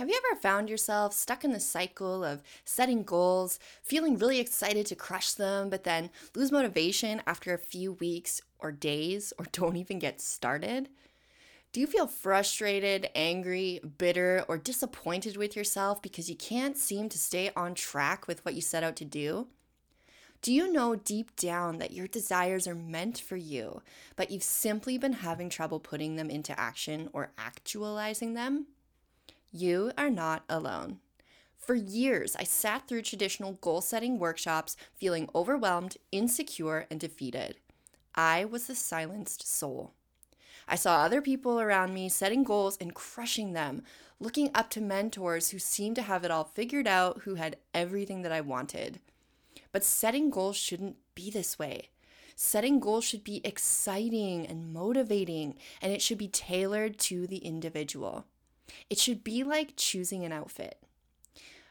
Have 0.00 0.08
you 0.08 0.18
ever 0.30 0.40
found 0.40 0.70
yourself 0.70 1.12
stuck 1.12 1.44
in 1.44 1.52
the 1.52 1.60
cycle 1.60 2.24
of 2.24 2.42
setting 2.64 3.02
goals, 3.02 3.58
feeling 3.82 4.16
really 4.16 4.40
excited 4.40 4.86
to 4.86 4.94
crush 4.94 5.32
them, 5.32 5.68
but 5.68 5.84
then 5.84 6.08
lose 6.34 6.50
motivation 6.50 7.20
after 7.26 7.52
a 7.52 7.58
few 7.58 7.92
weeks 7.92 8.40
or 8.58 8.72
days, 8.72 9.34
or 9.38 9.44
don't 9.52 9.76
even 9.76 9.98
get 9.98 10.22
started? 10.22 10.88
Do 11.74 11.80
you 11.80 11.86
feel 11.86 12.06
frustrated, 12.06 13.10
angry, 13.14 13.82
bitter, 13.98 14.42
or 14.48 14.56
disappointed 14.56 15.36
with 15.36 15.54
yourself 15.54 16.00
because 16.00 16.30
you 16.30 16.36
can't 16.36 16.78
seem 16.78 17.10
to 17.10 17.18
stay 17.18 17.50
on 17.54 17.74
track 17.74 18.26
with 18.26 18.42
what 18.42 18.54
you 18.54 18.62
set 18.62 18.82
out 18.82 18.96
to 18.96 19.04
do? 19.04 19.48
Do 20.40 20.50
you 20.50 20.72
know 20.72 20.96
deep 20.96 21.36
down 21.36 21.76
that 21.76 21.92
your 21.92 22.06
desires 22.06 22.66
are 22.66 22.74
meant 22.74 23.20
for 23.20 23.36
you, 23.36 23.82
but 24.16 24.30
you've 24.30 24.42
simply 24.44 24.96
been 24.96 25.12
having 25.12 25.50
trouble 25.50 25.78
putting 25.78 26.16
them 26.16 26.30
into 26.30 26.58
action 26.58 27.10
or 27.12 27.32
actualizing 27.36 28.32
them? 28.32 28.64
You 29.52 29.90
are 29.98 30.10
not 30.10 30.44
alone. 30.48 31.00
For 31.56 31.74
years, 31.74 32.36
I 32.36 32.44
sat 32.44 32.86
through 32.86 33.02
traditional 33.02 33.54
goal 33.54 33.80
setting 33.80 34.18
workshops 34.18 34.76
feeling 34.94 35.28
overwhelmed, 35.34 35.96
insecure, 36.12 36.86
and 36.90 37.00
defeated. 37.00 37.56
I 38.14 38.44
was 38.44 38.66
the 38.66 38.74
silenced 38.76 39.46
soul. 39.46 39.92
I 40.68 40.76
saw 40.76 41.00
other 41.00 41.20
people 41.20 41.60
around 41.60 41.94
me 41.94 42.08
setting 42.08 42.44
goals 42.44 42.78
and 42.80 42.94
crushing 42.94 43.52
them, 43.52 43.82
looking 44.20 44.50
up 44.54 44.70
to 44.70 44.80
mentors 44.80 45.50
who 45.50 45.58
seemed 45.58 45.96
to 45.96 46.02
have 46.02 46.24
it 46.24 46.30
all 46.30 46.44
figured 46.44 46.86
out, 46.86 47.22
who 47.22 47.34
had 47.34 47.56
everything 47.74 48.22
that 48.22 48.32
I 48.32 48.40
wanted. 48.40 49.00
But 49.72 49.84
setting 49.84 50.30
goals 50.30 50.56
shouldn't 50.56 50.96
be 51.16 51.28
this 51.28 51.58
way. 51.58 51.88
Setting 52.36 52.78
goals 52.78 53.04
should 53.04 53.24
be 53.24 53.40
exciting 53.44 54.46
and 54.46 54.72
motivating, 54.72 55.56
and 55.82 55.92
it 55.92 56.00
should 56.02 56.18
be 56.18 56.28
tailored 56.28 56.98
to 57.00 57.26
the 57.26 57.38
individual. 57.38 58.26
It 58.88 58.98
should 58.98 59.24
be 59.24 59.44
like 59.44 59.74
choosing 59.76 60.24
an 60.24 60.32
outfit. 60.32 60.78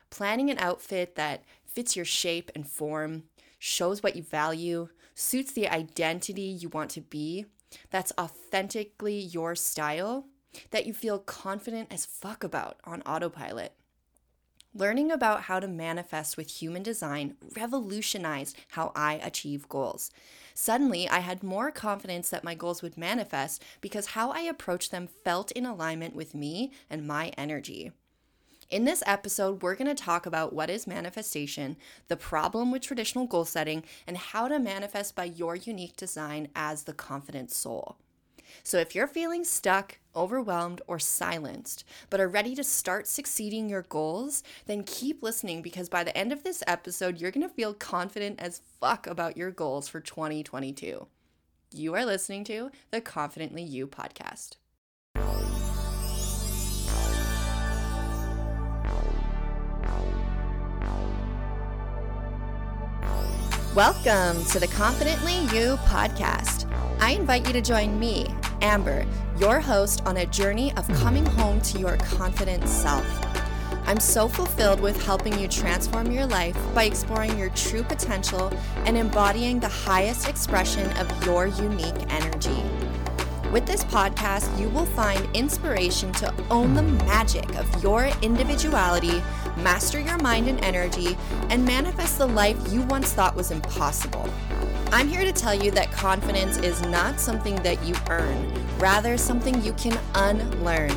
Planning 0.09 0.49
an 0.49 0.57
outfit 0.59 1.15
that 1.15 1.43
fits 1.65 1.95
your 1.95 2.05
shape 2.05 2.51
and 2.55 2.67
form, 2.67 3.23
shows 3.59 4.01
what 4.01 4.15
you 4.15 4.23
value, 4.23 4.89
suits 5.13 5.51
the 5.51 5.67
identity 5.67 6.41
you 6.41 6.69
want 6.69 6.89
to 6.91 7.01
be, 7.01 7.45
that's 7.91 8.13
authentically 8.19 9.19
your 9.19 9.55
style, 9.55 10.25
that 10.71 10.87
you 10.87 10.93
feel 10.93 11.19
confident 11.19 11.91
as 11.91 12.05
fuck 12.05 12.43
about 12.43 12.77
on 12.85 13.01
autopilot. 13.03 13.73
Learning 14.75 15.11
about 15.11 15.43
how 15.43 15.59
to 15.59 15.67
manifest 15.67 16.37
with 16.37 16.61
human 16.61 16.83
design 16.83 17.35
revolutionized 17.55 18.55
how 18.69 18.91
I 18.95 19.15
achieve 19.15 19.67
goals. 19.67 20.11
Suddenly, 20.53 21.09
I 21.09 21.19
had 21.19 21.41
more 21.41 21.71
confidence 21.71 22.29
that 22.29 22.43
my 22.43 22.53
goals 22.53 22.83
would 22.83 22.95
manifest 22.95 23.63
because 23.81 24.07
how 24.07 24.29
I 24.29 24.41
approached 24.41 24.91
them 24.91 25.07
felt 25.07 25.51
in 25.53 25.65
alignment 25.65 26.15
with 26.15 26.35
me 26.35 26.71
and 26.87 27.07
my 27.07 27.29
energy. 27.35 27.93
In 28.69 28.85
this 28.85 29.01
episode, 29.07 29.63
we're 29.63 29.73
going 29.73 29.87
to 29.87 29.95
talk 29.95 30.27
about 30.27 30.53
what 30.53 30.69
is 30.69 30.85
manifestation, 30.85 31.75
the 32.07 32.15
problem 32.15 32.71
with 32.71 32.83
traditional 32.83 33.25
goal 33.25 33.45
setting, 33.45 33.83
and 34.05 34.17
how 34.17 34.47
to 34.47 34.59
manifest 34.59 35.15
by 35.15 35.23
your 35.23 35.55
unique 35.55 35.97
design 35.97 36.49
as 36.55 36.83
the 36.83 36.93
confident 36.93 37.49
soul. 37.49 37.97
So 38.63 38.77
if 38.77 38.95
you're 38.95 39.07
feeling 39.07 39.43
stuck, 39.43 39.99
overwhelmed, 40.15 40.81
or 40.87 40.99
silenced, 40.99 41.83
but 42.09 42.19
are 42.19 42.27
ready 42.27 42.55
to 42.55 42.63
start 42.63 43.07
succeeding 43.07 43.69
your 43.69 43.83
goals, 43.83 44.43
then 44.65 44.83
keep 44.83 45.23
listening 45.23 45.61
because 45.61 45.89
by 45.89 46.03
the 46.03 46.17
end 46.17 46.31
of 46.31 46.43
this 46.43 46.63
episode, 46.67 47.19
you're 47.19 47.31
going 47.31 47.47
to 47.47 47.53
feel 47.53 47.73
confident 47.73 48.39
as 48.39 48.61
fuck 48.79 49.07
about 49.07 49.37
your 49.37 49.51
goals 49.51 49.87
for 49.87 49.99
2022. 49.99 51.07
You 51.71 51.93
are 51.95 52.05
listening 52.05 52.43
to 52.45 52.71
the 52.91 52.99
Confidently 52.99 53.63
You 53.63 53.87
podcast. 53.87 54.55
Welcome 63.75 64.43
to 64.45 64.59
the 64.59 64.67
Confidently 64.67 65.35
You 65.55 65.77
podcast. 65.85 66.69
I 66.99 67.11
invite 67.11 67.45
you 67.45 67.53
to 67.53 67.61
join 67.61 67.99
me, 67.99 68.25
Amber, 68.61 69.05
your 69.37 69.59
host 69.59 70.01
on 70.05 70.17
a 70.17 70.25
journey 70.25 70.73
of 70.75 70.87
coming 70.89 71.25
home 71.25 71.61
to 71.61 71.79
your 71.79 71.97
confident 71.97 72.67
self. 72.67 73.05
I'm 73.85 73.99
so 73.99 74.27
fulfilled 74.27 74.79
with 74.81 75.03
helping 75.03 75.39
you 75.39 75.47
transform 75.47 76.11
your 76.11 76.25
life 76.25 76.57
by 76.75 76.83
exploring 76.83 77.37
your 77.37 77.49
true 77.49 77.83
potential 77.83 78.51
and 78.85 78.97
embodying 78.97 79.59
the 79.59 79.67
highest 79.67 80.27
expression 80.27 80.91
of 80.97 81.25
your 81.25 81.47
unique 81.47 82.11
energy. 82.11 82.63
With 83.51 83.65
this 83.65 83.83
podcast, 83.85 84.59
you 84.59 84.69
will 84.69 84.85
find 84.85 85.27
inspiration 85.35 86.11
to 86.13 86.31
own 86.51 86.75
the 86.75 86.83
magic 86.83 87.55
of 87.55 87.81
your 87.81 88.11
individuality, 88.21 89.23
master 89.57 89.99
your 89.99 90.19
mind 90.19 90.47
and 90.47 90.63
energy, 90.63 91.17
and 91.49 91.65
manifest 91.65 92.19
the 92.19 92.27
life 92.27 92.57
you 92.71 92.83
once 92.83 93.13
thought 93.13 93.35
was 93.35 93.49
impossible. 93.49 94.29
I'm 94.91 95.07
here 95.07 95.23
to 95.23 95.31
tell 95.31 95.53
you 95.53 95.69
that 95.71 95.91
confidence 95.91 96.57
is 96.57 96.81
not 96.87 97.19
something 97.19 97.55
that 97.57 97.83
you 97.83 97.93
earn, 98.09 98.51
rather, 98.79 99.19
something 99.19 99.61
you 99.61 99.73
can 99.73 99.95
unlearn. 100.15 100.91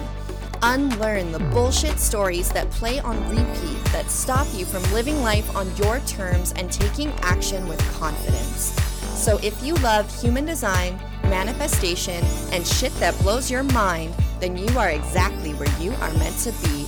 Unlearn 0.63 1.31
the 1.31 1.41
bullshit 1.51 1.99
stories 1.99 2.51
that 2.53 2.71
play 2.71 3.01
on 3.01 3.21
repeat 3.29 3.85
that 3.93 4.11
stop 4.11 4.47
you 4.55 4.65
from 4.65 4.83
living 4.95 5.23
life 5.23 5.55
on 5.55 5.77
your 5.77 6.01
terms 6.01 6.55
and 6.57 6.73
taking 6.73 7.11
action 7.21 7.69
with 7.69 7.81
confidence. 7.99 8.73
So, 9.15 9.39
if 9.43 9.63
you 9.63 9.75
love 9.75 10.11
human 10.23 10.47
design, 10.47 10.99
manifestation, 11.25 12.25
and 12.51 12.67
shit 12.67 12.95
that 12.95 13.19
blows 13.19 13.51
your 13.51 13.63
mind, 13.63 14.15
then 14.41 14.57
you 14.57 14.79
are 14.79 14.89
exactly 14.89 15.53
where 15.53 15.79
you 15.79 15.93
are 16.01 16.15
meant 16.15 16.39
to 16.39 16.53
be. 16.65 16.87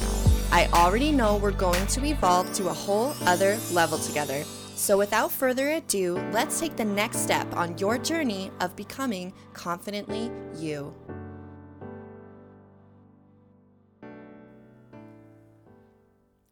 I 0.51 0.69
already 0.73 1.13
know 1.13 1.37
we're 1.37 1.51
going 1.51 1.87
to 1.89 2.05
evolve 2.07 2.51
to 2.55 2.69
a 2.69 2.73
whole 2.73 3.15
other 3.27 3.59
level 3.73 3.99
together. 3.99 4.43
So, 4.77 4.99
without 4.99 5.31
further 5.31 5.71
ado, 5.71 6.17
let's 6.33 6.59
take 6.59 6.75
the 6.77 6.85
next 6.85 7.19
step 7.19 7.47
on 7.57 7.79
your 7.79 7.97
journey 7.97 8.51
of 8.61 8.75
becoming 8.75 9.33
confidently 9.53 10.33
you. 10.57 10.93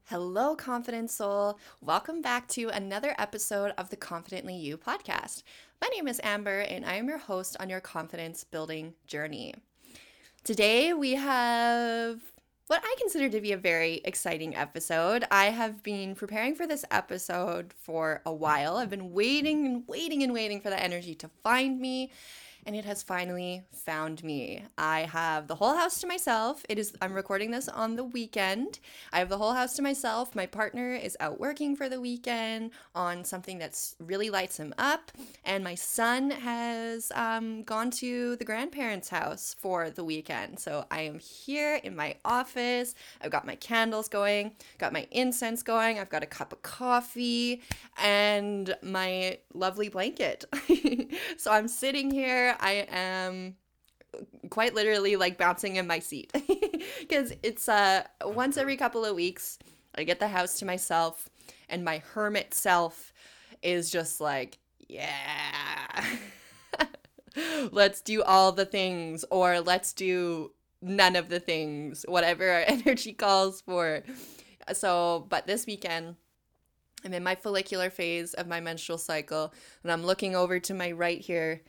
Hello, 0.04 0.54
Confident 0.54 1.10
Soul. 1.10 1.58
Welcome 1.80 2.22
back 2.22 2.46
to 2.48 2.68
another 2.68 3.14
episode 3.18 3.72
of 3.76 3.90
the 3.90 3.96
Confidently 3.96 4.54
You 4.54 4.76
podcast. 4.76 5.42
My 5.80 5.88
name 5.88 6.06
is 6.06 6.20
Amber, 6.22 6.60
and 6.60 6.84
I 6.84 6.94
am 6.94 7.08
your 7.08 7.18
host 7.18 7.56
on 7.58 7.68
your 7.68 7.80
confidence 7.80 8.44
building 8.44 8.94
journey. 9.06 9.54
Today, 10.44 10.92
we 10.92 11.14
have 11.14 12.20
what 12.72 12.82
I 12.82 12.94
consider 12.98 13.28
to 13.28 13.40
be 13.42 13.52
a 13.52 13.58
very 13.58 14.00
exciting 14.02 14.56
episode. 14.56 15.26
I 15.30 15.50
have 15.50 15.82
been 15.82 16.14
preparing 16.14 16.54
for 16.54 16.66
this 16.66 16.86
episode 16.90 17.74
for 17.76 18.22
a 18.24 18.32
while. 18.32 18.78
I've 18.78 18.88
been 18.88 19.12
waiting 19.12 19.66
and 19.66 19.86
waiting 19.86 20.22
and 20.22 20.32
waiting 20.32 20.58
for 20.58 20.70
the 20.70 20.82
energy 20.82 21.14
to 21.16 21.28
find 21.42 21.78
me 21.78 22.10
and 22.64 22.76
it 22.76 22.84
has 22.84 23.02
finally 23.02 23.62
found 23.72 24.22
me. 24.22 24.62
I 24.78 25.00
have 25.00 25.48
the 25.48 25.54
whole 25.54 25.76
house 25.76 26.00
to 26.00 26.06
myself. 26.06 26.64
It 26.68 26.78
is 26.78 26.92
I'm 27.02 27.12
recording 27.12 27.50
this 27.50 27.68
on 27.68 27.96
the 27.96 28.04
weekend. 28.04 28.78
I 29.12 29.18
have 29.18 29.28
the 29.28 29.38
whole 29.38 29.52
house 29.52 29.74
to 29.76 29.82
myself. 29.82 30.34
My 30.34 30.46
partner 30.46 30.94
is 30.94 31.16
out 31.20 31.40
working 31.40 31.74
for 31.74 31.88
the 31.88 32.00
weekend 32.00 32.70
on 32.94 33.24
something 33.24 33.58
that's 33.58 33.96
really 33.98 34.30
lights 34.30 34.56
him 34.56 34.72
up, 34.78 35.10
and 35.44 35.64
my 35.64 35.74
son 35.74 36.30
has 36.30 37.10
um, 37.14 37.64
gone 37.64 37.90
to 37.92 38.36
the 38.36 38.44
grandparents' 38.44 39.08
house 39.08 39.54
for 39.58 39.90
the 39.90 40.04
weekend. 40.04 40.60
So 40.60 40.84
I 40.90 41.02
am 41.02 41.18
here 41.18 41.80
in 41.82 41.96
my 41.96 42.16
office. 42.24 42.94
I've 43.20 43.30
got 43.30 43.46
my 43.46 43.56
candles 43.56 44.08
going, 44.08 44.52
got 44.78 44.92
my 44.92 45.06
incense 45.10 45.62
going. 45.62 45.98
I've 45.98 46.10
got 46.10 46.22
a 46.22 46.26
cup 46.26 46.52
of 46.52 46.62
coffee 46.62 47.62
and 48.00 48.76
my 48.82 49.38
lovely 49.52 49.88
blanket. 49.88 50.44
so 51.36 51.52
I'm 51.52 51.68
sitting 51.68 52.10
here 52.10 52.51
I 52.60 52.86
am 52.90 53.56
quite 54.50 54.74
literally 54.74 55.16
like 55.16 55.38
bouncing 55.38 55.76
in 55.76 55.86
my 55.86 55.98
seat. 55.98 56.32
Because 57.00 57.32
it's 57.42 57.68
uh 57.68 58.04
once 58.24 58.56
every 58.56 58.76
couple 58.76 59.04
of 59.04 59.14
weeks 59.14 59.58
I 59.94 60.04
get 60.04 60.18
the 60.18 60.28
house 60.28 60.58
to 60.58 60.64
myself 60.64 61.28
and 61.68 61.84
my 61.84 61.98
hermit 61.98 62.54
self 62.54 63.12
is 63.62 63.90
just 63.90 64.20
like 64.20 64.58
yeah 64.88 66.04
let's 67.72 68.00
do 68.00 68.22
all 68.22 68.52
the 68.52 68.64
things 68.64 69.24
or 69.30 69.60
let's 69.60 69.92
do 69.92 70.52
none 70.80 71.16
of 71.16 71.28
the 71.28 71.40
things 71.40 72.04
whatever 72.08 72.48
our 72.50 72.64
energy 72.66 73.12
calls 73.12 73.60
for. 73.60 74.02
So 74.72 75.26
but 75.28 75.46
this 75.46 75.66
weekend 75.66 76.16
I'm 77.04 77.14
in 77.14 77.22
my 77.22 77.34
follicular 77.34 77.90
phase 77.90 78.34
of 78.34 78.46
my 78.46 78.60
menstrual 78.60 78.98
cycle 78.98 79.52
and 79.82 79.92
I'm 79.92 80.04
looking 80.04 80.36
over 80.36 80.58
to 80.60 80.74
my 80.74 80.92
right 80.92 81.20
here 81.20 81.62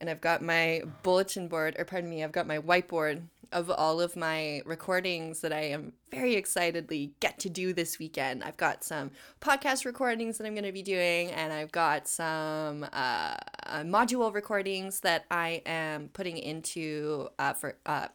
and 0.00 0.08
I've 0.08 0.20
got 0.20 0.42
my 0.42 0.82
bulletin 1.02 1.48
board, 1.48 1.76
or 1.78 1.84
pardon 1.84 2.10
me, 2.10 2.22
I've 2.22 2.32
got 2.32 2.46
my 2.46 2.58
whiteboard 2.58 3.22
of 3.52 3.70
all 3.70 4.00
of 4.00 4.16
my 4.16 4.62
recordings 4.64 5.40
that 5.40 5.52
I 5.52 5.60
am 5.60 5.92
very 6.10 6.34
excitedly 6.34 7.12
get 7.20 7.38
to 7.40 7.50
do 7.50 7.72
this 7.72 7.98
weekend. 7.98 8.44
I've 8.44 8.56
got 8.56 8.84
some 8.84 9.10
podcast 9.40 9.84
recordings 9.84 10.38
that 10.38 10.46
I'm 10.46 10.54
going 10.54 10.64
to 10.64 10.72
be 10.72 10.82
doing, 10.82 11.30
and 11.30 11.52
I've 11.52 11.72
got 11.72 12.08
some 12.08 12.84
uh, 12.84 13.36
uh, 13.66 13.82
module 13.82 14.32
recordings 14.32 15.00
that 15.00 15.24
I 15.30 15.62
am 15.66 16.08
putting 16.08 16.38
into 16.38 17.28
uh, 17.38 17.52
for 17.52 17.76
uh, 17.86 18.08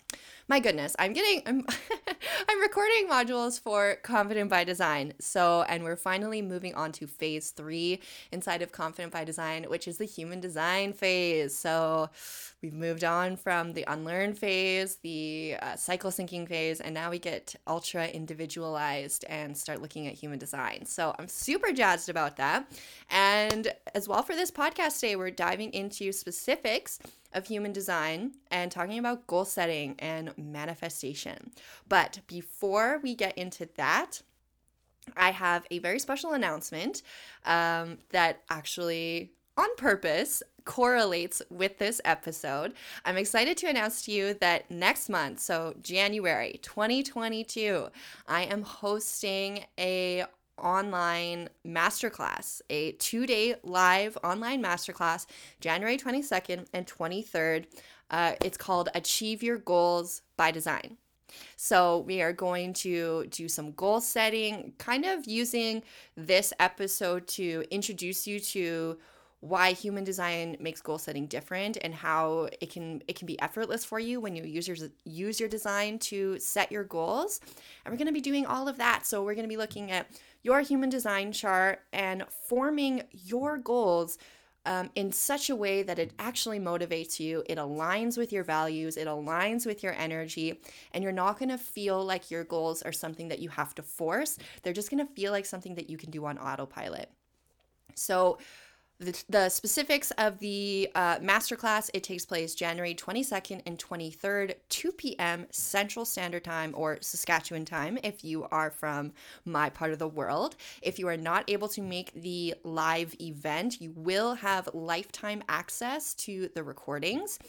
my 0.47 0.59
goodness, 0.59 0.95
I'm 0.99 1.13
getting 1.13 1.41
I'm 1.45 1.65
I'm 2.49 2.61
recording 2.61 3.07
modules 3.09 3.59
for 3.59 3.95
Confident 4.03 4.49
by 4.49 4.63
Design. 4.63 5.13
So, 5.19 5.63
and 5.69 5.83
we're 5.83 5.95
finally 5.95 6.41
moving 6.41 6.75
on 6.75 6.91
to 6.93 7.07
phase 7.07 7.51
3 7.51 7.99
inside 8.31 8.61
of 8.61 8.71
Confident 8.71 9.13
by 9.13 9.23
Design, 9.23 9.63
which 9.63 9.87
is 9.87 9.97
the 9.97 10.05
human 10.05 10.41
design 10.41 10.91
phase. 10.93 11.57
So, 11.57 12.09
we've 12.61 12.73
moved 12.73 13.03
on 13.03 13.37
from 13.37 13.73
the 13.73 13.85
unlearn 13.87 14.33
phase, 14.33 14.97
the 14.97 15.55
uh, 15.61 15.75
cycle 15.75 16.11
syncing 16.11 16.47
phase, 16.47 16.81
and 16.81 16.93
now 16.93 17.09
we 17.09 17.19
get 17.19 17.55
ultra 17.83 18.07
individualized 18.07 19.25
and 19.27 19.57
start 19.57 19.81
looking 19.81 20.07
at 20.07 20.13
human 20.13 20.39
design. 20.39 20.85
So, 20.85 21.13
I'm 21.19 21.27
super 21.27 21.73
jazzed 21.73 22.07
about 22.07 22.37
that. 22.37 22.71
And 23.09 23.73
as 23.93 24.07
well 24.07 24.23
for 24.23 24.35
this 24.35 24.51
podcast 24.51 25.01
today, 25.01 25.17
we're 25.17 25.31
diving 25.31 25.73
into 25.73 26.13
specifics 26.13 26.97
of 27.33 27.45
human 27.45 27.73
design 27.73 28.31
and 28.51 28.71
talking 28.71 28.99
about 28.99 29.27
goal 29.27 29.43
setting 29.43 29.95
and 29.99 30.33
manifestation. 30.37 31.51
But 31.89 32.21
before 32.27 33.01
we 33.03 33.15
get 33.15 33.37
into 33.37 33.67
that, 33.75 34.21
I 35.17 35.31
have 35.31 35.65
a 35.69 35.79
very 35.79 35.99
special 35.99 36.31
announcement 36.31 37.01
um, 37.45 37.97
that 38.11 38.43
actually, 38.49 39.33
on 39.57 39.75
purpose, 39.75 40.41
correlates 40.65 41.41
with 41.49 41.77
this 41.77 41.99
episode. 42.05 42.73
I'm 43.05 43.17
excited 43.17 43.57
to 43.57 43.67
announce 43.67 44.03
to 44.03 44.11
you 44.11 44.33
that 44.35 44.69
next 44.69 45.09
month, 45.09 45.39
so 45.39 45.75
January 45.81 46.59
2022, 46.61 47.87
I 48.27 48.43
am 48.43 48.63
hosting 48.63 49.65
a 49.79 50.25
online 50.57 51.49
masterclass, 51.65 52.61
a 52.69 52.93
two 52.93 53.25
day 53.25 53.55
live 53.63 54.17
online 54.23 54.61
masterclass, 54.63 55.25
January 55.59 55.97
22nd 55.97 56.67
and 56.73 56.85
23rd. 56.85 57.65
Uh, 58.09 58.33
it's 58.43 58.57
called 58.57 58.89
Achieve 58.93 59.41
Your 59.41 59.57
Goals 59.57 60.21
by 60.37 60.51
Design. 60.51 60.97
So, 61.55 61.99
we 61.99 62.21
are 62.21 62.33
going 62.33 62.73
to 62.73 63.25
do 63.31 63.49
some 63.49 63.71
goal 63.71 64.01
setting, 64.01 64.73
kind 64.77 65.03
of 65.03 65.25
using 65.25 65.81
this 66.15 66.53
episode 66.59 67.27
to 67.29 67.63
introduce 67.71 68.27
you 68.27 68.39
to 68.39 68.97
why 69.43 69.73
human 69.73 70.05
design 70.05 70.55
makes 70.61 70.81
goal 70.81 70.97
setting 70.97 71.27
different 71.27 71.77
and 71.81 71.93
how 71.93 72.47
it 72.61 72.71
can 72.71 73.03
it 73.09 73.17
can 73.17 73.25
be 73.25 73.39
effortless 73.41 73.83
for 73.83 73.99
you 73.99 74.21
when 74.21 74.37
you 74.37 74.43
use 74.45 74.69
your 74.69 74.77
use 75.03 75.37
your 75.37 75.49
design 75.49 75.99
to 75.99 76.39
set 76.39 76.71
your 76.71 76.85
goals. 76.85 77.41
And 77.83 77.91
we're 77.91 77.97
going 77.97 78.07
to 78.07 78.13
be 78.13 78.21
doing 78.21 78.45
all 78.45 78.69
of 78.69 78.77
that. 78.77 79.05
So 79.05 79.21
we're 79.21 79.35
going 79.35 79.43
to 79.43 79.49
be 79.49 79.57
looking 79.57 79.91
at 79.91 80.07
your 80.43 80.61
human 80.61 80.89
design 80.89 81.33
chart 81.33 81.81
and 81.91 82.23
forming 82.47 83.03
your 83.11 83.57
goals 83.57 84.17
um, 84.65 84.89
in 84.95 85.11
such 85.11 85.49
a 85.49 85.57
way 85.57 85.83
that 85.83 85.99
it 85.99 86.13
actually 86.19 86.59
motivates 86.61 87.19
you, 87.19 87.43
it 87.49 87.57
aligns 87.57 88.17
with 88.17 88.31
your 88.31 88.45
values, 88.45 88.95
it 88.95 89.07
aligns 89.07 89.65
with 89.65 89.83
your 89.83 89.91
energy, 89.91 90.61
and 90.93 91.03
you're 91.03 91.11
not 91.11 91.37
gonna 91.37 91.57
feel 91.57 92.01
like 92.01 92.31
your 92.31 92.45
goals 92.45 92.81
are 92.81 92.93
something 92.93 93.27
that 93.27 93.39
you 93.39 93.49
have 93.49 93.75
to 93.75 93.83
force. 93.83 94.37
They're 94.61 94.71
just 94.71 94.89
gonna 94.89 95.05
feel 95.17 95.33
like 95.33 95.45
something 95.45 95.75
that 95.75 95.89
you 95.89 95.97
can 95.97 96.11
do 96.11 96.25
on 96.25 96.37
autopilot. 96.37 97.11
So, 97.95 98.37
the, 99.29 99.49
specifics 99.49 100.11
of 100.17 100.39
the 100.39 100.89
uh, 100.95 101.17
masterclass 101.19 101.89
it 101.93 102.03
takes 102.03 102.25
place 102.25 102.55
january 102.55 102.95
22nd 102.95 103.61
and 103.65 103.77
23rd 103.77 104.55
2 104.69 104.91
p.m 104.93 105.45
central 105.51 106.05
standard 106.05 106.43
time 106.43 106.73
or 106.75 106.97
saskatchewan 107.01 107.65
time 107.65 107.97
if 108.03 108.23
you 108.23 108.45
are 108.51 108.71
from 108.71 109.11
my 109.45 109.69
part 109.69 109.91
of 109.91 109.99
the 109.99 110.07
world. 110.07 110.55
If 110.81 110.99
you 110.99 111.07
are 111.07 111.17
not 111.17 111.49
able 111.49 111.67
to 111.69 111.81
make 111.81 112.13
the 112.13 112.55
live 112.63 113.15
event 113.21 113.81
you 113.81 113.91
will 113.95 114.35
have 114.35 114.69
lifetime 114.73 115.43
access 115.49 116.13
to 116.15 116.49
the 116.55 116.63
recordings 116.63 117.39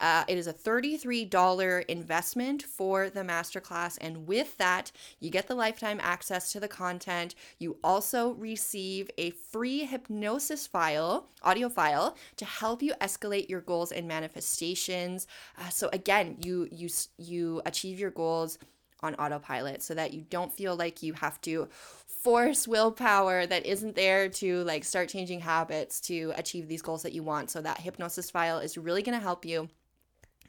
uh, 0.00 0.24
it 0.26 0.38
is 0.38 0.46
a 0.46 0.52
$33 0.52 1.84
investment 1.86 2.62
for 2.62 3.10
the 3.10 3.20
masterclass. 3.20 3.98
And 4.00 4.26
with 4.26 4.56
that, 4.56 4.90
you 5.20 5.30
get 5.30 5.46
the 5.46 5.54
lifetime 5.54 6.00
access 6.02 6.50
to 6.52 6.60
the 6.60 6.68
content. 6.68 7.34
You 7.58 7.76
also 7.84 8.32
receive 8.32 9.10
a 9.18 9.30
free 9.30 9.84
hypnosis 9.84 10.66
file, 10.66 11.26
audio 11.42 11.68
file, 11.68 12.16
to 12.36 12.44
help 12.44 12.82
you 12.82 12.94
escalate 13.00 13.48
your 13.48 13.60
goals 13.60 13.92
and 13.92 14.08
manifestations. 14.08 15.26
Uh, 15.58 15.68
so 15.68 15.90
again, 15.92 16.36
you 16.40 16.68
you 16.70 16.88
you 17.18 17.60
achieve 17.66 18.00
your 18.00 18.10
goals 18.10 18.58
on 19.02 19.14
autopilot 19.14 19.82
so 19.82 19.94
that 19.94 20.12
you 20.12 20.24
don't 20.28 20.52
feel 20.52 20.76
like 20.76 21.02
you 21.02 21.14
have 21.14 21.40
to 21.40 21.68
force 22.06 22.68
willpower 22.68 23.46
that 23.46 23.64
isn't 23.64 23.96
there 23.96 24.28
to 24.28 24.62
like 24.64 24.84
start 24.84 25.08
changing 25.08 25.40
habits 25.40 26.00
to 26.02 26.32
achieve 26.36 26.68
these 26.68 26.82
goals 26.82 27.02
that 27.02 27.12
you 27.12 27.22
want. 27.22 27.50
So 27.50 27.62
that 27.62 27.80
hypnosis 27.80 28.30
file 28.30 28.58
is 28.58 28.76
really 28.76 29.02
going 29.02 29.18
to 29.18 29.22
help 29.22 29.44
you 29.44 29.68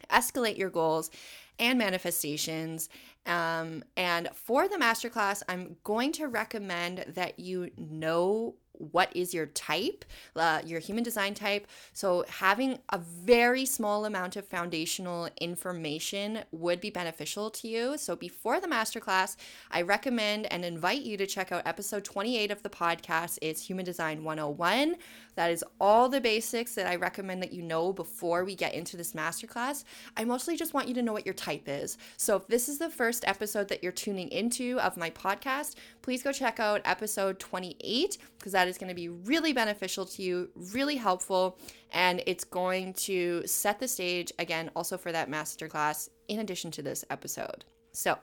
escalate 0.09 0.57
your 0.57 0.69
goals 0.69 1.11
and 1.59 1.77
manifestations. 1.77 2.89
Um, 3.25 3.83
and 3.95 4.29
for 4.33 4.67
the 4.67 4.77
masterclass, 4.77 5.43
I'm 5.47 5.75
going 5.83 6.11
to 6.13 6.27
recommend 6.27 7.05
that 7.09 7.39
you 7.39 7.69
know 7.77 8.55
what 8.81 9.15
is 9.15 9.33
your 9.33 9.45
type, 9.47 10.03
uh, 10.35 10.61
your 10.65 10.79
human 10.79 11.03
design 11.03 11.33
type. 11.33 11.67
So, 11.93 12.25
having 12.27 12.79
a 12.89 12.97
very 12.97 13.65
small 13.65 14.05
amount 14.05 14.35
of 14.35 14.47
foundational 14.47 15.29
information 15.39 16.39
would 16.51 16.81
be 16.81 16.89
beneficial 16.89 17.51
to 17.51 17.67
you. 17.67 17.97
So, 17.97 18.15
before 18.15 18.59
the 18.59 18.67
masterclass, 18.67 19.35
I 19.69 19.83
recommend 19.83 20.51
and 20.51 20.65
invite 20.65 21.03
you 21.03 21.15
to 21.17 21.27
check 21.27 21.51
out 21.51 21.61
episode 21.65 22.03
28 22.03 22.49
of 22.51 22.63
the 22.63 22.69
podcast. 22.69 23.37
It's 23.41 23.67
Human 23.67 23.85
Design 23.85 24.23
101. 24.23 24.95
That 25.35 25.51
is 25.51 25.63
all 25.79 26.09
the 26.09 26.21
basics 26.21 26.75
that 26.75 26.87
I 26.87 26.95
recommend 26.95 27.41
that 27.41 27.53
you 27.53 27.61
know 27.61 27.93
before 27.93 28.43
we 28.43 28.55
get 28.55 28.73
into 28.73 28.97
this 28.97 29.13
masterclass. 29.13 29.83
I 30.17 30.23
mostly 30.25 30.57
just 30.57 30.73
want 30.73 30.87
you 30.87 30.93
to 30.95 31.01
know 31.01 31.13
what 31.13 31.25
your 31.25 31.33
type 31.33 31.63
is. 31.67 31.97
So, 32.17 32.35
if 32.35 32.47
this 32.47 32.67
is 32.67 32.77
the 32.77 32.89
first 32.89 33.23
episode 33.27 33.67
that 33.69 33.83
you're 33.83 33.91
tuning 33.91 34.29
into 34.29 34.79
of 34.79 34.97
my 34.97 35.09
podcast, 35.09 35.75
please 36.01 36.23
go 36.23 36.31
check 36.31 36.59
out 36.59 36.81
episode 36.85 37.39
28 37.39 38.17
because 38.37 38.51
that 38.51 38.67
is 38.67 38.77
going 38.77 38.89
to 38.89 38.95
be 38.95 39.09
really 39.09 39.53
beneficial 39.53 40.05
to 40.05 40.23
you, 40.23 40.49
really 40.73 40.95
helpful, 40.95 41.57
and 41.91 42.21
it's 42.25 42.43
going 42.43 42.93
to 42.93 43.43
set 43.45 43.79
the 43.79 43.87
stage 43.87 44.31
again 44.39 44.69
also 44.75 44.97
for 44.97 45.11
that 45.11 45.29
masterclass 45.29 46.09
in 46.27 46.39
addition 46.39 46.71
to 46.71 46.81
this 46.81 47.05
episode. 47.09 47.65
So, 47.93 48.17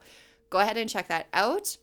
go 0.50 0.58
ahead 0.58 0.76
and 0.76 0.88
check 0.88 1.08
that 1.08 1.26
out. 1.32 1.76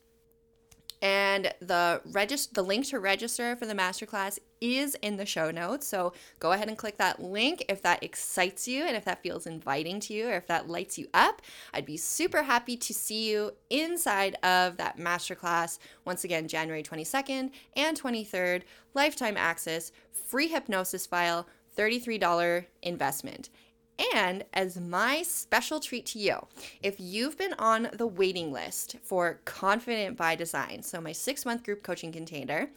And 1.05 1.53
the 1.59 2.01
regist- 2.09 2.53
the 2.53 2.63
link 2.63 2.87
to 2.87 2.99
register 2.99 3.55
for 3.55 3.67
the 3.67 3.75
masterclass 3.75 4.39
is 4.59 4.95
in 5.03 5.17
the 5.17 5.25
show 5.27 5.51
notes. 5.51 5.85
So 5.85 6.13
go 6.39 6.51
ahead 6.51 6.67
and 6.67 6.75
click 6.75 6.97
that 6.97 7.21
link 7.21 7.63
if 7.69 7.83
that 7.83 8.01
excites 8.01 8.67
you 8.67 8.85
and 8.85 8.97
if 8.97 9.05
that 9.05 9.21
feels 9.21 9.45
inviting 9.45 9.99
to 9.99 10.15
you 10.15 10.29
or 10.29 10.33
if 10.33 10.47
that 10.47 10.67
lights 10.67 10.97
you 10.97 11.05
up. 11.13 11.43
I'd 11.75 11.85
be 11.85 11.95
super 11.95 12.41
happy 12.41 12.75
to 12.77 12.91
see 12.91 13.29
you 13.29 13.51
inside 13.69 14.33
of 14.41 14.77
that 14.77 14.97
masterclass. 14.97 15.77
Once 16.05 16.23
again, 16.23 16.47
January 16.47 16.81
22nd 16.81 17.51
and 17.75 18.01
23rd, 18.01 18.63
lifetime 18.95 19.37
access, 19.37 19.91
free 20.11 20.47
hypnosis 20.47 21.05
file, 21.05 21.45
$33 21.77 22.65
investment. 22.81 23.49
And 24.13 24.43
as 24.53 24.77
my 24.77 25.21
special 25.23 25.79
treat 25.79 26.05
to 26.07 26.19
you, 26.19 26.47
if 26.81 26.99
you've 26.99 27.37
been 27.37 27.53
on 27.59 27.89
the 27.93 28.07
waiting 28.07 28.51
list 28.51 28.97
for 29.01 29.39
Confident 29.45 30.17
by 30.17 30.35
Design, 30.35 30.83
so 30.83 30.99
my 30.99 31.11
six 31.11 31.45
month 31.45 31.63
group 31.63 31.83
coaching 31.83 32.11
container, 32.11 32.69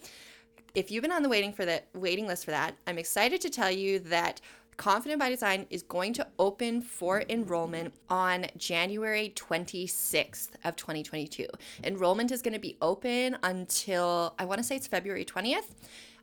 if 0.75 0.91
you've 0.91 1.03
been 1.03 1.13
on 1.13 1.23
the 1.23 1.29
waiting 1.29 1.53
for 1.53 1.65
the 1.65 1.83
waiting 1.95 2.27
list 2.27 2.45
for 2.45 2.53
that, 2.53 2.77
I'm 2.87 2.99
excited 2.99 3.41
to 3.41 3.51
tell 3.51 3.71
you 3.71 3.99
that 4.01 4.41
Confident 4.77 5.19
by 5.19 5.29
Design 5.29 5.67
is 5.71 5.83
going 5.83 6.13
to 6.13 6.27
open 6.39 6.81
for 6.83 7.25
enrollment 7.29 7.93
on 8.09 8.47
January 8.57 9.33
26th 9.35 10.51
of 10.65 10.77
2022. 10.77 11.47
Enrollment 11.83 12.31
is 12.31 12.43
going 12.43 12.55
to 12.55 12.61
be 12.61 12.77
open 12.81 13.37
until 13.43 14.37
I 14.39 14.45
want 14.45 14.59
to 14.59 14.65
say 14.65 14.77
it's 14.77 14.87
February 14.87 15.25
20th. 15.25 15.75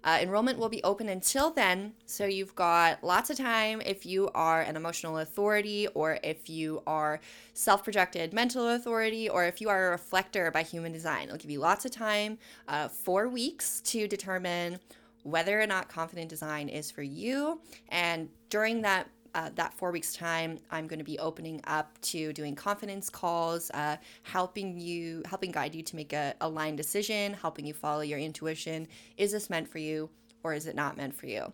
Uh, 0.05 0.19
enrollment 0.21 0.59
will 0.59 0.69
be 0.69 0.83
open 0.83 1.09
until 1.09 1.49
then, 1.49 1.91
so 2.05 2.25
you've 2.25 2.53
got 2.53 3.03
lots 3.03 3.31
of 3.31 3.37
time 3.37 3.81
if 3.83 4.05
you 4.05 4.29
are 4.35 4.61
an 4.61 4.75
emotional 4.75 5.17
authority, 5.17 5.87
or 5.95 6.19
if 6.23 6.47
you 6.47 6.83
are 6.85 7.19
self 7.53 7.83
projected 7.83 8.31
mental 8.31 8.69
authority, 8.69 9.27
or 9.27 9.45
if 9.45 9.59
you 9.59 9.67
are 9.67 9.87
a 9.87 9.89
reflector 9.89 10.51
by 10.51 10.61
human 10.61 10.91
design. 10.91 11.23
It'll 11.23 11.37
give 11.37 11.49
you 11.49 11.59
lots 11.59 11.85
of 11.85 11.91
time, 11.91 12.37
uh, 12.67 12.87
four 12.87 13.27
weeks 13.27 13.81
to 13.81 14.07
determine 14.07 14.79
whether 15.23 15.59
or 15.59 15.65
not 15.65 15.89
confident 15.89 16.29
design 16.29 16.69
is 16.69 16.91
for 16.91 17.01
you. 17.01 17.59
And 17.89 18.29
during 18.51 18.83
that 18.83 19.09
uh, 19.35 19.49
that 19.55 19.73
four 19.73 19.91
weeks 19.91 20.13
time 20.13 20.57
i'm 20.71 20.87
going 20.87 20.99
to 20.99 21.05
be 21.05 21.19
opening 21.19 21.61
up 21.65 21.99
to 22.01 22.33
doing 22.33 22.55
confidence 22.55 23.09
calls 23.09 23.69
uh, 23.71 23.95
helping 24.23 24.79
you 24.79 25.21
helping 25.25 25.51
guide 25.51 25.75
you 25.75 25.83
to 25.83 25.95
make 25.95 26.11
a 26.13 26.33
aligned 26.41 26.77
decision 26.77 27.33
helping 27.33 27.65
you 27.65 27.73
follow 27.73 28.01
your 28.01 28.19
intuition. 28.19 28.87
Is 29.17 29.31
this 29.31 29.49
meant 29.49 29.67
for 29.67 29.77
you 29.77 30.09
or 30.43 30.53
is 30.53 30.67
it 30.67 30.75
not 30.75 30.97
meant 30.97 31.13
for 31.13 31.27
you? 31.27 31.51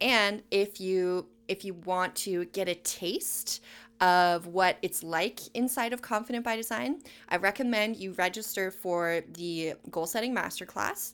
And 0.00 0.42
if 0.50 0.80
you 0.80 1.26
if 1.48 1.64
you 1.64 1.74
want 1.74 2.14
to 2.16 2.44
get 2.46 2.68
a 2.68 2.74
taste 2.74 3.62
of 4.00 4.46
what 4.46 4.78
it's 4.82 5.02
like 5.02 5.40
inside 5.54 5.92
of 5.92 6.00
confident 6.00 6.42
by 6.42 6.56
design 6.56 7.02
i 7.28 7.36
recommend 7.36 7.96
you 7.96 8.12
register 8.12 8.70
for 8.70 9.20
the 9.34 9.74
goal 9.90 10.06
setting 10.06 10.34
masterclass. 10.34 11.12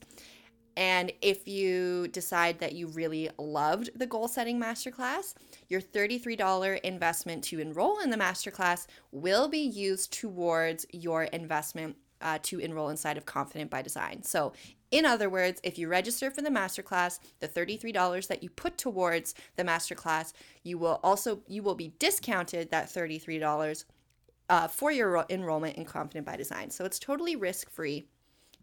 And 0.76 1.10
if 1.22 1.48
you 1.48 2.08
decide 2.08 2.58
that 2.58 2.74
you 2.74 2.88
really 2.88 3.30
loved 3.38 3.90
the 3.94 4.06
goal 4.06 4.28
setting 4.28 4.60
masterclass, 4.60 5.34
your 5.68 5.80
$33 5.80 6.80
investment 6.80 7.44
to 7.44 7.60
enroll 7.60 8.00
in 8.00 8.10
the 8.10 8.16
masterclass 8.16 8.86
will 9.12 9.48
be 9.48 9.60
used 9.60 10.12
towards 10.12 10.86
your 10.92 11.24
investment 11.24 11.96
uh, 12.20 12.38
to 12.42 12.58
enroll 12.58 12.88
inside 12.88 13.16
of 13.16 13.26
Confident 13.26 13.70
by 13.70 13.82
Design. 13.82 14.22
So, 14.22 14.52
in 14.90 15.04
other 15.04 15.28
words, 15.28 15.60
if 15.64 15.78
you 15.78 15.88
register 15.88 16.30
for 16.30 16.42
the 16.42 16.48
masterclass, 16.48 17.18
the 17.40 17.48
$33 17.48 18.28
that 18.28 18.42
you 18.42 18.50
put 18.50 18.78
towards 18.78 19.34
the 19.56 19.64
masterclass, 19.64 20.32
you 20.62 20.78
will 20.78 21.00
also 21.02 21.40
you 21.48 21.62
will 21.62 21.74
be 21.74 21.92
discounted 21.98 22.70
that 22.70 22.86
$33 22.86 23.84
uh, 24.48 24.68
for 24.68 24.92
your 24.92 25.26
enrollment 25.28 25.76
in 25.76 25.84
Confident 25.84 26.24
by 26.24 26.36
Design. 26.36 26.70
So 26.70 26.84
it's 26.84 26.98
totally 26.98 27.36
risk 27.36 27.68
free. 27.70 28.06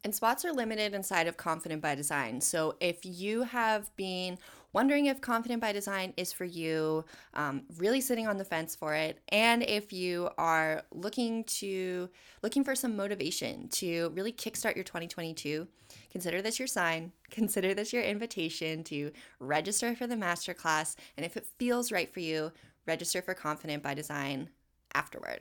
And 0.03 0.13
spots 0.13 0.43
are 0.43 0.51
limited 0.51 0.93
inside 0.93 1.27
of 1.27 1.37
Confident 1.37 1.81
by 1.81 1.95
Design. 1.95 2.41
So 2.41 2.75
if 2.81 3.05
you 3.05 3.43
have 3.43 3.95
been 3.95 4.37
wondering 4.73 5.05
if 5.05 5.21
Confident 5.21 5.61
by 5.61 5.71
Design 5.71 6.13
is 6.17 6.33
for 6.33 6.43
you, 6.43 7.05
um, 7.35 7.63
really 7.77 8.01
sitting 8.01 8.27
on 8.27 8.37
the 8.37 8.43
fence 8.43 8.75
for 8.75 8.95
it, 8.95 9.19
and 9.29 9.63
if 9.63 9.93
you 9.93 10.29
are 10.37 10.83
looking 10.91 11.45
to 11.45 12.09
looking 12.41 12.65
for 12.65 12.75
some 12.75 12.97
motivation 12.97 13.69
to 13.69 14.11
really 14.13 14.33
kickstart 14.33 14.75
your 14.75 14.83
2022, 14.83 15.67
consider 16.11 16.41
this 16.41 16.59
your 16.59 16.67
sign. 16.67 17.11
Consider 17.31 17.73
this 17.73 17.91
your 17.91 18.03
invitation 18.03 18.83
to 18.83 19.11
register 19.39 19.95
for 19.95 20.05
the 20.05 20.15
masterclass, 20.15 20.95
and 21.17 21.25
if 21.25 21.35
it 21.35 21.47
feels 21.57 21.91
right 21.91 22.13
for 22.13 22.19
you, 22.19 22.51
register 22.85 23.21
for 23.21 23.33
Confident 23.33 23.81
by 23.81 23.93
Design 23.95 24.49
afterward. 24.93 25.39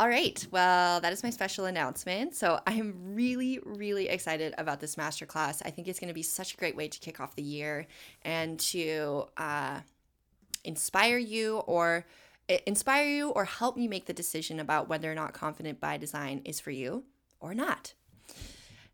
All 0.00 0.08
right. 0.08 0.46
Well, 0.52 1.00
that 1.00 1.12
is 1.12 1.24
my 1.24 1.30
special 1.30 1.64
announcement. 1.64 2.36
So 2.36 2.60
I'm 2.68 2.94
really, 3.14 3.58
really 3.64 4.08
excited 4.08 4.54
about 4.56 4.78
this 4.78 4.94
masterclass. 4.94 5.60
I 5.64 5.70
think 5.70 5.88
it's 5.88 5.98
going 5.98 6.08
to 6.08 6.14
be 6.14 6.22
such 6.22 6.54
a 6.54 6.56
great 6.56 6.76
way 6.76 6.86
to 6.86 7.00
kick 7.00 7.18
off 7.18 7.34
the 7.34 7.42
year 7.42 7.88
and 8.22 8.60
to 8.60 9.24
uh, 9.36 9.80
inspire 10.62 11.18
you 11.18 11.58
or 11.66 12.06
inspire 12.64 13.08
you 13.08 13.30
or 13.30 13.44
help 13.44 13.76
you 13.76 13.88
make 13.88 14.06
the 14.06 14.12
decision 14.12 14.60
about 14.60 14.88
whether 14.88 15.10
or 15.10 15.16
not 15.16 15.32
confident 15.32 15.80
by 15.80 15.96
design 15.96 16.42
is 16.44 16.60
for 16.60 16.70
you 16.70 17.02
or 17.40 17.52
not. 17.52 17.94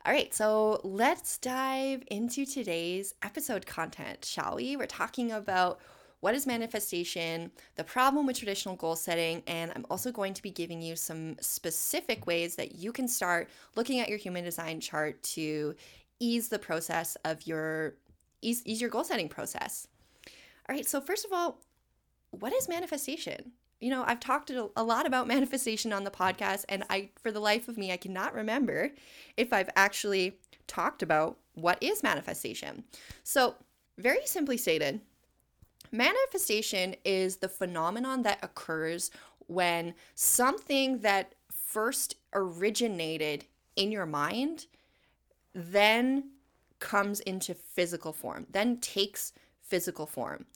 All 0.07 0.13
right, 0.13 0.33
so 0.35 0.81
let's 0.85 1.37
dive 1.39 2.03
into 2.11 2.47
today's 2.47 3.15
episode 3.23 3.67
content, 3.67 4.25
shall 4.25 4.57
we? 4.57 4.77
We're 4.77 4.87
talking 4.87 5.33
about 5.33 5.81
what 6.25 6.35
is 6.35 6.47
manifestation, 6.47 7.51
the 7.77 7.85
problem 7.85 8.25
with 8.25 8.39
traditional 8.39 8.77
goal 8.77 8.97
setting, 8.97 9.43
and 9.47 9.71
I'm 9.77 9.85
also 9.91 10.11
going 10.11 10.33
to 10.33 10.41
be 10.41 10.51
giving 10.51 10.81
you 10.81 10.97
some 10.97 11.37
specific 11.39 12.27
ways 12.27 12.57
that 12.57 12.77
you 12.77 12.93
can 12.93 13.07
start 13.09 13.51
looking 13.77 14.01
at 14.01 14.09
your 14.09 14.17
human 14.17 14.43
design 14.43 14.81
chart 14.81 15.23
to 15.35 15.75
ease 16.21 16.49
the 16.49 16.59
process 16.59 17.19
of 17.27 17.47
your 17.47 17.97
ease, 18.41 18.63
ease 18.65 18.81
your 18.81 18.89
goal 18.89 19.05
setting 19.05 19.29
process. 19.29 19.87
All 20.67 20.75
right, 20.75 20.87
so 20.87 20.99
first 20.99 21.27
of 21.27 21.33
all, 21.35 21.59
what 22.31 22.55
is 22.55 22.71
manifestation? 22.71 23.53
You 23.83 23.91
know, 23.91 24.03
I've 24.07 24.19
talked 24.21 24.51
a 24.51 24.83
lot 24.83 25.05
about 25.05 25.29
manifestation 25.29 25.93
on 25.93 26.05
the 26.05 26.11
podcast, 26.11 26.65
and 26.71 26.85
I, 26.89 27.11
for 27.23 27.33
the 27.33 27.41
life 27.41 27.69
of 27.69 27.77
me, 27.77 27.93
I 27.93 27.99
cannot 27.99 28.33
remember 28.33 28.93
if 29.37 29.53
I've 29.53 29.69
actually 29.77 30.39
talked 30.67 31.03
about 31.03 31.37
what 31.53 31.77
is 31.83 32.03
manifestation. 32.03 32.85
So, 33.25 33.57
very 33.99 34.25
simply 34.25 34.57
stated, 34.57 35.03
Manifestation 35.95 36.97
is 37.05 37.37
the 37.37 37.49
phenomenon 37.49 38.23
that 38.25 38.41
occurs 38.43 39.13
when 39.47 39.95
something 40.17 40.99
that 41.03 41.37
first 41.53 42.17
originated 42.33 43.45
in 43.77 43.93
your 43.93 44.05
mind 44.05 44.67
then 45.55 46.31
comes 46.81 47.21
into 47.21 47.55
physical 47.55 48.13
form, 48.13 48.45
then 48.51 48.79
takes 48.79 49.33
physical 49.63 50.05
form. 50.05 50.47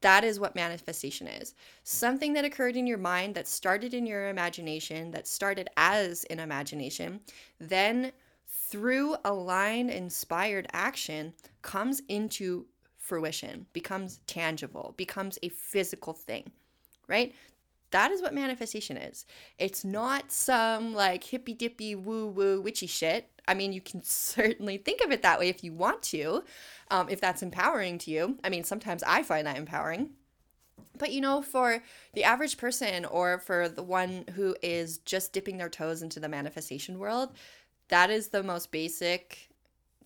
That 0.00 0.24
is 0.24 0.40
what 0.40 0.56
manifestation 0.56 1.28
is. 1.28 1.54
Something 1.84 2.32
that 2.32 2.44
occurred 2.44 2.74
in 2.74 2.88
your 2.88 2.98
mind 2.98 3.36
that 3.36 3.46
started 3.46 3.94
in 3.94 4.06
your 4.06 4.28
imagination, 4.28 5.12
that 5.12 5.28
started 5.28 5.68
as 5.76 6.24
an 6.30 6.40
imagination, 6.40 7.20
then 7.60 8.10
through 8.48 9.14
aligned 9.24 9.90
inspired 9.90 10.66
action 10.72 11.32
comes 11.62 12.02
into 12.08 12.66
fruition, 13.10 13.66
becomes 13.72 14.20
tangible, 14.28 14.94
becomes 14.96 15.36
a 15.42 15.48
physical 15.48 16.12
thing, 16.12 16.52
right? 17.08 17.34
That 17.90 18.12
is 18.12 18.22
what 18.22 18.32
manifestation 18.32 18.96
is. 18.96 19.26
It's 19.58 19.84
not 19.84 20.30
some 20.30 20.94
like 20.94 21.24
hippy 21.24 21.52
dippy 21.54 21.96
woo 21.96 22.28
woo 22.28 22.60
witchy 22.60 22.86
shit. 22.86 23.28
I 23.48 23.54
mean, 23.54 23.72
you 23.72 23.80
can 23.80 24.00
certainly 24.04 24.76
think 24.78 25.02
of 25.02 25.10
it 25.10 25.22
that 25.22 25.40
way 25.40 25.48
if 25.48 25.64
you 25.64 25.72
want 25.72 26.04
to, 26.04 26.44
um, 26.92 27.08
if 27.08 27.20
that's 27.20 27.42
empowering 27.42 27.98
to 27.98 28.12
you. 28.12 28.38
I 28.44 28.48
mean, 28.48 28.62
sometimes 28.62 29.02
I 29.02 29.24
find 29.24 29.44
that 29.48 29.58
empowering. 29.58 30.10
But 30.96 31.10
you 31.10 31.20
know, 31.20 31.42
for 31.42 31.82
the 32.14 32.22
average 32.22 32.58
person 32.58 33.04
or 33.04 33.40
for 33.40 33.68
the 33.68 33.82
one 33.82 34.24
who 34.36 34.54
is 34.62 34.98
just 34.98 35.32
dipping 35.32 35.56
their 35.56 35.68
toes 35.68 36.00
into 36.00 36.20
the 36.20 36.28
manifestation 36.28 37.00
world, 37.00 37.30
that 37.88 38.08
is 38.08 38.28
the 38.28 38.44
most 38.44 38.70
basic 38.70 39.50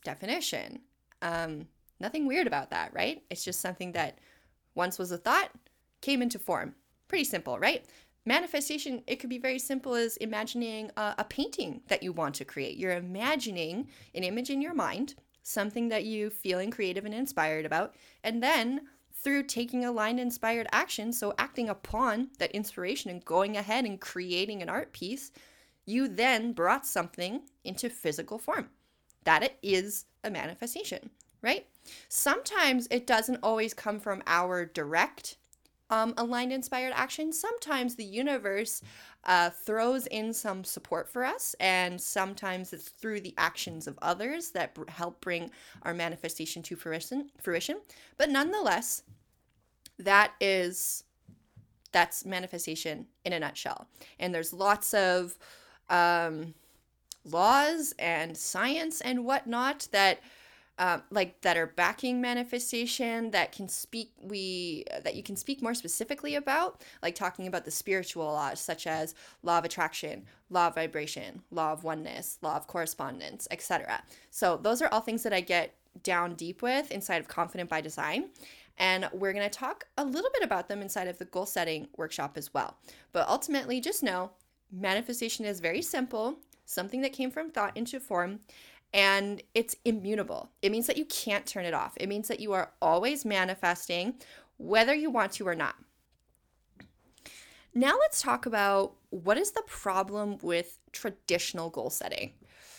definition. 0.04 0.80
Um, 1.20 1.66
Nothing 2.00 2.26
weird 2.26 2.46
about 2.46 2.70
that, 2.70 2.92
right? 2.92 3.22
It's 3.30 3.44
just 3.44 3.60
something 3.60 3.92
that 3.92 4.18
once 4.74 4.98
was 4.98 5.12
a 5.12 5.18
thought, 5.18 5.50
came 6.00 6.22
into 6.22 6.38
form. 6.38 6.74
Pretty 7.08 7.24
simple, 7.24 7.58
right? 7.58 7.84
Manifestation, 8.26 9.02
it 9.06 9.16
could 9.16 9.30
be 9.30 9.38
very 9.38 9.58
simple 9.58 9.94
as 9.94 10.16
imagining 10.16 10.90
a, 10.96 11.14
a, 11.18 11.24
painting 11.24 11.82
that 11.88 12.02
you 12.02 12.12
want 12.12 12.34
to 12.36 12.44
create. 12.44 12.78
You're 12.78 12.96
imagining 12.96 13.88
an 14.14 14.24
image 14.24 14.50
in 14.50 14.62
your 14.62 14.74
mind, 14.74 15.14
something 15.42 15.88
that 15.88 16.04
you 16.04 16.30
feeling 16.30 16.70
creative 16.70 17.04
and 17.04 17.14
inspired 17.14 17.66
about, 17.66 17.94
and 18.22 18.42
then 18.42 18.82
through 19.12 19.42
taking 19.44 19.84
aligned 19.84 20.20
inspired 20.20 20.66
action, 20.72 21.12
so 21.12 21.34
acting 21.38 21.68
upon 21.68 22.28
that 22.38 22.50
inspiration 22.52 23.10
and 23.10 23.24
going 23.24 23.56
ahead 23.56 23.84
and 23.84 24.00
creating 24.00 24.62
an 24.62 24.68
art 24.68 24.92
piece, 24.92 25.30
you 25.86 26.08
then 26.08 26.52
brought 26.52 26.86
something 26.86 27.42
into 27.62 27.88
physical 27.88 28.38
form. 28.38 28.70
That 29.24 29.56
is 29.62 30.06
a 30.22 30.30
manifestation 30.30 31.10
right? 31.44 31.66
Sometimes 32.08 32.88
it 32.90 33.06
doesn't 33.06 33.40
always 33.42 33.74
come 33.74 34.00
from 34.00 34.22
our 34.26 34.64
direct 34.64 35.36
um, 35.90 36.14
aligned 36.16 36.52
inspired 36.52 36.92
action. 36.94 37.32
Sometimes 37.32 37.94
the 37.94 38.04
universe 38.04 38.82
uh, 39.24 39.50
throws 39.50 40.06
in 40.06 40.32
some 40.32 40.64
support 40.64 41.08
for 41.08 41.24
us, 41.24 41.54
and 41.60 42.00
sometimes 42.00 42.72
it's 42.72 42.88
through 42.88 43.20
the 43.20 43.34
actions 43.36 43.86
of 43.86 43.98
others 44.02 44.50
that 44.50 44.74
b- 44.74 44.82
help 44.88 45.20
bring 45.20 45.50
our 45.82 45.94
manifestation 45.94 46.62
to 46.62 46.76
fruition. 46.76 47.30
Fruition, 47.40 47.80
but 48.16 48.30
nonetheless, 48.30 49.02
that 49.98 50.32
is 50.40 51.04
that's 51.92 52.24
manifestation 52.24 53.06
in 53.24 53.32
a 53.32 53.38
nutshell. 53.38 53.86
And 54.18 54.34
there's 54.34 54.52
lots 54.52 54.92
of 54.94 55.38
um, 55.88 56.54
laws 57.24 57.94
and 57.98 58.36
science 58.36 59.00
and 59.00 59.24
whatnot 59.24 59.86
that 59.92 60.18
um, 60.78 61.02
like 61.10 61.40
that 61.42 61.56
are 61.56 61.66
backing 61.66 62.20
manifestation 62.20 63.30
that 63.30 63.52
can 63.52 63.68
speak 63.68 64.10
we 64.20 64.84
that 65.02 65.14
you 65.14 65.22
can 65.22 65.36
speak 65.36 65.62
more 65.62 65.74
specifically 65.74 66.34
about 66.34 66.82
like 67.02 67.14
talking 67.14 67.46
about 67.46 67.64
the 67.64 67.70
spiritual 67.70 68.24
laws 68.24 68.60
such 68.60 68.86
as 68.86 69.14
law 69.42 69.58
of 69.58 69.64
attraction 69.64 70.24
law 70.50 70.68
of 70.68 70.74
vibration 70.74 71.42
law 71.50 71.72
of 71.72 71.84
oneness 71.84 72.38
law 72.42 72.56
of 72.56 72.66
correspondence 72.66 73.46
etc 73.50 74.02
so 74.30 74.56
those 74.56 74.82
are 74.82 74.88
all 74.88 75.00
things 75.00 75.22
that 75.22 75.32
i 75.32 75.40
get 75.40 75.74
down 76.02 76.34
deep 76.34 76.60
with 76.60 76.90
inside 76.90 77.20
of 77.20 77.28
confident 77.28 77.70
by 77.70 77.80
design 77.80 78.30
and 78.78 79.08
we're 79.12 79.32
going 79.32 79.48
to 79.48 79.58
talk 79.58 79.86
a 79.98 80.04
little 80.04 80.30
bit 80.32 80.42
about 80.42 80.68
them 80.68 80.82
inside 80.82 81.06
of 81.08 81.18
the 81.18 81.24
goal 81.26 81.46
setting 81.46 81.86
workshop 81.96 82.36
as 82.36 82.52
well. 82.52 82.76
But 83.12 83.28
ultimately 83.28 83.80
just 83.80 84.02
know 84.02 84.32
manifestation 84.72 85.44
is 85.44 85.60
very 85.60 85.82
simple 85.82 86.38
something 86.66 87.02
that 87.02 87.12
came 87.12 87.30
from 87.30 87.50
thought 87.50 87.76
into 87.76 88.00
form 88.00 88.40
and 88.94 89.42
it's 89.54 89.74
immutable. 89.84 90.50
It 90.62 90.70
means 90.70 90.86
that 90.86 90.96
you 90.96 91.04
can't 91.06 91.44
turn 91.44 91.64
it 91.64 91.74
off. 91.74 91.94
It 91.96 92.08
means 92.08 92.28
that 92.28 92.38
you 92.38 92.52
are 92.52 92.70
always 92.80 93.24
manifesting, 93.24 94.14
whether 94.56 94.94
you 94.94 95.10
want 95.10 95.32
to 95.32 95.48
or 95.48 95.56
not. 95.56 95.74
Now, 97.74 97.96
let's 97.98 98.22
talk 98.22 98.46
about 98.46 98.94
what 99.10 99.36
is 99.36 99.50
the 99.50 99.64
problem 99.66 100.38
with 100.42 100.78
traditional 100.92 101.70
goal 101.70 101.90
setting. 101.90 102.34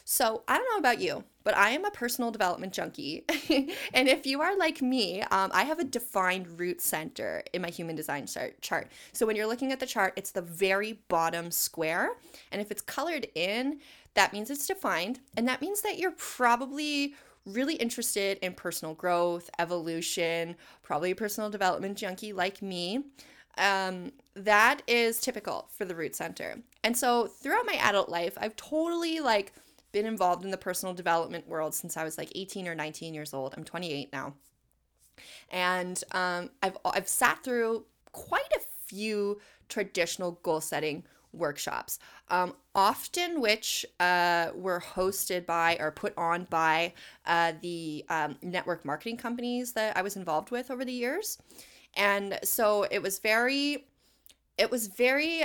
So, 0.06 0.44
I 0.48 0.58
don't 0.58 0.70
know 0.72 0.78
about 0.78 1.02
you, 1.02 1.26
but 1.44 1.58
I 1.58 1.72
am 1.72 1.84
a 1.84 1.92
personal 1.92 2.32
development 2.32 2.72
junkie. 2.72 3.26
and 3.94 4.08
if 4.08 4.26
you 4.26 4.40
are 4.40 4.56
like 4.56 4.82
me, 4.82 5.22
um, 5.24 5.52
I 5.54 5.64
have 5.64 5.80
a 5.80 5.84
defined 5.84 6.60
root 6.60 6.80
center 6.80 7.44
in 7.54 7.62
my 7.62 7.70
human 7.70 7.96
design 7.96 8.26
chart. 8.62 8.92
So, 9.12 9.26
when 9.26 9.36
you're 9.36 9.48
looking 9.48 9.74
at 9.74 9.82
the 9.82 9.86
chart, 9.86 10.14
it's 10.16 10.32
the 10.32 10.44
very 10.44 11.02
bottom 11.10 11.52
square. 11.52 12.12
And 12.52 12.62
if 12.62 12.72
it's 12.72 12.84
colored 12.84 13.28
in, 13.36 13.80
that 14.16 14.34
means 14.34 14.50
it's 14.50 14.68
defined, 14.68 15.20
and 15.38 15.48
that 15.48 15.62
means 15.62 15.82
that 15.82 15.98
you're 15.98 16.12
probably 16.12 17.16
really 17.46 17.76
interested 17.76 18.40
in 18.40 18.54
personal 18.54 18.94
growth, 18.94 19.50
evolution, 19.60 20.56
probably 20.82 21.12
a 21.12 21.16
personal 21.16 21.50
development 21.50 21.98
junkie 21.98 22.34
like 22.34 22.62
me. 22.62 23.04
Um, 23.58 24.12
that 24.36 24.82
is 24.88 25.22
typical 25.22 25.70
for 25.78 25.86
the 25.86 25.96
root 25.96 26.16
center. 26.16 26.58
And 26.84 26.98
so 26.98 27.28
throughout 27.28 27.66
my 27.66 27.78
adult 27.82 28.10
life, 28.10 28.38
I've 28.38 28.56
totally 28.56 29.20
like 29.20 29.54
been 29.92 30.06
involved 30.06 30.44
in 30.44 30.52
the 30.52 30.58
personal 30.58 30.94
development 30.94 31.48
world 31.48 31.74
since 31.74 31.96
I 31.96 32.04
was 32.04 32.18
like 32.18 32.32
18 32.36 32.68
or 32.68 32.76
19 32.76 33.14
years 33.14 33.34
old. 33.34 33.54
I'm 33.56 33.64
28 33.64 34.12
now. 34.12 34.34
And 35.50 36.04
um, 36.12 36.50
I've, 36.62 36.78
I've 36.84 37.08
sat 37.08 37.44
through 37.44 37.86
quite 38.12 38.52
a 38.56 38.60
few 38.86 39.40
traditional 39.70 40.34
goal 40.44 40.62
setting 40.62 41.06
workshops, 41.36 42.00
um, 42.30 42.54
often 42.74 43.42
which 43.42 43.86
uh, 44.00 44.50
were 44.56 44.82
hosted 44.82 45.46
by 45.46 45.78
or 45.80 45.92
put 45.92 46.14
on 46.18 46.46
by 46.50 46.94
uh, 47.26 47.54
the 47.62 48.06
um, 48.10 48.36
network 48.42 48.86
marketing 48.86 49.18
companies 49.18 49.74
that 49.74 49.96
I 49.98 50.02
was 50.02 50.16
involved 50.16 50.52
with 50.52 50.72
over 50.72 50.86
the 50.86 50.92
years. 50.92 51.38
And 51.96 52.40
so 52.44 52.86
it 52.90 53.02
was 53.02 53.20
very, 53.20 53.86
it 54.58 54.70
was 54.70 54.88
very, 54.88 55.44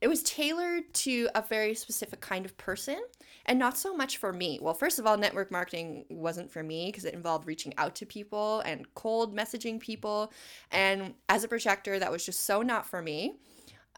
it 0.00 0.08
was 0.08 0.22
tailored 0.22 0.92
to 0.94 1.28
a 1.34 1.42
very 1.42 1.74
specific 1.74 2.20
kind 2.20 2.44
of 2.44 2.56
person 2.56 3.00
and 3.48 3.58
not 3.58 3.78
so 3.78 3.94
much 3.94 4.18
for 4.18 4.32
me. 4.32 4.58
Well, 4.60 4.74
first 4.74 4.98
of 4.98 5.06
all, 5.06 5.16
network 5.16 5.50
marketing 5.50 6.04
wasn't 6.10 6.50
for 6.50 6.62
me 6.62 6.86
because 6.86 7.06
it 7.06 7.14
involved 7.14 7.46
reaching 7.46 7.72
out 7.78 7.94
to 7.96 8.06
people 8.06 8.60
and 8.60 8.86
cold 8.94 9.34
messaging 9.34 9.80
people. 9.80 10.32
And 10.70 11.14
as 11.30 11.44
a 11.44 11.48
projector, 11.48 11.98
that 11.98 12.12
was 12.12 12.24
just 12.24 12.44
so 12.44 12.60
not 12.60 12.86
for 12.86 13.00
me. 13.00 13.36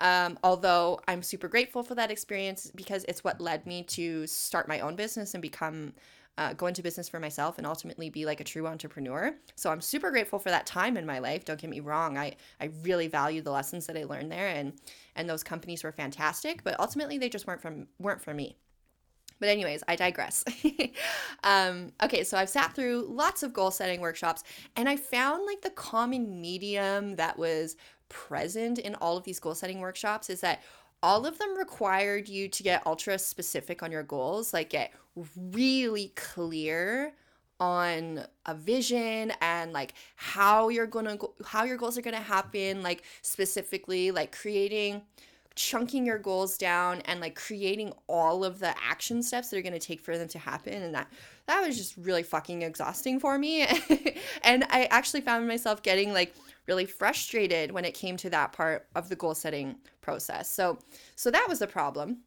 Um, 0.00 0.38
although 0.42 1.00
I'm 1.06 1.22
super 1.22 1.48
grateful 1.48 1.82
for 1.82 1.94
that 1.94 2.10
experience 2.10 2.70
because 2.74 3.04
it's 3.06 3.22
what 3.22 3.40
led 3.40 3.66
me 3.66 3.82
to 3.84 4.26
start 4.26 4.66
my 4.66 4.80
own 4.80 4.96
business 4.96 5.34
and 5.34 5.42
become 5.42 5.92
uh, 6.38 6.54
go 6.54 6.66
into 6.66 6.82
business 6.82 7.06
for 7.06 7.20
myself 7.20 7.58
and 7.58 7.66
ultimately 7.66 8.08
be 8.08 8.24
like 8.24 8.40
a 8.40 8.44
true 8.44 8.66
entrepreneur. 8.66 9.34
So 9.56 9.70
I'm 9.70 9.82
super 9.82 10.10
grateful 10.10 10.38
for 10.38 10.48
that 10.48 10.64
time 10.64 10.96
in 10.96 11.04
my 11.04 11.18
life. 11.18 11.44
Don't 11.44 11.60
get 11.60 11.68
me 11.68 11.80
wrong. 11.80 12.16
I, 12.16 12.36
I 12.60 12.70
really 12.82 13.08
value 13.08 13.42
the 13.42 13.50
lessons 13.50 13.86
that 13.86 13.96
I 13.96 14.04
learned 14.04 14.32
there 14.32 14.48
and 14.48 14.72
and 15.16 15.28
those 15.28 15.42
companies 15.42 15.84
were 15.84 15.92
fantastic, 15.92 16.64
but 16.64 16.78
ultimately 16.80 17.18
they 17.18 17.28
just 17.28 17.46
weren't 17.46 17.60
from 17.60 17.88
weren't 17.98 18.22
for 18.22 18.32
me. 18.32 18.56
But, 19.40 19.48
anyways, 19.48 19.82
I 19.88 19.96
digress. 19.96 20.44
um, 21.44 21.92
okay, 22.02 22.24
so 22.24 22.36
I've 22.36 22.50
sat 22.50 22.74
through 22.74 23.06
lots 23.08 23.42
of 23.42 23.54
goal 23.54 23.70
setting 23.70 24.00
workshops 24.00 24.44
and 24.76 24.86
I 24.88 24.96
found 24.96 25.46
like 25.46 25.62
the 25.62 25.70
common 25.70 26.40
medium 26.42 27.16
that 27.16 27.38
was 27.38 27.76
present 28.10 28.78
in 28.78 28.94
all 28.96 29.16
of 29.16 29.24
these 29.24 29.40
goal 29.40 29.54
setting 29.54 29.80
workshops 29.80 30.28
is 30.28 30.42
that 30.42 30.60
all 31.02 31.24
of 31.24 31.38
them 31.38 31.56
required 31.56 32.28
you 32.28 32.46
to 32.48 32.62
get 32.62 32.86
ultra 32.86 33.18
specific 33.18 33.82
on 33.82 33.90
your 33.90 34.02
goals, 34.02 34.52
like 34.52 34.68
get 34.68 34.92
really 35.52 36.12
clear 36.14 37.14
on 37.58 38.24
a 38.46 38.54
vision 38.54 39.32
and 39.40 39.72
like 39.72 39.94
how 40.16 40.68
you're 40.68 40.86
going 40.86 41.06
to 41.06 41.16
go, 41.16 41.34
how 41.44 41.64
your 41.64 41.76
goals 41.76 41.96
are 41.96 42.02
going 42.02 42.16
to 42.16 42.20
happen, 42.20 42.82
like 42.82 43.02
specifically 43.22 44.10
like 44.10 44.36
creating 44.36 45.02
chunking 45.56 46.06
your 46.06 46.18
goals 46.18 46.56
down 46.56 47.00
and 47.02 47.20
like 47.20 47.34
creating 47.34 47.92
all 48.06 48.44
of 48.44 48.58
the 48.60 48.74
action 48.82 49.22
steps 49.22 49.50
that 49.50 49.58
are 49.58 49.62
going 49.62 49.72
to 49.72 49.78
take 49.78 50.00
for 50.00 50.16
them 50.16 50.28
to 50.28 50.38
happen 50.38 50.82
and 50.82 50.94
that 50.94 51.08
that 51.46 51.66
was 51.66 51.76
just 51.76 51.96
really 51.96 52.22
fucking 52.22 52.62
exhausting 52.62 53.18
for 53.18 53.36
me. 53.36 53.66
And 54.42 54.64
i 54.70 54.84
actually 54.90 55.20
found 55.20 55.46
myself 55.48 55.82
getting 55.82 56.12
like 56.12 56.34
really 56.66 56.86
frustrated 56.86 57.72
when 57.72 57.84
it 57.84 57.94
came 57.94 58.16
to 58.18 58.30
that 58.30 58.52
part 58.52 58.86
of 58.94 59.08
the 59.08 59.16
goal 59.16 59.34
setting 59.34 59.76
process. 60.00 60.50
So 60.50 60.78
so 61.16 61.30
that 61.30 61.46
was 61.48 61.60
a 61.62 61.66
problem. 61.66 62.18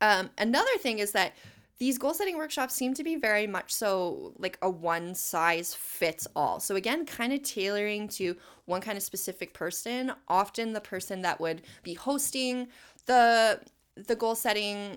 Um, 0.00 0.30
another 0.38 0.76
thing 0.78 0.98
is 0.98 1.12
that 1.12 1.32
these 1.82 1.98
goal 1.98 2.14
setting 2.14 2.36
workshops 2.36 2.74
seem 2.74 2.94
to 2.94 3.02
be 3.02 3.16
very 3.16 3.48
much 3.48 3.74
so 3.74 4.32
like 4.38 4.56
a 4.62 4.70
one 4.70 5.16
size 5.16 5.74
fits 5.74 6.28
all. 6.36 6.60
So, 6.60 6.76
again, 6.76 7.04
kind 7.04 7.32
of 7.32 7.42
tailoring 7.42 8.06
to 8.10 8.36
one 8.66 8.80
kind 8.80 8.96
of 8.96 9.02
specific 9.02 9.52
person, 9.52 10.12
often 10.28 10.74
the 10.74 10.80
person 10.80 11.22
that 11.22 11.40
would 11.40 11.62
be 11.82 11.94
hosting 11.94 12.68
the 13.06 13.60
the 13.96 14.14
goal 14.14 14.36
setting 14.36 14.96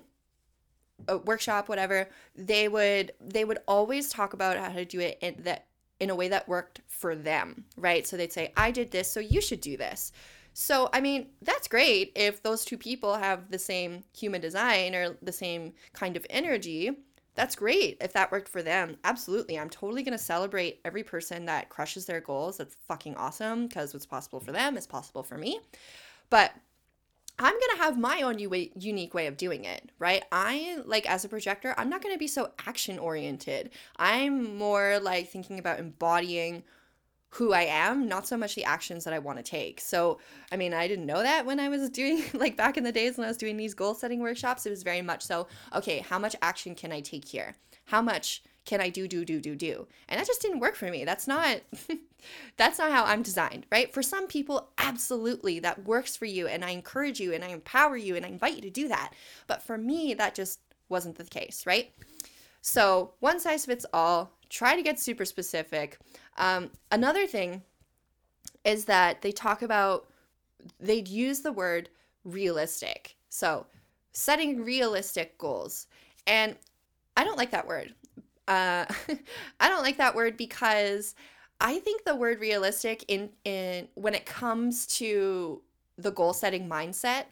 uh, 1.08 1.18
workshop 1.24 1.68
whatever 1.68 2.08
they 2.36 2.68
would 2.68 3.10
they 3.20 3.44
would 3.44 3.58
always 3.66 4.08
talk 4.08 4.32
about 4.32 4.56
how 4.56 4.68
to 4.68 4.84
do 4.84 5.00
it 5.00 5.18
in 5.20 5.34
that 5.40 5.66
in 5.98 6.08
a 6.08 6.14
way 6.14 6.28
that 6.28 6.48
worked 6.48 6.82
for 6.86 7.16
them 7.16 7.64
right 7.76 8.06
so 8.06 8.16
they'd 8.16 8.32
say 8.32 8.52
i 8.56 8.70
did 8.70 8.90
this 8.92 9.10
so 9.10 9.20
you 9.20 9.40
should 9.40 9.60
do 9.60 9.76
this 9.76 10.12
so, 10.58 10.88
I 10.94 11.02
mean, 11.02 11.26
that's 11.42 11.68
great 11.68 12.12
if 12.14 12.42
those 12.42 12.64
two 12.64 12.78
people 12.78 13.16
have 13.16 13.50
the 13.50 13.58
same 13.58 14.04
human 14.16 14.40
design 14.40 14.94
or 14.94 15.14
the 15.20 15.30
same 15.30 15.74
kind 15.92 16.16
of 16.16 16.24
energy. 16.30 16.92
That's 17.34 17.54
great 17.54 17.98
if 18.00 18.14
that 18.14 18.32
worked 18.32 18.48
for 18.48 18.62
them. 18.62 18.96
Absolutely. 19.04 19.58
I'm 19.58 19.68
totally 19.68 20.02
going 20.02 20.16
to 20.16 20.24
celebrate 20.24 20.80
every 20.82 21.02
person 21.02 21.44
that 21.44 21.68
crushes 21.68 22.06
their 22.06 22.22
goals. 22.22 22.56
That's 22.56 22.74
fucking 22.88 23.16
awesome 23.16 23.66
because 23.66 23.92
what's 23.92 24.06
possible 24.06 24.40
for 24.40 24.50
them 24.50 24.78
is 24.78 24.86
possible 24.86 25.22
for 25.22 25.36
me. 25.36 25.60
But 26.30 26.54
I'm 27.38 27.52
going 27.52 27.76
to 27.76 27.82
have 27.82 27.98
my 27.98 28.22
own 28.22 28.38
unique 28.38 29.12
way 29.12 29.26
of 29.26 29.36
doing 29.36 29.66
it, 29.66 29.90
right? 29.98 30.24
I, 30.32 30.78
like, 30.86 31.04
as 31.04 31.22
a 31.26 31.28
projector, 31.28 31.74
I'm 31.76 31.90
not 31.90 32.02
going 32.02 32.14
to 32.14 32.18
be 32.18 32.28
so 32.28 32.52
action 32.66 32.98
oriented. 32.98 33.72
I'm 33.98 34.56
more 34.56 35.00
like 35.02 35.28
thinking 35.28 35.58
about 35.58 35.80
embodying 35.80 36.62
who 37.30 37.52
I 37.52 37.62
am, 37.62 38.08
not 38.08 38.26
so 38.26 38.36
much 38.36 38.54
the 38.54 38.64
actions 38.64 39.04
that 39.04 39.12
I 39.12 39.18
want 39.18 39.38
to 39.38 39.42
take. 39.42 39.80
So, 39.80 40.18
I 40.50 40.56
mean, 40.56 40.72
I 40.72 40.88
didn't 40.88 41.06
know 41.06 41.22
that 41.22 41.44
when 41.44 41.60
I 41.60 41.68
was 41.68 41.90
doing, 41.90 42.24
like 42.34 42.56
back 42.56 42.76
in 42.76 42.84
the 42.84 42.92
days 42.92 43.16
when 43.16 43.24
I 43.24 43.28
was 43.28 43.36
doing 43.36 43.56
these 43.56 43.74
goal 43.74 43.94
setting 43.94 44.20
workshops. 44.20 44.66
It 44.66 44.70
was 44.70 44.82
very 44.82 45.02
much 45.02 45.22
so, 45.22 45.46
okay, 45.74 45.98
how 45.98 46.18
much 46.18 46.36
action 46.42 46.74
can 46.74 46.92
I 46.92 47.00
take 47.00 47.26
here? 47.26 47.54
How 47.86 48.02
much 48.02 48.42
can 48.64 48.80
I 48.80 48.88
do, 48.88 49.06
do, 49.06 49.24
do, 49.24 49.40
do, 49.40 49.54
do? 49.54 49.86
And 50.08 50.18
that 50.18 50.26
just 50.26 50.42
didn't 50.42 50.60
work 50.60 50.74
for 50.74 50.90
me. 50.90 51.04
That's 51.04 51.28
not, 51.28 51.60
that's 52.56 52.78
not 52.78 52.90
how 52.90 53.04
I'm 53.04 53.22
designed, 53.22 53.66
right? 53.70 53.92
For 53.92 54.02
some 54.02 54.26
people, 54.26 54.70
absolutely, 54.78 55.60
that 55.60 55.84
works 55.84 56.16
for 56.16 56.24
you. 56.24 56.48
And 56.48 56.64
I 56.64 56.70
encourage 56.70 57.20
you 57.20 57.32
and 57.32 57.44
I 57.44 57.48
empower 57.48 57.96
you 57.96 58.16
and 58.16 58.26
I 58.26 58.28
invite 58.28 58.56
you 58.56 58.62
to 58.62 58.70
do 58.70 58.88
that. 58.88 59.12
But 59.46 59.62
for 59.62 59.78
me, 59.78 60.14
that 60.14 60.34
just 60.34 60.60
wasn't 60.88 61.16
the 61.16 61.24
case, 61.24 61.64
right? 61.64 61.92
So, 62.60 63.12
one 63.20 63.38
size 63.38 63.64
fits 63.64 63.86
all, 63.92 64.32
try 64.48 64.74
to 64.74 64.82
get 64.82 64.98
super 64.98 65.24
specific. 65.24 65.98
Um, 66.38 66.70
another 66.90 67.26
thing 67.26 67.62
is 68.64 68.84
that 68.86 69.22
they 69.22 69.32
talk 69.32 69.62
about, 69.62 70.06
they'd 70.80 71.08
use 71.08 71.40
the 71.40 71.52
word 71.52 71.88
realistic. 72.24 73.16
So, 73.28 73.66
setting 74.12 74.64
realistic 74.64 75.36
goals. 75.38 75.86
And 76.26 76.56
I 77.16 77.24
don't 77.24 77.38
like 77.38 77.50
that 77.50 77.66
word. 77.66 77.94
Uh, 78.48 78.86
I 79.60 79.68
don't 79.68 79.82
like 79.82 79.98
that 79.98 80.14
word 80.14 80.36
because 80.36 81.14
I 81.60 81.78
think 81.78 82.04
the 82.04 82.16
word 82.16 82.40
realistic 82.40 83.04
in 83.08 83.30
in 83.44 83.88
when 83.94 84.14
it 84.14 84.26
comes 84.26 84.86
to 84.98 85.62
the 85.98 86.10
goal 86.12 86.32
setting 86.32 86.68
mindset, 86.68 87.24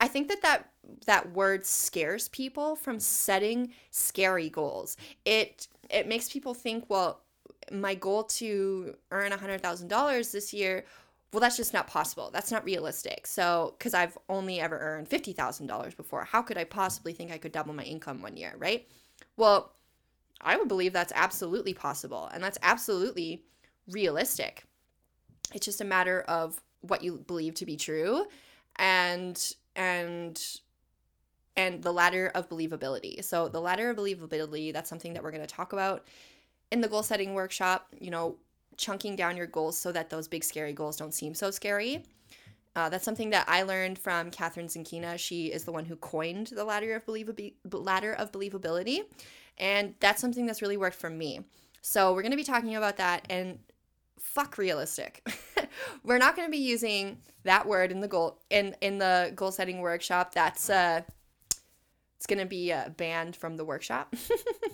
I 0.00 0.08
think 0.08 0.28
that 0.28 0.42
that 0.42 0.70
that 1.06 1.32
word 1.32 1.66
scares 1.66 2.28
people 2.28 2.76
from 2.76 2.98
setting 2.98 3.72
scary 3.90 4.48
goals. 4.48 4.96
It 5.24 5.68
it 5.90 6.08
makes 6.08 6.30
people 6.30 6.54
think, 6.54 6.84
well, 6.88 7.20
my 7.72 7.94
goal 7.94 8.24
to 8.24 8.96
earn 9.10 9.32
$100,000 9.32 10.32
this 10.32 10.52
year, 10.52 10.84
well, 11.32 11.40
that's 11.40 11.56
just 11.56 11.74
not 11.74 11.86
possible. 11.86 12.30
That's 12.32 12.50
not 12.50 12.64
realistic. 12.64 13.26
So, 13.26 13.74
because 13.78 13.92
I've 13.94 14.16
only 14.28 14.60
ever 14.60 14.78
earned 14.78 15.08
$50,000 15.10 15.96
before, 15.96 16.24
how 16.24 16.42
could 16.42 16.56
I 16.56 16.64
possibly 16.64 17.12
think 17.12 17.30
I 17.30 17.38
could 17.38 17.52
double 17.52 17.74
my 17.74 17.82
income 17.82 18.22
one 18.22 18.36
year, 18.36 18.54
right? 18.58 18.88
Well, 19.36 19.72
I 20.40 20.56
would 20.56 20.68
believe 20.68 20.92
that's 20.92 21.12
absolutely 21.14 21.74
possible 21.74 22.30
and 22.32 22.42
that's 22.42 22.58
absolutely 22.62 23.42
realistic. 23.90 24.64
It's 25.52 25.66
just 25.66 25.80
a 25.80 25.84
matter 25.84 26.22
of 26.22 26.60
what 26.80 27.02
you 27.02 27.24
believe 27.26 27.54
to 27.54 27.66
be 27.66 27.76
true 27.76 28.26
and 28.76 29.52
and 29.74 30.60
and 31.56 31.82
the 31.82 31.92
ladder 31.92 32.30
of 32.34 32.48
believability. 32.48 33.22
So, 33.24 33.48
the 33.48 33.60
ladder 33.60 33.90
of 33.90 33.96
believability, 33.96 34.72
that's 34.72 34.88
something 34.88 35.14
that 35.14 35.22
we're 35.22 35.32
going 35.32 35.46
to 35.46 35.46
talk 35.46 35.72
about 35.72 36.06
in 36.70 36.80
the 36.80 36.88
goal 36.88 37.02
setting 37.02 37.34
workshop, 37.34 37.88
you 38.00 38.10
know, 38.10 38.36
chunking 38.76 39.16
down 39.16 39.36
your 39.36 39.46
goals 39.46 39.78
so 39.78 39.92
that 39.92 40.10
those 40.10 40.28
big 40.28 40.44
scary 40.44 40.72
goals 40.72 40.96
don't 40.96 41.14
seem 41.14 41.34
so 41.34 41.50
scary. 41.50 42.04
Uh, 42.76 42.88
that's 42.88 43.04
something 43.04 43.30
that 43.30 43.44
I 43.48 43.62
learned 43.62 43.98
from 43.98 44.30
Kathrin 44.30 44.66
Zenkina. 44.66 45.18
She 45.18 45.46
is 45.46 45.64
the 45.64 45.72
one 45.72 45.84
who 45.84 45.96
coined 45.96 46.48
the 46.48 46.64
ladder 46.64 46.94
of 46.94 47.04
ladder 47.72 48.12
of 48.12 48.30
believability, 48.30 49.00
and 49.56 49.94
that's 49.98 50.20
something 50.20 50.46
that's 50.46 50.62
really 50.62 50.76
worked 50.76 50.96
for 50.96 51.10
me. 51.10 51.40
So 51.82 52.12
we're 52.12 52.22
going 52.22 52.32
to 52.32 52.36
be 52.36 52.44
talking 52.44 52.76
about 52.76 52.98
that 52.98 53.26
and 53.28 53.58
fuck 54.18 54.58
realistic. 54.58 55.26
we're 56.04 56.18
not 56.18 56.36
going 56.36 56.46
to 56.46 56.52
be 56.52 56.58
using 56.58 57.18
that 57.44 57.66
word 57.66 57.90
in 57.90 58.00
the 58.00 58.08
goal 58.08 58.40
in 58.50 58.76
in 58.80 58.98
the 58.98 59.32
goal 59.34 59.50
setting 59.50 59.80
workshop. 59.80 60.34
That's 60.34 60.68
uh 60.70 61.02
it's 62.16 62.26
going 62.26 62.40
to 62.40 62.46
be 62.46 62.72
uh, 62.72 62.88
banned 62.90 63.36
from 63.36 63.56
the 63.56 63.64
workshop. 63.64 64.14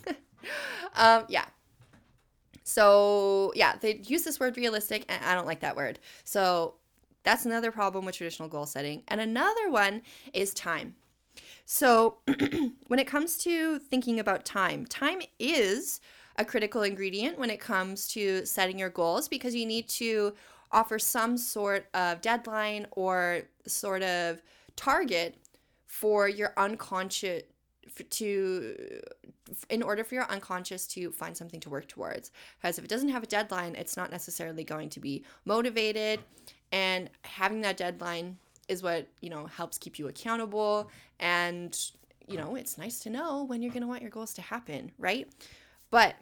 um 0.96 1.24
yeah. 1.28 1.44
So, 2.64 3.52
yeah, 3.54 3.76
they 3.80 4.00
use 4.04 4.24
this 4.24 4.40
word 4.40 4.56
realistic, 4.56 5.04
and 5.08 5.24
I 5.24 5.34
don't 5.34 5.46
like 5.46 5.60
that 5.60 5.76
word. 5.76 5.98
So, 6.24 6.74
that's 7.22 7.46
another 7.46 7.70
problem 7.70 8.04
with 8.04 8.16
traditional 8.16 8.48
goal 8.48 8.66
setting. 8.66 9.02
And 9.08 9.20
another 9.20 9.70
one 9.70 10.02
is 10.32 10.52
time. 10.52 10.94
So, 11.66 12.18
when 12.88 12.98
it 12.98 13.06
comes 13.06 13.36
to 13.38 13.78
thinking 13.78 14.18
about 14.18 14.44
time, 14.44 14.86
time 14.86 15.20
is 15.38 16.00
a 16.36 16.44
critical 16.44 16.82
ingredient 16.82 17.38
when 17.38 17.50
it 17.50 17.60
comes 17.60 18.08
to 18.08 18.44
setting 18.44 18.78
your 18.78 18.90
goals 18.90 19.28
because 19.28 19.54
you 19.54 19.66
need 19.66 19.88
to 19.88 20.34
offer 20.72 20.98
some 20.98 21.36
sort 21.38 21.86
of 21.94 22.20
deadline 22.20 22.86
or 22.92 23.42
sort 23.66 24.02
of 24.02 24.42
target 24.74 25.36
for 25.86 26.28
your 26.28 26.52
unconscious 26.56 27.42
to 28.10 29.02
in 29.68 29.82
order 29.82 30.02
for 30.02 30.14
your 30.14 30.30
unconscious 30.30 30.86
to 30.86 31.12
find 31.12 31.36
something 31.36 31.60
to 31.60 31.70
work 31.70 31.86
towards. 31.86 32.30
Because 32.60 32.78
if 32.78 32.84
it 32.84 32.88
doesn't 32.88 33.10
have 33.10 33.22
a 33.22 33.26
deadline 33.26 33.74
it's 33.76 33.96
not 33.96 34.10
necessarily 34.10 34.64
going 34.64 34.88
to 34.90 35.00
be 35.00 35.24
motivated. 35.44 36.20
And 36.72 37.10
having 37.22 37.60
that 37.60 37.76
deadline 37.76 38.38
is 38.68 38.82
what 38.82 39.06
you 39.20 39.30
know 39.30 39.46
helps 39.46 39.78
keep 39.78 39.98
you 39.98 40.08
accountable. 40.08 40.90
And 41.20 41.78
you 42.26 42.36
know 42.36 42.54
it's 42.56 42.78
nice 42.78 43.00
to 43.00 43.10
know 43.10 43.44
when 43.44 43.62
you're 43.62 43.72
going 43.72 43.82
to 43.82 43.88
want 43.88 44.02
your 44.02 44.10
goals 44.10 44.34
to 44.34 44.42
happen 44.42 44.92
right? 44.98 45.28
But 45.90 46.16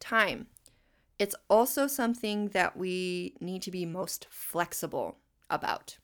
time. 0.00 0.46
It's 1.18 1.34
also 1.48 1.86
something 1.86 2.48
that 2.50 2.76
we 2.76 3.34
need 3.40 3.62
to 3.62 3.70
be 3.70 3.84
most 3.84 4.26
flexible 4.30 5.16
about. 5.50 5.98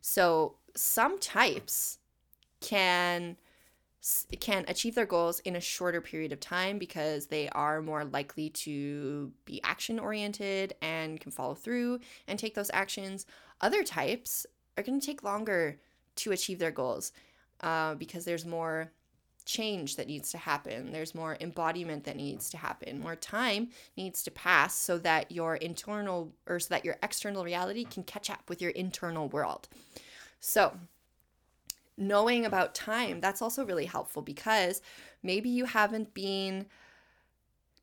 So 0.00 0.54
some 0.74 1.18
types 1.18 1.98
can 2.60 3.36
can 4.40 4.64
achieve 4.68 4.94
their 4.94 5.06
goals 5.06 5.40
in 5.40 5.56
a 5.56 5.60
shorter 5.60 6.00
period 6.00 6.32
of 6.32 6.40
time 6.40 6.78
because 6.78 7.26
they 7.26 7.48
are 7.50 7.82
more 7.82 8.04
likely 8.04 8.50
to 8.50 9.32
be 9.44 9.60
action 9.64 9.98
oriented 9.98 10.74
and 10.82 11.20
can 11.20 11.32
follow 11.32 11.54
through 11.54 12.00
and 12.26 12.38
take 12.38 12.54
those 12.54 12.70
actions. 12.72 13.26
Other 13.60 13.82
types 13.82 14.46
are 14.76 14.82
going 14.82 15.00
to 15.00 15.06
take 15.06 15.22
longer 15.22 15.78
to 16.16 16.32
achieve 16.32 16.58
their 16.58 16.70
goals 16.70 17.12
uh, 17.60 17.94
because 17.94 18.24
there's 18.24 18.46
more 18.46 18.92
change 19.44 19.96
that 19.96 20.06
needs 20.06 20.30
to 20.30 20.38
happen. 20.38 20.92
There's 20.92 21.14
more 21.14 21.36
embodiment 21.40 22.04
that 22.04 22.16
needs 22.16 22.50
to 22.50 22.58
happen. 22.58 23.00
More 23.00 23.16
time 23.16 23.70
needs 23.96 24.22
to 24.24 24.30
pass 24.30 24.74
so 24.74 24.98
that 24.98 25.32
your 25.32 25.56
internal 25.56 26.32
or 26.46 26.60
so 26.60 26.68
that 26.74 26.84
your 26.84 26.96
external 27.02 27.44
reality 27.44 27.84
can 27.84 28.02
catch 28.02 28.28
up 28.28 28.42
with 28.48 28.60
your 28.60 28.72
internal 28.72 29.28
world. 29.28 29.68
So, 30.38 30.76
knowing 31.98 32.46
about 32.46 32.74
time, 32.74 33.20
that's 33.20 33.42
also 33.42 33.64
really 33.64 33.86
helpful 33.86 34.22
because 34.22 34.80
maybe 35.22 35.48
you 35.48 35.64
haven't 35.64 36.14
been 36.14 36.66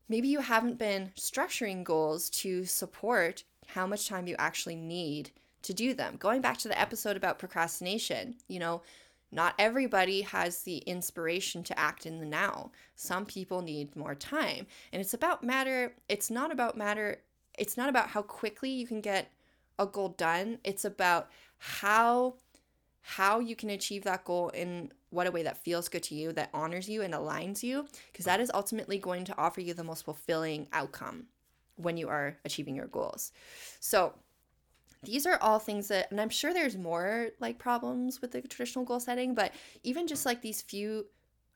maybe 0.07 0.27
you 0.27 0.39
haven't 0.39 0.77
been 0.77 1.11
structuring 1.17 1.83
goals 1.83 2.29
to 2.29 2.63
support 2.65 3.43
how 3.67 3.87
much 3.87 4.07
time 4.07 4.27
you 4.27 4.35
actually 4.37 4.75
need 4.75 5.31
to 5.63 5.73
do 5.73 5.93
them. 5.93 6.15
Going 6.17 6.41
back 6.41 6.57
to 6.59 6.67
the 6.67 6.79
episode 6.79 7.17
about 7.17 7.39
procrastination, 7.39 8.35
you 8.47 8.59
know, 8.59 8.83
not 9.31 9.55
everybody 9.57 10.21
has 10.21 10.61
the 10.61 10.77
inspiration 10.77 11.63
to 11.63 11.77
act 11.77 12.05
in 12.05 12.19
the 12.19 12.25
now. 12.25 12.71
Some 12.95 13.25
people 13.25 13.61
need 13.61 13.95
more 13.95 14.15
time. 14.15 14.67
And 14.93 15.01
it's 15.01 15.15
about 15.15 15.43
matter, 15.43 15.95
it's 16.07 16.29
not 16.29 16.51
about 16.51 16.77
matter, 16.77 17.21
it's 17.57 17.75
not 17.75 17.89
about 17.89 18.09
how 18.09 18.21
quickly 18.21 18.69
you 18.69 18.85
can 18.85 19.01
get 19.01 19.31
a 19.79 19.85
goal 19.85 20.09
done. 20.09 20.59
It's 20.63 20.85
about 20.85 21.29
how 21.57 22.35
how 23.07 23.39
you 23.39 23.55
can 23.55 23.69
achieve 23.69 24.03
that 24.03 24.25
goal 24.25 24.49
in 24.49 24.91
what 25.11 25.27
a 25.27 25.31
way 25.31 25.43
that 25.43 25.63
feels 25.63 25.87
good 25.87 26.01
to 26.01 26.15
you, 26.15 26.33
that 26.33 26.49
honors 26.55 26.89
you 26.89 27.03
and 27.03 27.13
aligns 27.13 27.61
you, 27.61 27.85
because 28.11 28.25
that 28.25 28.39
is 28.39 28.49
ultimately 28.51 28.97
going 28.97 29.23
to 29.23 29.37
offer 29.37 29.61
you 29.61 29.75
the 29.75 29.83
most 29.83 30.03
fulfilling 30.03 30.67
outcome 30.73 31.27
when 31.75 31.97
you 31.97 32.09
are 32.09 32.35
achieving 32.45 32.75
your 32.75 32.87
goals. 32.87 33.31
So, 33.79 34.13
these 35.03 35.27
are 35.27 35.37
all 35.39 35.59
things 35.59 35.87
that, 35.89 36.09
and 36.09 36.19
I'm 36.19 36.29
sure 36.29 36.51
there's 36.51 36.77
more 36.77 37.29
like 37.39 37.59
problems 37.59 38.23
with 38.23 38.31
the 38.31 38.41
traditional 38.41 38.85
goal 38.85 38.99
setting, 38.99 39.35
but 39.35 39.51
even 39.83 40.07
just 40.07 40.25
like 40.25 40.41
these 40.41 40.63
few 40.63 41.05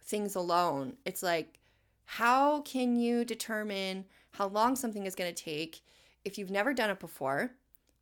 things 0.03 0.35
alone, 0.35 0.97
it's 1.03 1.23
like, 1.23 1.59
how 2.05 2.61
can 2.61 2.95
you 2.95 3.25
determine 3.25 4.05
how 4.33 4.49
long 4.49 4.75
something 4.75 5.07
is 5.07 5.15
going 5.15 5.33
to 5.33 5.43
take 5.43 5.81
if 6.23 6.37
you've 6.37 6.51
never 6.51 6.75
done 6.75 6.91
it 6.91 6.99
before, 6.99 7.49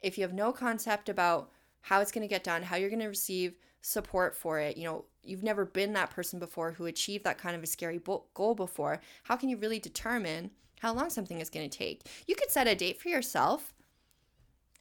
if 0.02 0.18
you 0.18 0.24
have 0.26 0.34
no 0.34 0.52
concept 0.52 1.08
about 1.08 1.50
how 1.88 2.02
it's 2.02 2.12
going 2.12 2.22
to 2.22 2.28
get 2.28 2.44
done, 2.44 2.64
how 2.64 2.76
you're 2.76 2.90
going 2.90 3.00
to 3.00 3.08
receive 3.08 3.56
support 3.82 4.36
for 4.36 4.60
it. 4.60 4.76
You 4.76 4.84
know, 4.84 5.06
you've 5.24 5.44
never 5.44 5.64
been 5.64 5.94
that 5.94 6.10
person 6.10 6.38
before 6.38 6.74
who 6.74 6.86
achieved 6.86 7.24
that 7.24 7.38
kind 7.38 7.56
of 7.56 7.64
a 7.64 7.66
scary 7.68 8.02
goal 8.34 8.56
before. 8.56 9.00
How 9.24 9.38
can 9.38 9.48
you 9.48 9.56
really 9.56 9.80
determine 9.80 10.52
how 10.82 10.94
long 10.94 11.10
something 11.10 11.40
is 11.40 11.50
going 11.50 11.70
to 11.70 11.78
take? 11.78 12.02
You 12.28 12.36
could 12.36 12.52
set 12.52 12.68
a 12.68 12.76
date 12.76 13.02
for 13.02 13.08
yourself 13.08 13.74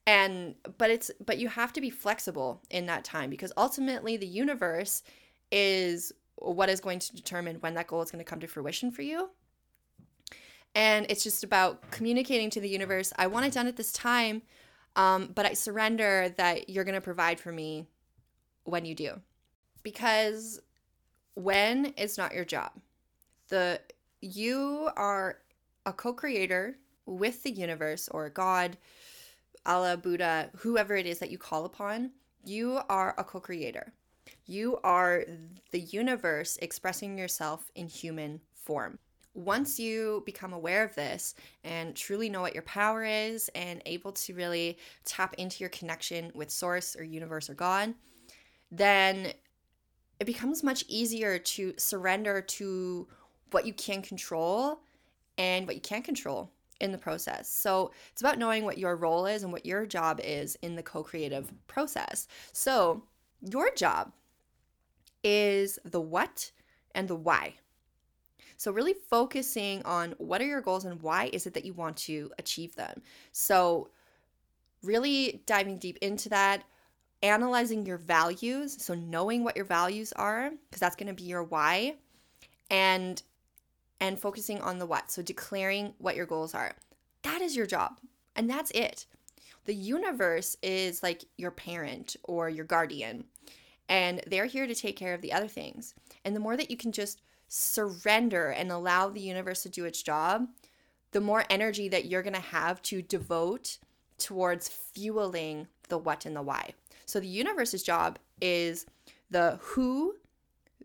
and 0.05 0.57
but 0.79 0.90
it's 0.90 1.12
but 1.25 1.38
you 1.38 1.49
have 1.49 1.73
to 1.75 1.81
be 1.81 1.90
flexible 1.90 2.61
in 2.71 2.87
that 2.87 3.05
time 3.05 3.31
because 3.31 3.53
ultimately 3.57 4.16
the 4.16 4.27
universe 4.27 5.05
is 5.53 6.12
what 6.37 6.69
is 6.69 6.81
going 6.81 6.99
to 6.99 7.14
determine 7.14 7.57
when 7.57 7.75
that 7.75 7.87
goal 7.87 8.03
is 8.03 8.11
going 8.11 8.25
to 8.25 8.29
come 8.29 8.40
to 8.40 8.49
fruition 8.49 8.90
for 8.90 9.03
you. 9.03 9.31
And 10.75 11.07
it's 11.09 11.23
just 11.23 11.45
about 11.45 11.88
communicating 11.92 12.51
to 12.51 12.61
the 12.61 12.69
universe, 12.69 13.12
I 13.16 13.29
want 13.29 13.47
it 13.47 13.53
done 13.53 13.69
at 13.69 13.77
this 13.77 13.92
time 13.92 14.42
um, 14.96 15.30
but 15.35 15.46
I 15.46 15.52
surrender 15.52 16.35
that 16.37 16.70
you're 16.70 16.85
going 16.85 16.94
to 16.94 17.00
provide 17.00 17.38
for 17.38 17.52
me 17.52 17.87
when 18.64 18.85
you 18.85 18.94
do. 18.94 19.20
Because 19.82 20.61
when 21.35 21.92
it's 21.96 22.18
not 22.18 22.35
your 22.35 22.44
job, 22.44 22.72
the 23.48 23.80
you 24.20 24.88
are 24.96 25.38
a 25.85 25.92
co-creator 25.92 26.78
with 27.04 27.42
the 27.44 27.52
universe 27.52 28.09
or 28.09 28.30
God, 28.30 28.76
Allah, 29.64 29.96
Buddha, 29.96 30.50
whoever 30.56 30.96
it 30.96 31.06
is 31.06 31.20
that 31.20 31.30
you 31.30 31.38
call 31.38 31.64
upon, 31.66 32.11
you 32.44 32.80
are 32.88 33.14
a 33.18 33.22
co-creator. 33.22 33.92
You 34.46 34.78
are 34.82 35.24
the 35.70 35.80
universe 35.80 36.59
expressing 36.62 37.18
yourself 37.18 37.70
in 37.74 37.87
human 37.87 38.40
form 38.54 38.98
once 39.37 39.79
you 39.79 40.22
become 40.25 40.55
aware 40.55 40.83
of 40.83 40.94
this 40.94 41.35
and 41.62 41.94
truly 41.94 42.31
know 42.31 42.40
what 42.40 42.55
your 42.55 42.62
power 42.62 43.05
is 43.05 43.51
and 43.55 43.83
able 43.85 44.11
to 44.11 44.35
really 44.35 44.79
tap 45.05 45.35
into 45.35 45.61
your 45.61 45.68
connection 45.68 46.33
with 46.35 46.51
source 46.51 46.96
or 46.96 47.05
universe 47.05 47.51
or 47.51 47.55
God, 47.55 47.94
then 48.70 49.33
it 50.18 50.25
becomes 50.25 50.64
much 50.64 50.85
easier 50.88 51.38
to 51.38 51.75
surrender 51.77 52.40
to 52.40 53.07
what 53.51 53.66
you 53.66 53.75
can 53.75 54.01
control 54.01 54.81
and 55.37 55.66
what 55.66 55.77
you 55.77 55.83
can't 55.83 56.05
control 56.05 56.51
in 56.81 56.90
the 56.90 56.99
process. 56.99 57.49
So 57.51 57.92
it's 58.12 58.22
about 58.22 58.38
knowing 58.38 58.64
what 58.64 58.79
your 58.79 58.96
role 58.96 59.27
is 59.27 59.42
and 59.42 59.53
what 59.53 59.66
your 59.66 59.85
job 59.85 60.18
is 60.25 60.57
in 60.62 60.77
the 60.77 60.83
co 60.83 61.03
creative 61.03 61.53
process. 61.66 62.27
So 62.53 63.05
your 63.42 63.70
job 63.75 64.12
is 65.22 65.79
the 65.85 66.01
what 66.01 66.53
and 66.94 67.07
the 67.07 67.16
why. 67.16 67.55
So, 68.57 68.73
really 68.73 68.95
focusing 68.95 69.83
on 69.85 70.14
what 70.19 70.40
are 70.40 70.47
your 70.47 70.61
goals 70.61 70.85
and 70.85 71.01
why 71.03 71.31
is 71.33 71.47
it 71.47 71.55
that 71.55 71.64
you 71.64 71.75
want 71.75 71.97
to 71.99 72.31
achieve 72.38 72.75
them. 72.75 73.03
So, 73.33 73.90
really 74.83 75.42
diving 75.47 75.79
deep 75.79 75.99
into 76.01 76.29
that, 76.31 76.64
analyzing 77.23 77.85
your 77.85 77.99
values. 77.99 78.83
So, 78.83 78.95
knowing 78.95 79.45
what 79.45 79.57
your 79.57 79.64
values 79.66 80.12
are, 80.14 80.51
because 80.69 80.81
that's 80.81 80.97
going 80.97 81.09
to 81.09 81.14
be 81.14 81.25
your 81.25 81.45
why, 81.45 81.97
and 82.71 83.23
and 84.01 84.19
focusing 84.19 84.61
on 84.61 84.79
the 84.79 84.87
what. 84.87 85.11
So, 85.11 85.23
declaring 85.23 85.95
what 85.99 86.16
your 86.16 86.27
goals 86.27 86.55
are. 86.55 86.73
That 87.23 87.42
is 87.42 87.57
your 87.57 87.66
job, 87.66 87.99
and 88.35 88.49
that's 88.49 88.71
it. 88.71 89.07
The 89.66 89.75
universe 89.75 90.57
is 90.62 91.03
like 91.03 91.25
your 91.37 91.51
parent 91.51 92.16
or 92.23 92.49
your 92.49 92.64
guardian, 92.64 93.25
and 93.88 94.23
they're 94.27 94.47
here 94.47 94.66
to 94.66 94.75
take 94.75 94.97
care 94.97 95.12
of 95.12 95.21
the 95.21 95.33
other 95.33 95.49
things. 95.49 95.95
And 96.25 96.35
the 96.35 96.40
more 96.40 96.57
that 96.57 96.71
you 96.71 96.77
can 96.77 96.92
just 96.92 97.21
surrender 97.48 98.50
and 98.50 98.70
allow 98.70 99.09
the 99.09 99.20
universe 99.20 99.62
to 99.62 99.68
do 99.68 99.85
its 99.85 100.02
job, 100.02 100.48
the 101.12 101.20
more 101.20 101.44
energy 101.48 101.88
that 101.88 102.06
you're 102.06 102.22
going 102.22 102.35
to 102.35 102.40
have 102.40 102.82
to 102.82 103.02
devote 103.02 103.78
towards 104.18 104.68
fueling 104.68 105.66
the 105.88 105.98
what 105.98 106.26
and 106.26 106.37
the 106.37 106.42
why. 106.42 106.72
So 107.04 107.20
the 107.20 107.28
universe's 107.28 107.82
job 107.82 108.18
is 108.40 108.87
the 109.30 109.59
who, 109.62 110.16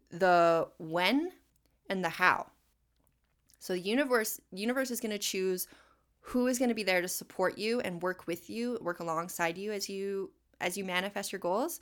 the 0.10 0.68
when, 0.78 1.32
and 1.90 2.04
the 2.04 2.10
how. 2.10 2.48
So 3.60 3.74
the 3.74 3.80
universe 3.80 4.40
universe 4.52 4.92
is 4.92 5.00
going 5.00 5.12
to 5.12 5.20
choose 5.20 5.68
who 6.22 6.48
is 6.48 6.58
going 6.58 6.70
to 6.70 6.76
be 6.76 6.84
there 6.84 7.02
to 7.02 7.08
support 7.08 7.58
you 7.58 7.80
and 7.82 8.02
work 8.02 8.28
with 8.28 8.50
you, 8.50 8.78
work 8.82 9.00
alongside 9.00 9.58
you 9.58 9.72
as 9.72 9.90
you 9.90 10.32
as 10.60 10.78
you 10.78 10.86
manifest 10.86 11.32
your 11.32 11.40
goals. 11.40 11.80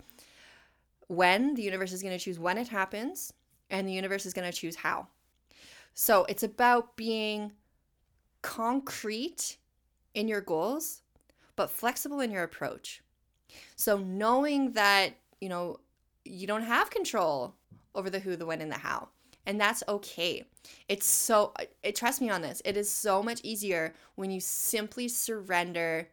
When 1.08 1.56
the 1.56 1.62
universe 1.62 1.92
is 1.92 2.02
going 2.02 2.18
to 2.18 2.24
choose 2.24 2.40
when 2.40 2.58
it 2.58 2.68
happens, 2.68 3.34
and 3.70 3.88
the 3.88 3.94
universe 3.94 4.26
is 4.26 4.34
going 4.34 4.50
to 4.50 4.58
choose 4.58 4.76
how. 4.76 5.08
So 5.94 6.26
it's 6.26 6.44
about 6.44 6.96
being 6.96 7.52
concrete 8.42 9.58
in 10.14 10.28
your 10.28 10.42
goals, 10.42 11.02
but 11.56 11.70
flexible 11.70 12.20
in 12.20 12.32
your 12.32 12.44
approach. 12.44 13.02
So 13.76 13.98
knowing 13.98 14.74
that, 14.74 15.14
you 15.42 15.50
know, 15.50 15.80
you 16.26 16.48
don't 16.48 16.64
have 16.64 16.90
control 16.90 17.56
over 17.96 18.10
the 18.10 18.20
who, 18.20 18.36
the 18.36 18.46
when, 18.46 18.62
and 18.62 18.72
the 18.72 18.78
how. 18.78 19.10
And 19.46 19.60
that's 19.60 19.84
okay. 19.88 20.46
It's 20.88 21.08
so, 21.08 21.54
it, 21.82 21.96
trust 21.96 22.22
me 22.22 22.30
on 22.30 22.42
this, 22.42 22.62
it 22.66 22.78
is 22.78 22.90
so 22.90 23.24
much 23.24 23.42
easier 23.44 23.94
when 24.16 24.32
you 24.32 24.40
simply 24.40 25.08
surrender 25.08 26.08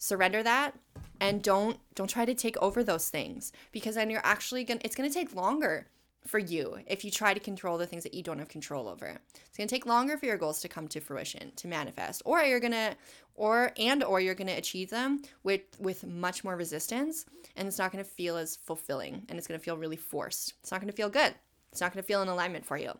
surrender 0.00 0.44
that 0.44 0.78
and 1.20 1.42
don't 1.42 1.78
don't 1.96 2.08
try 2.08 2.24
to 2.24 2.32
take 2.32 2.56
over 2.58 2.84
those 2.84 3.10
things 3.10 3.52
because 3.72 3.96
then 3.96 4.08
you're 4.08 4.24
actually 4.24 4.64
to 4.64 4.78
it's 4.84 4.94
to 4.94 5.12
take 5.12 5.34
longer 5.34 5.88
for 6.28 6.38
you 6.38 6.78
if 6.86 7.04
you 7.04 7.10
try 7.10 7.34
to 7.34 7.40
control 7.40 7.78
the 7.78 7.86
things 7.86 8.02
that 8.02 8.14
you 8.14 8.22
don't 8.22 8.38
have 8.38 8.48
control 8.48 8.88
over. 8.88 9.06
It's 9.06 9.56
going 9.56 9.68
to 9.68 9.74
take 9.74 9.86
longer 9.86 10.16
for 10.16 10.26
your 10.26 10.36
goals 10.36 10.60
to 10.60 10.68
come 10.68 10.88
to 10.88 11.00
fruition, 11.00 11.52
to 11.56 11.68
manifest, 11.68 12.22
or 12.24 12.40
you're 12.42 12.60
going 12.60 12.72
to 12.72 12.96
or 13.34 13.72
and 13.76 14.02
or 14.02 14.20
you're 14.20 14.34
going 14.34 14.48
to 14.48 14.52
achieve 14.52 14.90
them 14.90 15.22
with 15.42 15.62
with 15.78 16.04
much 16.04 16.44
more 16.44 16.56
resistance 16.56 17.24
and 17.56 17.68
it's 17.68 17.78
not 17.78 17.92
going 17.92 18.04
to 18.04 18.10
feel 18.10 18.36
as 18.36 18.56
fulfilling 18.56 19.22
and 19.28 19.38
it's 19.38 19.46
going 19.46 19.58
to 19.58 19.64
feel 19.64 19.76
really 19.76 19.96
forced. 19.96 20.54
It's 20.60 20.70
not 20.70 20.80
going 20.80 20.90
to 20.90 20.96
feel 20.96 21.08
good. 21.08 21.34
It's 21.72 21.80
not 21.80 21.92
going 21.92 22.02
to 22.02 22.06
feel 22.06 22.22
in 22.22 22.28
alignment 22.28 22.66
for 22.66 22.76
you. 22.76 22.92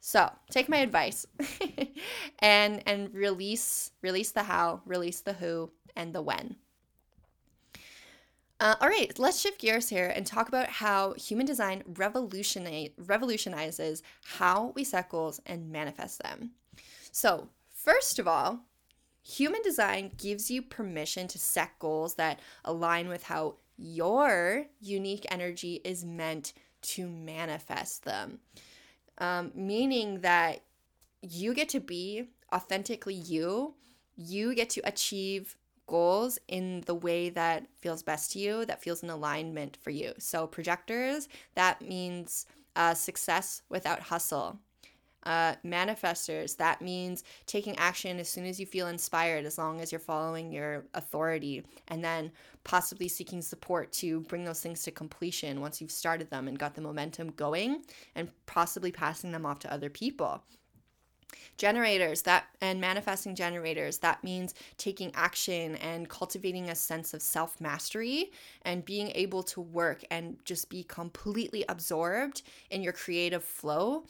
So 0.00 0.30
take 0.50 0.68
my 0.68 0.78
advice 0.78 1.26
and 2.38 2.82
and 2.86 3.12
release 3.14 3.90
release 4.02 4.32
the 4.32 4.42
how, 4.42 4.82
release 4.84 5.20
the 5.20 5.32
who, 5.32 5.70
and 5.96 6.14
the 6.14 6.22
when. 6.22 6.56
Uh, 8.60 8.76
all 8.80 8.88
right, 8.88 9.18
let's 9.18 9.40
shift 9.40 9.60
gears 9.60 9.88
here 9.88 10.12
and 10.14 10.26
talk 10.26 10.48
about 10.48 10.68
how 10.68 11.12
human 11.14 11.44
design 11.44 11.82
revolutionize, 11.96 12.90
revolutionizes 12.96 14.02
how 14.24 14.72
we 14.76 14.84
set 14.84 15.08
goals 15.08 15.40
and 15.46 15.70
manifest 15.72 16.22
them. 16.22 16.52
So, 17.10 17.48
first 17.72 18.18
of 18.18 18.28
all, 18.28 18.60
human 19.22 19.60
design 19.62 20.12
gives 20.16 20.50
you 20.50 20.62
permission 20.62 21.26
to 21.28 21.38
set 21.38 21.78
goals 21.78 22.14
that 22.14 22.38
align 22.64 23.08
with 23.08 23.24
how 23.24 23.56
your 23.76 24.66
unique 24.80 25.26
energy 25.30 25.80
is 25.84 26.04
meant 26.04 26.52
to 26.82 27.08
manifest 27.08 28.04
them. 28.04 28.38
Um, 29.18 29.50
meaning 29.54 30.20
that 30.20 30.60
you 31.22 31.54
get 31.54 31.68
to 31.70 31.80
be 31.80 32.28
authentically 32.52 33.14
you, 33.14 33.74
you 34.16 34.54
get 34.54 34.70
to 34.70 34.80
achieve 34.86 35.56
goals 35.86 36.38
in 36.48 36.82
the 36.82 36.94
way 36.94 37.28
that 37.30 37.66
feels 37.76 38.02
best 38.02 38.32
to 38.32 38.38
you, 38.38 38.64
that 38.66 38.82
feels 38.82 39.02
in 39.02 39.10
alignment 39.10 39.78
for 39.82 39.90
you. 39.90 40.12
So, 40.18 40.46
projectors, 40.46 41.28
that 41.54 41.82
means 41.82 42.46
uh, 42.76 42.94
success 42.94 43.62
without 43.68 44.00
hustle. 44.00 44.58
Uh, 45.24 45.54
manifestors, 45.64 46.54
that 46.58 46.82
means 46.82 47.24
taking 47.46 47.74
action 47.78 48.20
as 48.20 48.28
soon 48.28 48.44
as 48.44 48.60
you 48.60 48.66
feel 48.66 48.88
inspired, 48.88 49.46
as 49.46 49.56
long 49.56 49.80
as 49.80 49.90
you're 49.90 49.98
following 49.98 50.52
your 50.52 50.84
authority, 50.92 51.64
and 51.88 52.04
then 52.04 52.30
possibly 52.62 53.08
seeking 53.08 53.40
support 53.40 53.90
to 53.90 54.20
bring 54.22 54.44
those 54.44 54.60
things 54.60 54.82
to 54.82 54.90
completion 54.90 55.62
once 55.62 55.80
you've 55.80 55.90
started 55.90 56.28
them 56.28 56.46
and 56.46 56.58
got 56.58 56.74
the 56.74 56.80
momentum 56.82 57.30
going, 57.30 57.82
and 58.14 58.28
possibly 58.44 58.92
passing 58.92 59.32
them 59.32 59.46
off 59.46 59.58
to 59.58 59.72
other 59.72 59.88
people 59.88 60.42
generators 61.56 62.22
that 62.22 62.44
and 62.60 62.80
manifesting 62.80 63.34
generators 63.34 63.98
that 63.98 64.22
means 64.24 64.54
taking 64.76 65.10
action 65.14 65.76
and 65.76 66.08
cultivating 66.08 66.68
a 66.68 66.74
sense 66.74 67.14
of 67.14 67.22
self-mastery 67.22 68.30
and 68.62 68.84
being 68.84 69.10
able 69.14 69.42
to 69.42 69.60
work 69.60 70.04
and 70.10 70.36
just 70.44 70.68
be 70.68 70.82
completely 70.84 71.64
absorbed 71.68 72.42
in 72.70 72.82
your 72.82 72.92
creative 72.92 73.44
flow 73.44 74.04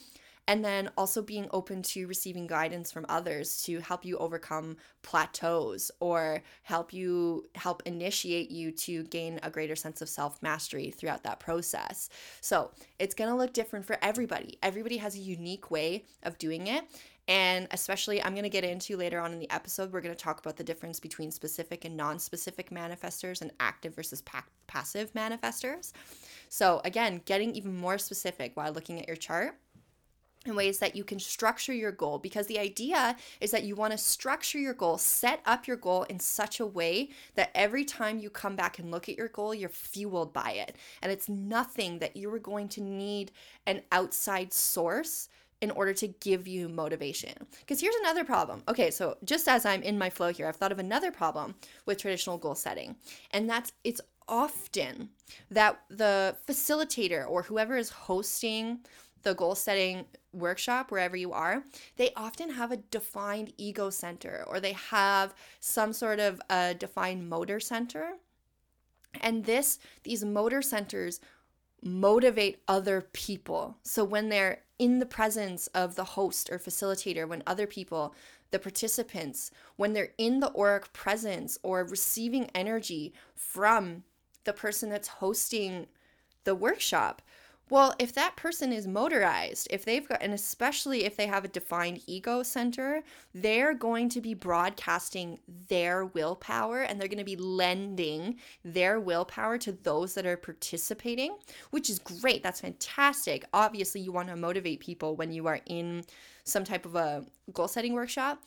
and 0.47 0.63
then 0.63 0.89
also 0.97 1.21
being 1.21 1.47
open 1.51 1.81
to 1.81 2.07
receiving 2.07 2.47
guidance 2.47 2.91
from 2.91 3.05
others 3.09 3.63
to 3.63 3.79
help 3.79 4.05
you 4.05 4.17
overcome 4.17 4.77
plateaus 5.01 5.91
or 5.99 6.43
help 6.63 6.93
you 6.93 7.49
help 7.55 7.81
initiate 7.85 8.51
you 8.51 8.71
to 8.71 9.03
gain 9.05 9.39
a 9.43 9.49
greater 9.49 9.75
sense 9.75 10.01
of 10.01 10.09
self-mastery 10.09 10.91
throughout 10.91 11.23
that 11.23 11.39
process. 11.39 12.09
So, 12.41 12.71
it's 12.99 13.15
going 13.15 13.29
to 13.29 13.35
look 13.35 13.53
different 13.53 13.85
for 13.85 13.97
everybody. 14.01 14.57
Everybody 14.61 14.97
has 14.97 15.15
a 15.15 15.19
unique 15.19 15.71
way 15.71 16.05
of 16.23 16.37
doing 16.37 16.67
it, 16.67 16.85
and 17.27 17.67
especially, 17.71 18.23
I'm 18.23 18.33
going 18.33 18.43
to 18.43 18.49
get 18.49 18.63
into 18.63 18.97
later 18.97 19.19
on 19.19 19.33
in 19.33 19.39
the 19.39 19.49
episode, 19.49 19.91
we're 19.91 20.01
going 20.01 20.15
to 20.15 20.23
talk 20.23 20.39
about 20.39 20.57
the 20.57 20.63
difference 20.63 20.99
between 20.99 21.31
specific 21.31 21.83
and 21.83 21.97
non 21.97 22.19
specific 22.19 22.69
manifestors 22.69 23.41
and 23.41 23.51
active 23.59 23.95
versus 23.95 24.21
pa- 24.21 24.45
passive 24.67 25.11
manifestors. 25.13 25.91
So, 26.49 26.81
again, 26.85 27.21
getting 27.25 27.55
even 27.55 27.75
more 27.75 27.97
specific 27.97 28.51
while 28.55 28.71
looking 28.71 28.99
at 28.99 29.07
your 29.07 29.17
chart 29.17 29.57
in 30.45 30.55
ways 30.55 30.79
that 30.79 30.95
you 30.95 31.03
can 31.03 31.19
structure 31.19 31.73
your 31.73 31.91
goal 31.91 32.19
because 32.19 32.47
the 32.47 32.59
idea 32.59 33.15
is 33.41 33.51
that 33.51 33.63
you 33.63 33.75
want 33.75 33.91
to 33.91 33.97
structure 33.97 34.59
your 34.59 34.73
goal, 34.73 34.97
set 34.97 35.41
up 35.45 35.67
your 35.67 35.77
goal 35.77 36.03
in 36.03 36.19
such 36.19 36.59
a 36.59 36.65
way 36.65 37.09
that 37.35 37.51
every 37.55 37.83
time 37.83 38.19
you 38.19 38.29
come 38.29 38.55
back 38.55 38.79
and 38.79 38.91
look 38.91 39.09
at 39.09 39.17
your 39.17 39.29
goal, 39.29 39.53
you're 39.53 39.69
fueled 39.69 40.33
by 40.33 40.51
it. 40.51 40.75
And 41.01 41.11
it's 41.11 41.29
nothing 41.29 41.99
that 41.99 42.15
you 42.15 42.33
are 42.33 42.39
going 42.39 42.69
to 42.69 42.81
need 42.81 43.31
an 43.65 43.81
outside 43.91 44.53
source 44.53 45.29
in 45.61 45.71
order 45.71 45.93
to 45.93 46.07
give 46.07 46.47
you 46.47 46.69
motivation. 46.69 47.33
Because 47.59 47.79
here's 47.79 47.95
another 47.95 48.23
problem. 48.23 48.61
Okay, 48.67 48.91
so 48.91 49.17
just 49.23 49.47
as 49.47 49.65
I'm 49.65 49.81
in 49.81 49.97
my 49.97 50.09
flow 50.09 50.31
here, 50.31 50.47
I've 50.47 50.57
thought 50.57 50.71
of 50.71 50.79
another 50.79 51.11
problem 51.11 51.55
with 51.85 51.97
traditional 51.97 52.37
goal 52.37 52.55
setting, 52.55 52.95
and 53.31 53.49
that's 53.49 53.71
it's 53.83 54.01
often 54.27 55.09
that 55.51 55.79
the 55.89 56.35
facilitator 56.47 57.27
or 57.27 57.43
whoever 57.43 57.77
is 57.77 57.89
hosting 57.89 58.79
the 59.25 59.33
goal 59.33 59.55
setting 59.55 60.05
workshop, 60.31 60.91
wherever 60.91 61.17
you 61.17 61.33
are, 61.33 61.63
they 61.97 62.11
often 62.15 62.51
have 62.51 62.71
a 62.71 62.77
defined 62.77 63.51
ego 63.57 63.89
center 63.89 64.45
or 64.47 64.59
they 64.59 64.73
have 64.73 65.33
some 65.59 65.91
sort 65.91 66.19
of 66.19 66.39
a 66.49 66.75
defined 66.75 67.27
motor 67.27 67.59
center. 67.59 68.13
And 69.21 69.43
this, 69.43 69.79
these 70.03 70.23
motor 70.23 70.61
centers 70.61 71.19
motivate 71.81 72.61
other 72.67 73.01
people. 73.13 73.77
So 73.83 74.03
when 74.03 74.29
they're 74.29 74.61
in 74.77 74.99
the 74.99 75.05
presence 75.05 75.67
of 75.67 75.95
the 75.95 76.03
host 76.03 76.49
or 76.51 76.59
facilitator, 76.59 77.27
when 77.27 77.41
other 77.47 77.65
people, 77.65 78.13
the 78.51 78.59
participants, 78.59 79.49
when 79.75 79.93
they're 79.93 80.13
in 80.19 80.39
the 80.39 80.53
auric 80.55 80.93
presence 80.93 81.57
or 81.63 81.83
receiving 81.83 82.49
energy 82.53 83.13
from 83.33 84.03
the 84.43 84.53
person 84.53 84.89
that's 84.89 85.07
hosting 85.07 85.87
the 86.43 86.55
workshop, 86.55 87.23
well, 87.69 87.95
if 87.97 88.13
that 88.13 88.35
person 88.35 88.71
is 88.71 88.85
motorized, 88.85 89.67
if 89.71 89.85
they've 89.85 90.07
got, 90.07 90.21
and 90.21 90.33
especially 90.33 91.03
if 91.03 91.15
they 91.15 91.25
have 91.25 91.43
a 91.43 91.47
defined 91.47 92.01
ego 92.05 92.43
center, 92.43 93.03
they're 93.33 93.73
going 93.73 94.07
to 94.09 94.21
be 94.21 94.35
broadcasting 94.35 95.39
their 95.67 96.05
willpower 96.05 96.81
and 96.81 97.01
they're 97.01 97.07
going 97.07 97.17
to 97.17 97.23
be 97.23 97.35
lending 97.35 98.35
their 98.63 98.99
willpower 98.99 99.57
to 99.57 99.71
those 99.71 100.13
that 100.13 100.27
are 100.27 100.37
participating, 100.37 101.35
which 101.71 101.89
is 101.89 101.97
great. 101.97 102.43
That's 102.43 102.61
fantastic. 102.61 103.45
Obviously, 103.51 104.01
you 104.01 104.11
want 104.11 104.29
to 104.29 104.35
motivate 104.35 104.79
people 104.79 105.15
when 105.15 105.31
you 105.31 105.47
are 105.47 105.61
in 105.65 106.03
some 106.43 106.65
type 106.65 106.85
of 106.85 106.95
a 106.95 107.25
goal 107.51 107.67
setting 107.67 107.93
workshop. 107.93 108.43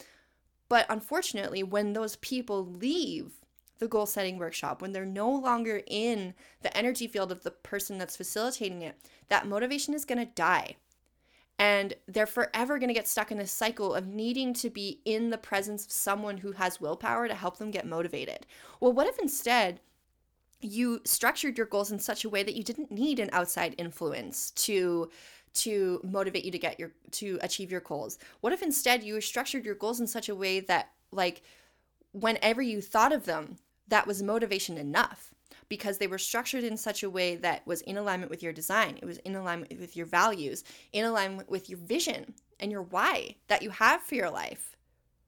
But 0.69 0.87
unfortunately, 0.91 1.63
when 1.63 1.93
those 1.93 2.17
people 2.17 2.67
leave 2.67 3.33
the 3.79 3.89
goal 3.89 4.07
setting 4.07 4.39
workshop, 4.39 4.83
when 4.83 4.93
they're 4.93 5.07
no 5.07 5.31
longer 5.31 5.83
in 5.87 6.35
the 6.63 6.77
energy 6.77 7.07
field 7.07 7.33
of 7.33 7.43
the 7.43 7.51
person 7.51 7.99
that's 7.99 8.17
facilitating 8.17 8.83
it, 8.83 8.97
that 9.29 9.47
motivation 9.47 9.95
is 9.95 10.05
going 10.05 10.19
to 10.19 10.33
die. 10.35 10.77
And 11.59 11.95
they're 12.07 12.27
forever 12.27 12.79
going 12.79 12.89
to 12.89 12.95
get 12.95 13.09
stuck 13.09 13.33
in 13.33 13.39
this 13.39 13.51
cycle 13.51 13.93
of 13.93 14.07
needing 14.07 14.55
to 14.55 14.71
be 14.71 15.01
in 15.05 15.31
the 15.31 15.39
presence 15.39 15.85
of 15.85 15.93
someone 15.93 16.39
who 16.39 16.53
has 16.53 16.81
willpower 16.81 17.27
to 17.27 17.35
help 17.35 17.59
them 17.59 17.73
get 17.73 17.87
motivated. 17.87 18.47
Well, 18.81 18.93
what 18.93 19.09
if 19.09 19.19
instead 19.19 19.81
you 20.61 21.01
structured 21.05 21.57
your 21.57 21.67
goals 21.67 21.91
in 21.91 21.99
such 21.99 22.25
a 22.25 22.29
way 22.29 22.43
that 22.43 22.55
you 22.55 22.63
didn't 22.63 22.93
need 22.93 23.19
an 23.19 23.31
outside 23.33 23.75
influence 23.79 24.51
to 24.53 25.11
to 25.55 26.01
motivate 26.05 26.45
you 26.45 26.53
to 26.53 26.59
get 26.59 26.79
your 26.79 26.93
to 27.13 27.39
achieve 27.43 27.73
your 27.73 27.81
goals? 27.81 28.19
What 28.41 28.53
if 28.53 28.63
instead 28.63 29.03
you 29.03 29.21
structured 29.21 29.65
your 29.65 29.75
goals 29.75 29.99
in 29.99 30.07
such 30.07 30.29
a 30.29 30.35
way 30.35 30.61
that 30.61 30.91
like 31.11 31.43
whenever 32.13 32.63
you 32.63 32.81
thought 32.81 33.13
of 33.13 33.25
them, 33.25 33.57
that 33.89 34.07
was 34.07 34.23
motivation 34.23 34.79
enough 34.79 35.35
because 35.69 35.99
they 35.99 36.07
were 36.07 36.19
structured 36.19 36.65
in 36.65 36.77
such 36.77 37.03
a 37.03 37.11
way 37.11 37.37
that 37.37 37.67
was 37.67 37.83
in 37.83 37.97
alignment 37.97 38.31
with 38.31 38.43
your 38.43 38.53
design. 38.53 38.99
It 39.01 39.05
was 39.05 39.19
in 39.19 39.35
alignment 39.35 39.79
with 39.79 39.97
your 39.97 40.07
values, 40.07 40.65
in 40.93 41.05
alignment 41.05 41.51
with 41.51 41.69
your 41.69 41.79
vision 41.79 42.35
and 42.59 42.73
your 42.73 42.83
why 42.83 43.37
that 43.49 43.63
you 43.63 43.71
have 43.71 44.03
for 44.03 44.15
your 44.15 44.31
life. 44.31 44.77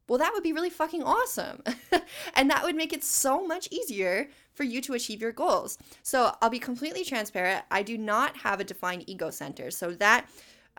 Well, 0.08 0.18
that 0.18 0.32
would 0.34 0.42
be 0.42 0.52
really 0.52 0.70
fucking 0.70 1.04
awesome. 1.04 1.62
and 2.34 2.50
that 2.50 2.64
would 2.64 2.74
make 2.74 2.92
it 2.92 3.04
so 3.04 3.46
much 3.46 3.68
easier 3.70 4.28
for 4.54 4.64
you 4.64 4.80
to 4.82 4.94
achieve 4.94 5.22
your 5.22 5.30
goals. 5.30 5.78
So, 6.02 6.34
I'll 6.42 6.50
be 6.50 6.58
completely 6.58 7.04
transparent. 7.04 7.64
I 7.70 7.84
do 7.84 7.96
not 7.96 8.38
have 8.38 8.58
a 8.58 8.64
defined 8.64 9.04
ego 9.06 9.30
center. 9.30 9.70
So, 9.70 9.92
that 9.92 10.26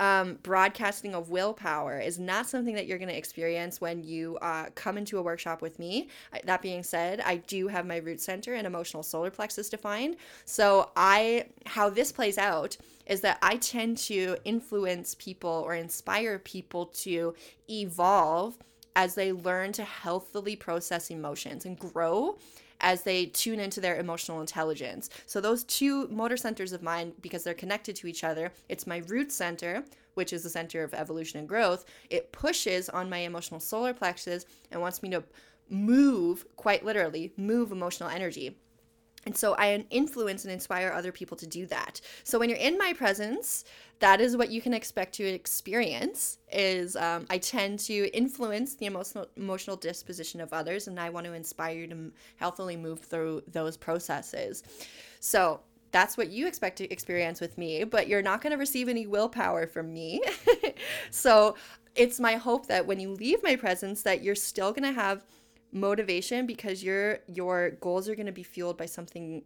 um, 0.01 0.39
broadcasting 0.41 1.13
of 1.13 1.29
willpower 1.29 1.99
is 1.99 2.17
not 2.17 2.47
something 2.47 2.73
that 2.73 2.87
you're 2.87 2.97
going 2.97 3.07
to 3.07 3.17
experience 3.17 3.79
when 3.79 4.03
you 4.03 4.35
uh, 4.41 4.65
come 4.73 4.97
into 4.97 5.19
a 5.19 5.21
workshop 5.21 5.61
with 5.61 5.77
me. 5.77 6.09
That 6.43 6.63
being 6.63 6.81
said, 6.81 7.21
I 7.21 7.35
do 7.37 7.67
have 7.67 7.85
my 7.85 7.97
root 7.97 8.19
center 8.19 8.55
and 8.55 8.65
emotional 8.65 9.03
solar 9.03 9.29
plexus 9.29 9.69
defined. 9.69 10.17
So 10.43 10.89
I, 10.95 11.45
how 11.67 11.91
this 11.91 12.11
plays 12.11 12.39
out 12.39 12.77
is 13.05 13.21
that 13.21 13.37
I 13.43 13.57
tend 13.57 13.99
to 13.99 14.37
influence 14.43 15.15
people 15.19 15.63
or 15.65 15.75
inspire 15.75 16.39
people 16.39 16.87
to 16.87 17.35
evolve 17.69 18.57
as 18.95 19.13
they 19.13 19.31
learn 19.31 19.71
to 19.73 19.83
healthily 19.83 20.55
process 20.55 21.11
emotions 21.11 21.65
and 21.65 21.77
grow 21.77 22.37
as 22.81 23.03
they 23.03 23.27
tune 23.27 23.59
into 23.59 23.79
their 23.79 23.99
emotional 23.99 24.41
intelligence. 24.41 25.09
So, 25.25 25.39
those 25.39 25.63
two 25.63 26.07
motor 26.09 26.37
centers 26.37 26.73
of 26.73 26.83
mine, 26.83 27.13
because 27.21 27.43
they're 27.43 27.53
connected 27.53 27.95
to 27.97 28.07
each 28.07 28.23
other, 28.23 28.51
it's 28.69 28.87
my 28.87 28.97
root 29.07 29.31
center, 29.31 29.85
which 30.15 30.33
is 30.33 30.43
the 30.43 30.49
center 30.49 30.83
of 30.83 30.93
evolution 30.93 31.39
and 31.39 31.47
growth. 31.47 31.85
It 32.09 32.31
pushes 32.31 32.89
on 32.89 33.09
my 33.09 33.19
emotional 33.19 33.59
solar 33.59 33.93
plexus 33.93 34.45
and 34.71 34.81
wants 34.81 35.01
me 35.01 35.09
to 35.11 35.23
move, 35.69 36.45
quite 36.57 36.83
literally, 36.83 37.31
move 37.37 37.71
emotional 37.71 38.09
energy. 38.09 38.57
And 39.25 39.37
so 39.37 39.55
I 39.55 39.85
influence 39.89 40.45
and 40.45 40.53
inspire 40.53 40.91
other 40.91 41.11
people 41.11 41.37
to 41.37 41.47
do 41.47 41.65
that. 41.67 42.01
So 42.23 42.39
when 42.39 42.49
you're 42.49 42.57
in 42.57 42.77
my 42.77 42.93
presence, 42.93 43.65
that 43.99 44.19
is 44.19 44.35
what 44.35 44.49
you 44.49 44.61
can 44.61 44.73
expect 44.73 45.13
to 45.15 45.23
experience 45.23 46.39
is 46.51 46.95
um, 46.95 47.27
I 47.29 47.37
tend 47.37 47.79
to 47.81 48.09
influence 48.15 48.75
the 48.75 48.87
emotional 48.87 49.27
emotional 49.37 49.75
disposition 49.75 50.41
of 50.41 50.51
others 50.53 50.87
and 50.87 50.99
I 50.99 51.09
want 51.11 51.27
to 51.27 51.33
inspire 51.33 51.77
you 51.77 51.87
to 51.87 52.11
healthily 52.37 52.75
move 52.75 52.99
through 52.99 53.43
those 53.47 53.77
processes. 53.77 54.63
So 55.19 55.61
that's 55.91 56.17
what 56.17 56.31
you 56.31 56.47
expect 56.47 56.77
to 56.77 56.91
experience 56.91 57.39
with 57.39 57.57
me, 57.57 57.83
but 57.83 58.07
you're 58.07 58.21
not 58.21 58.41
going 58.41 58.51
to 58.51 58.57
receive 58.57 58.89
any 58.89 59.05
willpower 59.05 59.67
from 59.67 59.93
me. 59.93 60.21
so 61.11 61.55
it's 61.95 62.19
my 62.19 62.35
hope 62.35 62.67
that 62.67 62.87
when 62.87 62.99
you 62.99 63.11
leave 63.11 63.43
my 63.43 63.55
presence 63.55 64.01
that 64.03 64.23
you're 64.23 64.35
still 64.35 64.71
going 64.71 64.83
to 64.83 64.99
have 64.99 65.25
motivation 65.71 66.45
because 66.45 66.83
your 66.83 67.19
your 67.27 67.71
goals 67.81 68.09
are 68.09 68.15
going 68.15 68.25
to 68.25 68.31
be 68.31 68.43
fueled 68.43 68.77
by 68.77 68.85
something 68.85 69.43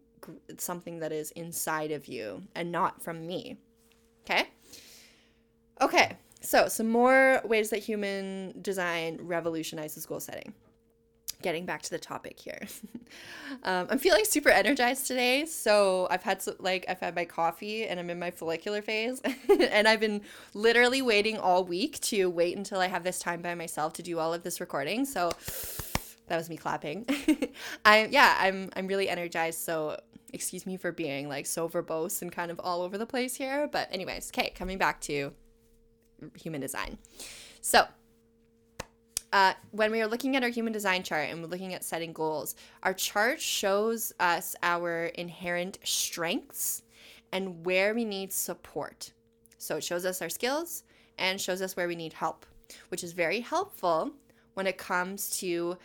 something 0.58 1.00
that 1.00 1.12
is 1.12 1.32
inside 1.32 1.92
of 1.92 2.08
you 2.08 2.42
and 2.56 2.72
not 2.72 3.02
from 3.02 3.26
me. 3.26 3.58
Okay? 4.24 4.50
Okay. 5.82 6.18
So, 6.42 6.68
some 6.68 6.90
more 6.90 7.42
ways 7.44 7.72
that 7.72 7.80
human 7.80 8.54
design 8.62 9.18
revolutionizes 9.22 10.06
goal 10.06 10.20
setting 10.20 10.54
getting 11.42 11.66
back 11.66 11.82
to 11.84 11.90
the 11.92 12.00
topic 12.00 12.40
here. 12.40 12.60
um, 13.64 13.88
I'm 13.90 14.00
feeling 14.00 14.26
super 14.26 14.50
energized 14.50 15.06
today. 15.06 15.46
So 15.46 16.08
I've 16.10 16.24
had 16.24 16.44
like 16.60 16.86
I've 16.88 17.00
had 17.00 17.16
my 17.16 17.26
coffee 17.26 17.86
and 17.86 18.00
I'm 18.00 18.10
in 18.10 18.18
my 18.18 18.32
follicular 18.32 18.82
phase, 18.82 19.22
and 19.60 19.88
I've 19.88 20.00
been 20.00 20.22
literally 20.54 21.02
waiting 21.02 21.38
all 21.38 21.64
week 21.64 22.00
to 22.02 22.30
wait 22.30 22.58
until 22.58 22.80
I 22.80 22.88
have 22.88 23.04
this 23.04 23.20
time 23.20 23.42
by 23.42 23.54
myself 23.54 23.94
to 23.94 24.04
do 24.04 24.18
all 24.18 24.34
of 24.34 24.44
this 24.44 24.60
recording. 24.60 25.06
So 25.06 25.32
that 26.28 26.38
was 26.38 26.50
me 26.50 26.58
clapping. 26.58 27.06
I 27.86 28.08
yeah, 28.12 28.36
I'm 28.40 28.70
I'm 28.76 28.88
really 28.88 29.10
energized. 29.10 29.60
So 29.60 30.00
excuse 30.34 30.66
me 30.66 30.78
for 30.78 30.92
being 30.92 31.30
like 31.30 31.46
so 31.46 31.70
verbose 31.70 32.22
and 32.22 32.32
kind 32.32 32.52
of 32.52 32.60
all 32.60 32.82
over 32.82 32.98
the 32.98 33.06
place 33.06 33.36
here. 33.36 33.70
But 33.72 33.88
anyways, 33.92 34.32
okay, 34.32 34.52
coming 34.56 34.78
back 34.78 35.02
to 35.02 35.32
human 36.36 36.62
design. 36.62 36.98
So 37.62 37.86
uh, 39.34 39.54
when 39.72 39.92
we 39.92 40.02
are 40.02 40.08
looking 40.08 40.36
at 40.36 40.44
our 40.44 40.50
human 40.50 40.74
design 40.74 41.04
chart 41.04 41.30
and 41.30 41.42
we're 41.42 41.50
looking 41.50 41.74
at 41.74 41.84
setting 41.84 42.14
goals, 42.14 42.56
our 42.84 42.94
chart 42.94 43.42
shows 43.42 44.14
us 44.20 44.56
our 44.64 45.08
inherent 45.08 45.78
strengths 45.84 46.84
and 47.32 47.66
where 47.66 47.94
we 47.94 48.06
need 48.06 48.32
support. 48.32 49.12
So 49.58 49.78
it 49.78 49.84
shows 49.84 50.06
us 50.06 50.22
our 50.22 50.30
skills 50.30 50.84
and 51.18 51.40
shows 51.40 51.62
us 51.62 51.76
where 51.76 51.88
we 51.88 51.96
need 51.96 52.14
help, 52.14 52.46
which 52.90 53.04
is 53.04 53.14
very 53.14 53.40
helpful 53.42 54.12
when 54.54 54.68
it 54.68 54.78
comes 54.78 55.30
to 55.40 55.78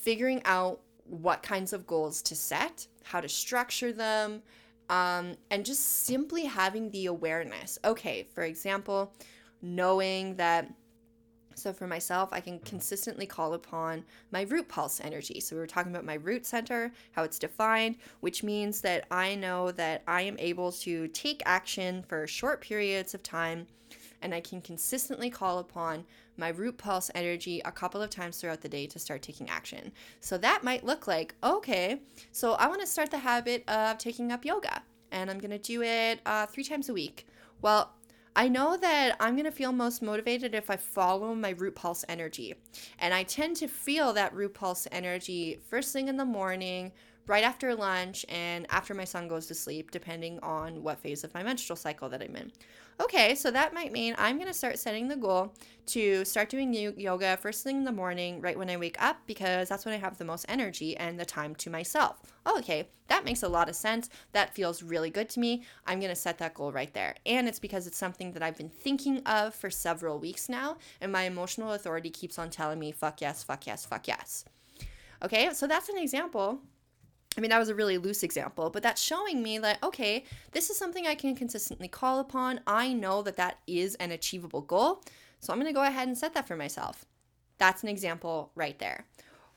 figuring 0.00 0.42
out 0.44 0.80
what 1.04 1.42
kinds 1.42 1.72
of 1.72 1.86
goals 1.86 2.22
to 2.22 2.34
set, 2.34 2.86
how 3.02 3.20
to 3.20 3.28
structure 3.28 3.92
them, 3.92 4.42
um, 4.88 5.36
and 5.50 5.64
just 5.64 6.04
simply 6.04 6.44
having 6.44 6.90
the 6.90 7.06
awareness. 7.06 7.78
Okay, 7.84 8.26
for 8.34 8.44
example, 8.44 9.12
knowing 9.62 10.36
that 10.36 10.72
so 11.56 11.72
for 11.74 11.86
myself, 11.86 12.30
I 12.32 12.40
can 12.40 12.58
consistently 12.60 13.26
call 13.26 13.52
upon 13.52 14.04
my 14.32 14.42
root 14.42 14.68
pulse 14.68 14.98
energy. 15.00 15.40
So 15.40 15.54
we 15.54 15.60
were 15.60 15.66
talking 15.66 15.92
about 15.92 16.06
my 16.06 16.14
root 16.14 16.46
center, 16.46 16.90
how 17.12 17.22
it's 17.22 17.38
defined, 17.38 17.96
which 18.20 18.42
means 18.42 18.80
that 18.80 19.04
I 19.10 19.34
know 19.34 19.70
that 19.72 20.02
I 20.08 20.22
am 20.22 20.36
able 20.38 20.72
to 20.72 21.08
take 21.08 21.42
action 21.44 22.02
for 22.08 22.26
short 22.26 22.62
periods 22.62 23.12
of 23.12 23.22
time 23.22 23.66
and 24.22 24.34
I 24.34 24.40
can 24.40 24.60
consistently 24.60 25.30
call 25.30 25.58
upon 25.58 26.04
my 26.36 26.48
root 26.48 26.78
pulse 26.78 27.10
energy 27.14 27.60
a 27.64 27.72
couple 27.72 28.02
of 28.02 28.10
times 28.10 28.38
throughout 28.38 28.60
the 28.60 28.68
day 28.68 28.86
to 28.86 28.98
start 28.98 29.22
taking 29.22 29.48
action. 29.48 29.92
So 30.20 30.38
that 30.38 30.64
might 30.64 30.84
look 30.84 31.06
like, 31.06 31.34
okay, 31.42 32.00
so 32.32 32.52
I 32.52 32.68
want 32.68 32.80
to 32.80 32.86
start 32.86 33.10
the 33.10 33.18
habit 33.18 33.68
of 33.68 33.98
taking 33.98 34.32
up 34.32 34.44
yoga 34.44 34.82
and 35.12 35.30
I'm 35.30 35.38
going 35.38 35.50
to 35.50 35.58
do 35.58 35.82
it 35.82 36.20
uh, 36.26 36.46
three 36.46 36.64
times 36.64 36.88
a 36.88 36.92
week. 36.92 37.26
Well, 37.62 37.92
I 38.36 38.48
know 38.48 38.76
that 38.76 39.16
I'm 39.18 39.34
going 39.34 39.44
to 39.44 39.50
feel 39.50 39.72
most 39.72 40.02
motivated 40.02 40.54
if 40.54 40.70
I 40.70 40.76
follow 40.76 41.34
my 41.34 41.50
root 41.50 41.74
pulse 41.74 42.04
energy. 42.08 42.54
And 43.00 43.12
I 43.12 43.24
tend 43.24 43.56
to 43.56 43.66
feel 43.66 44.12
that 44.12 44.34
root 44.34 44.54
pulse 44.54 44.86
energy 44.92 45.58
first 45.68 45.92
thing 45.92 46.08
in 46.08 46.16
the 46.16 46.24
morning, 46.24 46.92
right 47.26 47.44
after 47.44 47.74
lunch, 47.74 48.24
and 48.28 48.66
after 48.70 48.94
my 48.94 49.04
son 49.04 49.26
goes 49.28 49.46
to 49.46 49.54
sleep, 49.54 49.90
depending 49.90 50.38
on 50.40 50.82
what 50.82 51.00
phase 51.00 51.24
of 51.24 51.34
my 51.34 51.42
menstrual 51.42 51.76
cycle 51.76 52.08
that 52.08 52.22
I'm 52.22 52.36
in. 52.36 52.52
Okay, 53.00 53.34
so 53.34 53.50
that 53.50 53.72
might 53.72 53.92
mean 53.92 54.14
I'm 54.18 54.36
going 54.36 54.46
to 54.46 54.54
start 54.54 54.78
setting 54.78 55.08
the 55.08 55.16
goal 55.16 55.54
to 55.86 56.22
start 56.26 56.50
doing 56.50 56.74
yoga 56.74 57.38
first 57.38 57.64
thing 57.64 57.78
in 57.78 57.84
the 57.84 57.90
morning, 57.90 58.42
right 58.42 58.58
when 58.58 58.68
I 58.68 58.76
wake 58.76 59.00
up, 59.02 59.16
because 59.26 59.70
that's 59.70 59.86
when 59.86 59.94
I 59.94 59.96
have 59.96 60.18
the 60.18 60.26
most 60.26 60.44
energy 60.50 60.98
and 60.98 61.18
the 61.18 61.24
time 61.24 61.54
to 61.56 61.70
myself. 61.70 62.20
Oh, 62.44 62.58
okay, 62.58 62.88
that 63.08 63.24
makes 63.24 63.42
a 63.42 63.48
lot 63.48 63.70
of 63.70 63.74
sense. 63.74 64.10
That 64.32 64.54
feels 64.54 64.82
really 64.82 65.08
good 65.08 65.30
to 65.30 65.40
me. 65.40 65.62
I'm 65.86 65.98
going 65.98 66.10
to 66.10 66.14
set 66.14 66.36
that 66.38 66.52
goal 66.52 66.72
right 66.72 66.92
there. 66.92 67.14
And 67.24 67.48
it's 67.48 67.58
because 67.58 67.86
it's 67.86 67.96
something 67.96 68.32
that 68.32 68.42
I've 68.42 68.58
been 68.58 68.68
thinking 68.68 69.22
of 69.24 69.54
for 69.54 69.70
several 69.70 70.18
weeks 70.18 70.50
now, 70.50 70.76
and 71.00 71.10
my 71.10 71.22
emotional 71.22 71.72
authority 71.72 72.10
keeps 72.10 72.38
on 72.38 72.50
telling 72.50 72.78
me, 72.78 72.92
fuck 72.92 73.22
yes, 73.22 73.42
fuck 73.42 73.66
yes, 73.66 73.86
fuck 73.86 74.08
yes. 74.08 74.44
Okay, 75.24 75.54
so 75.54 75.66
that's 75.66 75.88
an 75.88 75.96
example 75.96 76.60
I 77.36 77.40
mean, 77.40 77.50
that 77.50 77.58
was 77.58 77.68
a 77.68 77.74
really 77.74 77.96
loose 77.96 78.22
example, 78.22 78.70
but 78.70 78.82
that's 78.82 79.00
showing 79.00 79.42
me 79.42 79.58
that, 79.58 79.82
okay, 79.82 80.24
this 80.52 80.68
is 80.68 80.76
something 80.76 81.06
I 81.06 81.14
can 81.14 81.36
consistently 81.36 81.86
call 81.86 82.18
upon. 82.18 82.60
I 82.66 82.92
know 82.92 83.22
that 83.22 83.36
that 83.36 83.58
is 83.66 83.94
an 83.96 84.10
achievable 84.10 84.62
goal. 84.62 85.02
So 85.38 85.52
I'm 85.52 85.60
going 85.60 85.72
to 85.72 85.76
go 85.76 85.84
ahead 85.84 86.08
and 86.08 86.18
set 86.18 86.34
that 86.34 86.48
for 86.48 86.56
myself. 86.56 87.04
That's 87.58 87.82
an 87.82 87.88
example 87.88 88.50
right 88.54 88.78
there. 88.78 89.06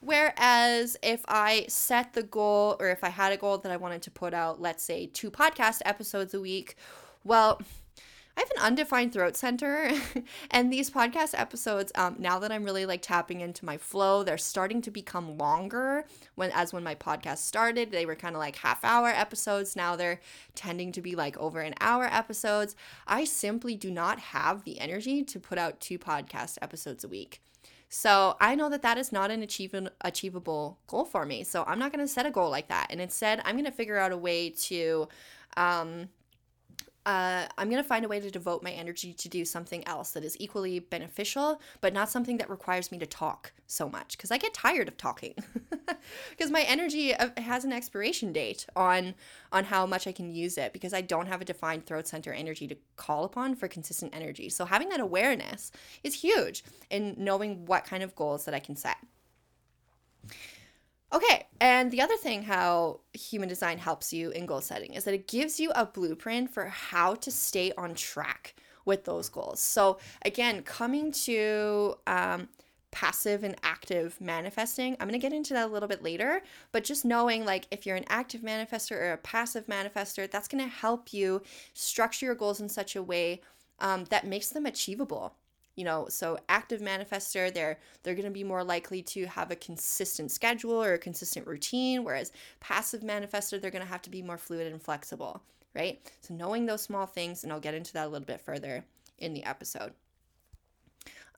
Whereas 0.02 0.98
if 1.02 1.24
I 1.28 1.66
set 1.68 2.14
the 2.14 2.24
goal 2.24 2.76
or 2.80 2.90
if 2.90 3.04
I 3.04 3.10
had 3.10 3.32
a 3.32 3.38
goal 3.38 3.58
that 3.60 3.72
I 3.72 3.78
wanted 3.78 4.02
to 4.04 4.12
put 4.12 4.34
out, 4.34 4.62
let's 4.62 4.84
say 4.84 5.08
two 5.08 5.32
podcast 5.32 5.82
episodes 5.86 6.34
a 6.34 6.42
week, 6.42 6.76
well, 7.24 7.62
I 8.36 8.40
have 8.40 8.52
an 8.52 8.64
undefined 8.64 9.14
throat 9.14 9.38
center, 9.38 9.92
and 10.52 10.74
these 10.74 10.90
podcast 10.90 11.38
episodes, 11.38 11.92
um, 11.94 12.16
now 12.18 12.40
that 12.40 12.52
I'm 12.52 12.64
really 12.64 12.88
like 12.88 13.04
tapping 13.04 13.42
into 13.42 13.64
my 13.64 13.78
flow, 13.78 14.24
they're 14.24 14.40
starting 14.40 14.82
to 14.82 14.92
become 14.92 15.38
longer. 15.38 16.06
When 16.34 16.52
as 16.52 16.74
when 16.74 16.84
my 16.84 16.96
podcast 16.96 17.40
started, 17.40 17.92
they 17.92 18.08
were 18.08 18.16
kind 18.16 18.36
of 18.36 18.40
like 18.40 18.56
half 18.56 18.84
hour 18.84 19.10
episodes. 19.10 19.76
Now 19.76 19.96
they're 19.96 20.20
tending 20.56 20.92
to 20.94 21.02
be 21.02 21.16
like 21.16 21.38
over 21.38 21.62
an 21.62 21.76
hour 21.80 22.06
episodes. 22.06 22.76
I 23.06 23.26
simply 23.26 23.76
do 23.76 23.92
not 23.92 24.20
have 24.20 24.64
the 24.64 24.80
energy 24.80 25.24
to 25.24 25.40
put 25.40 25.60
out 25.60 25.80
two 25.80 26.00
podcast 26.00 26.58
episodes 26.62 27.04
a 27.04 27.08
week. 27.08 27.40
So 27.96 28.36
I 28.42 28.56
know 28.56 28.70
that 28.70 28.82
that 28.82 28.98
is 28.98 29.12
not 29.12 29.30
an 29.30 29.44
achievable 29.44 29.92
achievable 30.02 30.80
goal 30.88 31.06
for 31.06 31.28
me. 31.28 31.44
So 31.44 31.64
I'm 31.68 31.78
not 31.78 31.92
going 31.92 32.04
to 32.04 32.12
set 32.12 32.26
a 32.26 32.32
goal 32.32 32.50
like 32.50 32.70
that, 32.70 32.88
and 32.90 33.00
instead 33.00 33.42
I'm 33.46 33.54
going 33.54 33.66
to 33.66 33.72
figure 33.72 34.00
out 34.00 34.12
a 34.12 34.18
way 34.18 34.50
to 34.50 35.08
um, 35.56 36.10
uh, 37.06 37.46
I'm 37.58 37.70
going 37.70 37.82
to 37.82 37.88
find 37.88 38.06
a 38.06 38.08
way 38.08 38.20
to 38.20 38.32
devote 38.32 38.64
my 38.64 38.72
energy 38.72 39.14
to 39.14 39.30
do 39.30 39.44
something 39.44 39.86
else 39.88 40.12
that 40.12 40.24
is 40.24 40.40
equally 40.40 40.80
beneficial, 40.80 41.60
but 41.82 41.94
not 41.94 42.10
something 42.10 42.38
that 42.38 42.50
requires 42.50 42.92
me 42.92 42.98
to 43.00 43.06
talk 43.06 43.52
so 43.68 43.90
much 43.90 44.16
because 44.18 44.32
I 44.32 44.38
get 44.38 44.54
tired 44.54 44.88
of 44.88 44.98
talking. 44.98 45.36
Because 46.30 46.52
my 46.52 46.64
energy 46.64 47.14
uh, 47.14 47.30
has 47.38 47.64
an 47.64 47.72
expiration 47.72 48.34
date 48.34 48.66
on 48.76 49.16
on 49.52 49.66
how 49.66 49.86
much 49.86 50.08
I 50.08 50.12
can 50.12 50.34
use 50.34 50.58
it 50.58 50.74
because 50.74 50.94
I 50.94 51.02
don't 51.02 51.28
have 51.28 51.42
a 51.42 51.46
defined 51.46 51.86
throat 51.86 52.08
center 52.08 52.34
energy 52.34 52.68
to 52.68 52.76
call 52.98 53.24
upon 53.24 53.56
for 53.56 53.68
consistent 53.68 54.14
energy. 54.16 54.50
So 54.50 54.66
having 54.66 54.90
that 54.90 55.00
awareness 55.00 55.72
is 56.04 56.16
huge 56.16 56.64
in 56.90 57.16
knowing 57.18 57.66
what 57.66 57.86
kind 57.86 58.04
of 58.04 58.16
goals 58.16 58.46
that 58.46 58.54
I 58.54 58.60
can 58.60 58.76
set. 58.76 58.98
Okay, 61.14 61.46
and 61.62 61.92
the 61.92 62.02
other 62.02 62.18
thing 62.18 62.42
how 62.42 63.02
human 63.14 63.48
design 63.48 63.78
helps 63.78 64.12
you 64.12 64.32
in 64.32 64.48
goal 64.48 64.62
setting 64.62 64.94
is 64.96 65.04
that 65.04 65.14
it 65.14 65.28
gives 65.28 65.60
you 65.60 65.72
a 65.76 65.86
blueprint 65.86 66.50
for 66.50 66.66
how 66.66 67.14
to 67.16 67.30
stay 67.30 67.72
on 67.78 67.94
track 67.94 68.56
with 68.86 69.06
those 69.06 69.30
goals. 69.30 69.60
So, 69.60 70.00
again, 70.26 70.64
coming 70.64 71.12
to 71.12 71.96
um, 72.08 72.50
passive 72.90 73.44
and 73.44 73.56
active 73.62 74.20
manifesting, 74.20 74.98
I'm 75.00 75.08
to 75.20 75.20
get 75.20 75.34
into 75.34 75.54
that 75.54 75.68
a 75.68 75.72
little 75.72 75.88
bit 75.88 76.02
later, 76.02 76.42
but 76.72 76.84
just 76.84 77.06
knowing 77.06 77.46
like 77.46 77.68
if 77.70 77.86
you're 77.86 77.96
an 77.96 78.06
active 78.10 78.42
manifester 78.42 78.94
or 78.94 79.14
a 79.14 79.18
passive 79.18 79.68
manifester, 79.68 80.30
that's 80.30 80.48
to 80.64 80.70
help 80.70 81.14
you 81.14 81.44
structure 81.76 82.26
your 82.26 82.36
goals 82.36 82.60
in 82.60 82.70
such 82.70 82.96
a 82.96 83.04
way 83.04 83.42
um, 83.80 84.06
that 84.06 84.26
makes 84.26 84.50
them 84.50 84.66
achievable 84.66 85.36
you 85.76 85.84
know 85.84 86.08
so 86.10 86.38
active 86.50 86.82
manifester 86.82 87.54
they're 87.54 87.80
they're 88.04 88.16
going 88.16 88.26
to 88.26 88.32
be 88.32 88.44
more 88.44 88.64
likely 88.64 89.02
to 89.02 89.26
have 89.26 89.52
a 89.52 89.56
consistent 89.56 90.32
schedule 90.32 90.84
or 90.84 90.94
a 90.94 90.98
consistent 90.98 91.48
routine 91.48 92.04
whereas 92.04 92.32
passive 92.60 93.02
manifester 93.02 93.62
they're 93.62 93.72
going 93.72 93.84
to 93.84 93.90
have 93.90 94.02
to 94.02 94.10
be 94.10 94.22
more 94.22 94.38
fluid 94.38 94.72
and 94.72 94.82
flexible 94.82 95.42
right 95.76 96.12
so 96.22 96.34
knowing 96.34 96.66
those 96.66 96.82
small 96.82 97.06
things 97.06 97.44
and 97.44 97.52
i'll 97.52 97.60
get 97.60 97.74
into 97.74 97.94
that 97.94 98.08
a 98.08 98.10
little 98.10 98.26
bit 98.26 98.42
further 98.42 98.84
in 99.18 99.34
the 99.34 99.44
episode 99.44 99.94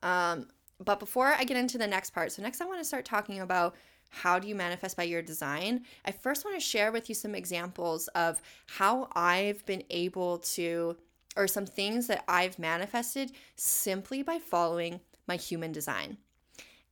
um, 0.02 0.46
but 0.84 1.00
before 1.00 1.28
i 1.28 1.44
get 1.44 1.56
into 1.56 1.78
the 1.78 1.86
next 1.86 2.10
part 2.10 2.32
so 2.32 2.42
next 2.42 2.60
i 2.60 2.64
want 2.64 2.78
to 2.78 2.84
start 2.84 3.04
talking 3.04 3.40
about 3.40 3.74
how 4.08 4.38
do 4.38 4.48
you 4.48 4.54
manifest 4.54 4.96
by 4.96 5.02
your 5.02 5.22
design? 5.22 5.84
I 6.04 6.12
first 6.12 6.44
want 6.44 6.56
to 6.56 6.64
share 6.64 6.92
with 6.92 7.08
you 7.08 7.14
some 7.14 7.34
examples 7.34 8.08
of 8.08 8.40
how 8.66 9.08
I've 9.14 9.64
been 9.66 9.82
able 9.90 10.38
to 10.38 10.96
or 11.36 11.46
some 11.46 11.66
things 11.66 12.06
that 12.06 12.24
I've 12.28 12.58
manifested 12.58 13.32
simply 13.56 14.22
by 14.22 14.38
following 14.38 15.00
my 15.26 15.36
human 15.36 15.72
design. 15.72 16.18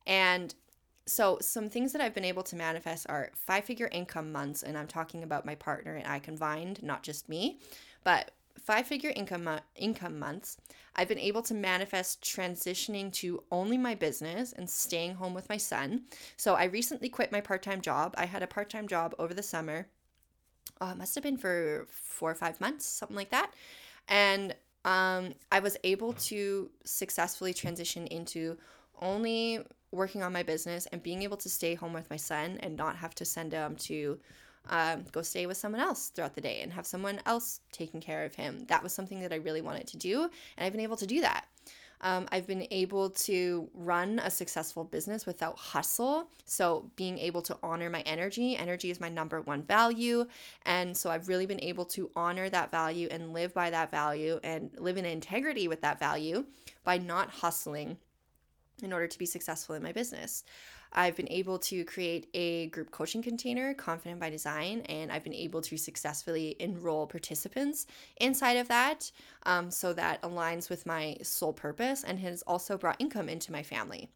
And 0.05 0.53
so, 1.07 1.37
some 1.39 1.69
things 1.69 1.91
that 1.93 2.01
I've 2.01 2.15
been 2.15 2.25
able 2.25 2.43
to 2.43 2.55
manifest 2.55 3.05
are 3.09 3.29
five 3.35 3.63
figure 3.65 3.89
income 3.91 4.31
months, 4.31 4.63
and 4.63 4.77
I'm 4.77 4.87
talking 4.87 5.23
about 5.23 5.45
my 5.45 5.55
partner 5.55 5.95
and 5.95 6.07
I 6.07 6.19
combined, 6.19 6.81
not 6.81 7.03
just 7.03 7.29
me, 7.29 7.59
but 8.03 8.31
five 8.59 8.87
figure 8.87 9.11
income 9.15 9.47
income 9.75 10.17
months. 10.17 10.57
I've 10.95 11.07
been 11.07 11.19
able 11.19 11.43
to 11.43 11.53
manifest 11.53 12.21
transitioning 12.21 13.11
to 13.13 13.43
only 13.51 13.77
my 13.77 13.93
business 13.93 14.53
and 14.53 14.67
staying 14.67 15.15
home 15.15 15.35
with 15.35 15.49
my 15.49 15.57
son. 15.57 16.05
So, 16.37 16.55
I 16.55 16.65
recently 16.65 17.09
quit 17.09 17.31
my 17.31 17.41
part 17.41 17.61
time 17.61 17.81
job. 17.81 18.15
I 18.17 18.25
had 18.25 18.41
a 18.41 18.47
part 18.47 18.69
time 18.69 18.87
job 18.87 19.13
over 19.19 19.33
the 19.33 19.43
summer 19.43 19.87
uh, 20.81 20.91
it 20.91 20.97
must 20.97 21.15
have 21.15 21.23
been 21.23 21.37
for 21.37 21.87
four 21.89 22.31
or 22.31 22.35
five 22.35 22.59
months, 22.59 22.85
something 22.85 23.15
like 23.15 23.29
that. 23.29 23.51
And 24.07 24.55
um, 24.83 25.33
I 25.51 25.59
was 25.59 25.77
able 25.83 26.13
to 26.13 26.69
successfully 26.83 27.53
transition 27.53 28.07
into 28.07 28.57
only 29.01 29.59
working 29.91 30.21
on 30.21 30.33
my 30.33 30.43
business 30.43 30.85
and 30.87 31.01
being 31.01 31.23
able 31.23 31.37
to 31.37 31.49
stay 31.49 31.73
home 31.73 31.93
with 31.93 32.09
my 32.09 32.17
son 32.17 32.57
and 32.61 32.75
not 32.75 32.97
have 32.97 33.15
to 33.15 33.25
send 33.25 33.53
him 33.53 33.75
to 33.75 34.19
um, 34.69 35.05
go 35.11 35.21
stay 35.21 35.45
with 35.45 35.57
someone 35.57 35.81
else 35.81 36.09
throughout 36.09 36.35
the 36.35 36.41
day 36.41 36.61
and 36.61 36.73
have 36.73 36.85
someone 36.85 37.19
else 37.25 37.61
taking 37.71 38.01
care 38.01 38.25
of 38.25 38.35
him. 38.35 38.65
That 38.67 38.83
was 38.83 38.93
something 38.93 39.19
that 39.21 39.31
I 39.31 39.37
really 39.37 39.61
wanted 39.61 39.87
to 39.87 39.97
do, 39.97 40.23
and 40.23 40.65
I've 40.65 40.71
been 40.71 40.81
able 40.81 40.97
to 40.97 41.07
do 41.07 41.21
that. 41.21 41.45
Um, 42.01 42.27
I've 42.31 42.47
been 42.47 42.67
able 42.71 43.09
to 43.11 43.69
run 43.73 44.19
a 44.19 44.29
successful 44.29 44.83
business 44.83 45.25
without 45.25 45.57
hustle. 45.57 46.29
So, 46.45 46.91
being 46.95 47.17
able 47.17 47.41
to 47.43 47.57
honor 47.63 47.89
my 47.89 48.01
energy, 48.01 48.55
energy 48.55 48.91
is 48.91 48.99
my 48.99 49.09
number 49.09 49.41
one 49.41 49.63
value. 49.63 50.25
And 50.65 50.95
so, 50.95 51.09
I've 51.09 51.27
really 51.27 51.45
been 51.45 51.63
able 51.63 51.85
to 51.85 52.09
honor 52.15 52.49
that 52.49 52.71
value 52.71 53.07
and 53.09 53.33
live 53.33 53.53
by 53.53 53.69
that 53.69 53.91
value 53.91 54.39
and 54.43 54.71
live 54.77 54.97
in 54.97 55.05
integrity 55.05 55.67
with 55.67 55.81
that 55.81 55.99
value 55.99 56.45
by 56.83 56.97
not 56.97 57.29
hustling 57.29 57.97
in 58.83 58.91
order 58.91 59.07
to 59.07 59.17
be 59.17 59.25
successful 59.25 59.75
in 59.75 59.83
my 59.83 59.91
business. 59.91 60.43
I've 60.95 61.15
been 61.15 61.29
able 61.29 61.59
to 61.59 61.83
create 61.83 62.27
a 62.33 62.67
group 62.67 62.89
coaching 62.89 63.21
container, 63.21 63.73
Confident 63.73 64.19
by 64.19 64.29
Design, 64.29 64.79
and 64.81 65.11
I've 65.11 65.23
been 65.23 65.33
able 65.33 65.61
to 65.63 65.77
successfully 65.77 66.55
enroll 66.59 67.05
participants 67.05 67.85
inside 68.17 68.57
of 68.57 68.69
that. 68.69 69.11
Um, 69.43 69.69
so 69.69 69.93
that 69.93 70.21
aligns 70.21 70.69
with 70.69 70.85
my 70.85 71.17
soul 71.21 71.53
purpose 71.53 72.03
and 72.03 72.17
has 72.19 72.41
also 72.43 72.77
brought 72.77 72.95
income 72.99 73.29
into 73.29 73.51
my 73.51 73.61
family. 73.61 74.09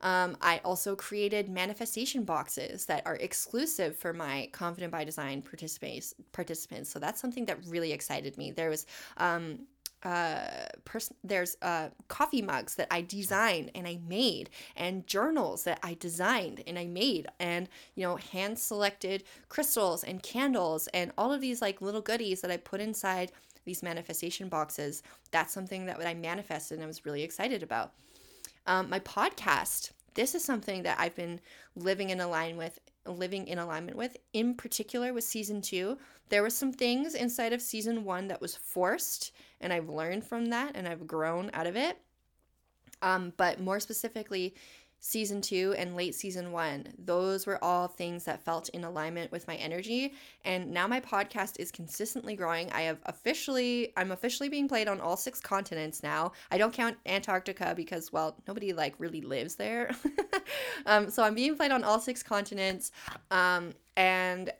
Um, 0.00 0.36
I 0.40 0.60
also 0.64 0.94
created 0.94 1.48
manifestation 1.48 2.22
boxes 2.24 2.86
that 2.86 3.04
are 3.04 3.16
exclusive 3.16 3.96
for 3.96 4.12
my 4.12 4.48
Confident 4.52 4.92
by 4.92 5.04
Design 5.04 5.42
participants. 5.42 6.14
Participants, 6.32 6.90
so 6.90 6.98
that's 6.98 7.20
something 7.20 7.46
that 7.46 7.58
really 7.66 7.92
excited 7.92 8.38
me. 8.38 8.52
There 8.52 8.70
was 8.70 8.86
um, 9.16 9.66
uh 10.04 10.46
person 10.84 11.16
there's 11.24 11.56
uh 11.62 11.88
coffee 12.06 12.42
mugs 12.42 12.76
that 12.76 12.86
I 12.90 13.02
designed 13.02 13.70
and 13.74 13.86
I 13.86 13.98
made 14.06 14.50
and 14.76 15.06
journals 15.06 15.64
that 15.64 15.80
I 15.82 15.96
designed 15.98 16.62
and 16.66 16.78
I 16.78 16.86
made 16.86 17.26
and 17.40 17.68
you 17.96 18.04
know 18.04 18.16
hand 18.16 18.58
selected 18.58 19.24
crystals 19.48 20.04
and 20.04 20.22
candles 20.22 20.86
and 20.94 21.10
all 21.18 21.32
of 21.32 21.40
these 21.40 21.60
like 21.60 21.82
little 21.82 22.00
goodies 22.00 22.40
that 22.42 22.50
I 22.50 22.58
put 22.58 22.80
inside 22.80 23.32
these 23.64 23.82
manifestation 23.82 24.48
boxes. 24.48 25.02
That's 25.30 25.52
something 25.52 25.86
that 25.86 26.00
I 26.06 26.14
manifested 26.14 26.76
and 26.76 26.84
I 26.84 26.86
was 26.86 27.04
really 27.04 27.22
excited 27.22 27.62
about. 27.62 27.92
Um, 28.66 28.88
my 28.88 29.00
podcast 29.00 29.90
this 30.18 30.34
is 30.34 30.42
something 30.42 30.82
that 30.82 30.98
I've 30.98 31.14
been 31.14 31.38
living 31.76 32.10
in 32.10 32.18
alignment 32.18 32.58
with 32.58 32.80
living 33.08 33.46
in 33.48 33.58
alignment 33.58 33.96
with. 33.96 34.16
In 34.32 34.54
particular 34.54 35.12
with 35.12 35.24
season 35.24 35.60
2 35.60 35.98
there 36.28 36.42
were 36.42 36.50
some 36.50 36.72
things 36.72 37.14
inside 37.14 37.52
of 37.52 37.62
season 37.62 38.04
1 38.04 38.28
that 38.28 38.40
was 38.40 38.54
forced 38.54 39.32
and 39.60 39.72
I've 39.72 39.88
learned 39.88 40.24
from 40.24 40.46
that 40.46 40.72
and 40.74 40.86
I've 40.86 41.06
grown 41.06 41.50
out 41.54 41.66
of 41.66 41.76
it. 41.76 41.98
Um, 43.00 43.32
but 43.36 43.60
more 43.60 43.80
specifically 43.80 44.54
season 45.00 45.40
two 45.40 45.74
and 45.78 45.96
late 45.96 46.14
season 46.14 46.52
one. 46.52 46.86
Those 46.98 47.46
were 47.46 47.62
all 47.62 47.88
things 47.88 48.24
that 48.24 48.42
felt 48.42 48.68
in 48.70 48.84
alignment 48.84 49.30
with 49.30 49.46
my 49.46 49.54
energy. 49.56 50.14
And 50.44 50.70
now 50.70 50.86
my 50.86 51.00
podcast 51.00 51.60
is 51.60 51.70
consistently 51.70 52.34
growing. 52.34 52.70
I 52.72 52.82
have 52.82 52.98
officially, 53.06 53.92
I'm 53.96 54.12
officially 54.12 54.48
being 54.48 54.68
played 54.68 54.88
on 54.88 55.00
all 55.00 55.16
six 55.16 55.40
continents 55.40 56.02
now. 56.02 56.32
I 56.50 56.58
don't 56.58 56.72
count 56.72 56.96
Antarctica 57.06 57.74
because, 57.76 58.12
well, 58.12 58.36
nobody 58.46 58.72
like 58.72 58.94
really 58.98 59.20
lives 59.20 59.54
there. 59.54 59.90
um, 60.86 61.10
so 61.10 61.22
I'm 61.22 61.34
being 61.34 61.56
played 61.56 61.70
on 61.70 61.84
all 61.84 62.00
six 62.00 62.22
continents. 62.22 62.90
Um, 63.30 63.72
and 63.96 64.52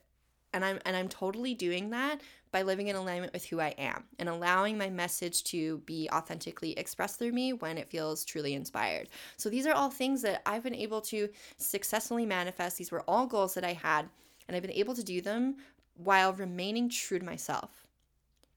and 0.55 0.65
I'm 0.65 0.79
and 0.87 0.97
I'm 0.97 1.09
totally 1.09 1.55
doing 1.55 1.91
that 1.91 2.21
by 2.51 2.63
living 2.63 2.89
in 2.89 2.97
alignment 2.97 3.33
with 3.33 3.45
who 3.45 3.61
I 3.61 3.75
am 3.79 4.05
and 4.19 4.29
allowing 4.29 4.79
my 4.79 4.89
message 4.89 5.45
to 5.45 5.79
be 5.79 6.09
authentically 6.13 6.73
expressed 6.73 7.19
through 7.19 7.33
me 7.33 7.53
when 7.53 7.79
it 7.79 7.89
feels 7.89 8.25
truly 8.25 8.55
inspired. 8.55 9.09
So 9.37 9.49
these 9.49 9.67
are 9.67 9.75
all 9.75 9.91
things 9.91 10.23
that 10.23 10.43
I've 10.47 10.63
been 10.63 10.75
able 10.75 11.01
to 11.03 11.29
successfully 11.57 12.27
manifest. 12.27 12.79
These 12.79 12.91
were 12.91 13.03
all 13.03 13.27
goals 13.27 13.55
that 13.55 13.65
I 13.65 13.73
had, 13.75 14.09
and 14.47 14.57
I've 14.57 14.63
been 14.63 14.73
able 14.73 14.95
to 14.95 15.05
do 15.05 15.21
them 15.21 15.57
while 15.95 16.33
remaining 16.33 16.89
true 16.89 17.19
to 17.19 17.25
myself. 17.25 17.87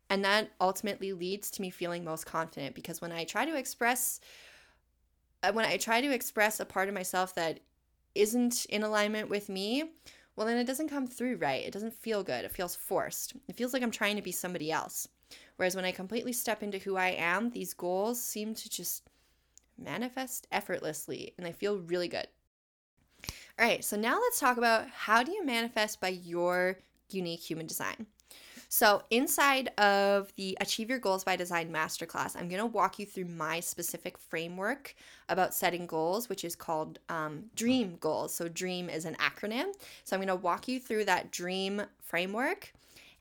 And 0.10 0.24
that 0.26 0.52
ultimately 0.60 1.14
leads 1.14 1.50
to 1.52 1.62
me 1.62 1.70
feeling 1.70 2.04
most 2.04 2.26
confident 2.26 2.76
because 2.76 3.02
when 3.02 3.12
I 3.12 3.24
try 3.24 3.46
to 3.46 3.56
express 3.56 4.20
uh, 5.44 5.52
when 5.52 5.66
I 5.66 5.78
try 5.78 6.02
to 6.02 6.14
express 6.14 6.60
a 6.60 6.66
part 6.66 6.88
of 6.88 6.94
myself 6.94 7.34
that 7.36 7.60
isn't 8.14 8.66
in 8.66 8.84
alignment 8.84 9.30
with 9.30 9.50
me, 9.50 9.92
well, 10.42 10.48
then 10.48 10.58
it 10.58 10.66
doesn't 10.66 10.90
come 10.90 11.06
through 11.06 11.36
right. 11.36 11.64
It 11.64 11.72
doesn't 11.72 11.94
feel 11.94 12.24
good. 12.24 12.46
It 12.46 12.52
feels 12.52 12.76
forced. 12.76 13.34
It 13.48 13.56
feels 13.56 13.74
like 13.74 13.84
I'm 13.84 13.92
trying 13.92 14.16
to 14.16 14.24
be 14.24 14.32
somebody 14.32 14.72
else. 14.72 15.08
Whereas 15.58 15.76
when 15.76 15.86
I 15.86 15.92
completely 15.92 16.34
step 16.34 16.64
into 16.64 16.80
who 16.80 16.98
I 16.98 17.10
am, 17.10 17.52
these 17.52 17.76
goals 17.76 18.20
seem 18.20 18.56
to 18.56 18.68
just 18.68 19.04
manifest 19.78 20.48
effortlessly 20.52 21.36
and 21.38 21.46
they 21.46 21.52
feel 21.52 21.78
really 21.78 22.08
good. 22.08 22.26
All 23.60 23.68
right, 23.68 23.86
so 23.86 23.96
now 23.96 24.20
let's 24.20 24.40
talk 24.40 24.58
about 24.58 24.88
how 24.90 25.22
do 25.22 25.32
you 25.32 25.46
manifest 25.46 26.02
by 26.02 26.08
your 26.08 26.80
unique 27.12 27.42
human 27.42 27.68
design. 27.68 28.08
So, 28.74 29.04
inside 29.10 29.68
of 29.78 30.34
the 30.38 30.58
Achieve 30.62 30.90
Your 30.90 30.98
Goals 30.98 31.26
by 31.26 31.36
Design 31.36 31.74
Masterclass, 31.74 32.38
I'm 32.38 32.48
going 32.48 32.62
to 32.62 32.66
walk 32.66 33.00
you 33.00 33.06
through 33.06 33.26
my 33.26 33.60
specific 33.60 34.18
framework 34.18 34.96
about 35.28 35.54
setting 35.54 35.86
goals, 35.86 36.30
which 36.30 36.46
is 36.46 36.56
called 36.56 36.98
um, 37.10 37.44
DREAM 37.54 37.98
Goals. 38.00 38.34
So, 38.34 38.48
DREAM 38.48 38.90
is 38.90 39.04
an 39.04 39.16
acronym. 39.16 39.74
So, 40.06 40.16
I'm 40.16 40.22
going 40.22 40.30
to 40.30 40.38
walk 40.38 40.70
you 40.70 40.80
through 40.80 41.04
that 41.04 41.32
DREAM 41.32 41.82
framework 42.02 42.72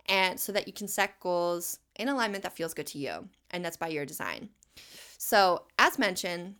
and 0.07 0.39
so 0.39 0.53
that 0.53 0.69
you 0.69 0.73
can 0.73 0.87
set 0.87 1.19
goals 1.19 1.81
in 1.97 2.09
alignment 2.09 2.45
that 2.45 2.55
feels 2.55 2.73
good 2.73 2.87
to 2.87 2.99
you, 2.99 3.29
and 3.51 3.65
that's 3.65 3.77
by 3.77 3.89
your 3.89 4.07
design. 4.07 4.51
So, 5.19 5.65
as 5.81 5.99
mentioned, 5.99 6.55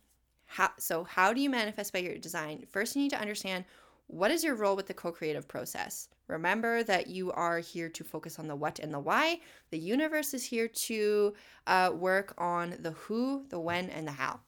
how, 0.47 0.71
so 0.77 1.05
how 1.05 1.31
do 1.31 1.39
you 1.39 1.49
manifest 1.49 1.93
by 1.93 1.99
your 1.99 2.17
design? 2.17 2.65
First, 2.69 2.97
you 2.97 3.03
need 3.03 3.11
to 3.11 3.21
understand 3.21 3.63
what 4.07 4.31
is 4.31 4.43
your 4.43 4.55
role 4.55 4.75
with 4.75 4.87
the 4.87 4.93
co 4.93 5.13
creative 5.13 5.47
process? 5.47 6.09
Remember 6.31 6.81
that 6.83 7.07
you 7.07 7.31
are 7.33 7.59
here 7.59 7.89
to 7.89 8.03
focus 8.03 8.39
on 8.39 8.47
the 8.47 8.55
what 8.55 8.79
and 8.79 8.93
the 8.93 8.99
why. 8.99 9.41
The 9.69 9.77
universe 9.77 10.33
is 10.33 10.45
here 10.45 10.67
to 10.67 11.33
uh, 11.67 11.91
work 11.93 12.33
on 12.37 12.77
the 12.79 12.91
who, 12.91 13.45
the 13.49 13.59
when, 13.59 13.89
and 13.89 14.07
the 14.07 14.13
how. 14.13 14.39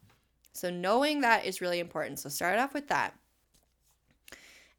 So, 0.53 0.69
knowing 0.69 1.21
that 1.21 1.45
is 1.45 1.61
really 1.61 1.79
important. 1.79 2.19
So, 2.19 2.29
start 2.29 2.57
off 2.57 2.73
with 2.73 2.87
that. 2.87 3.13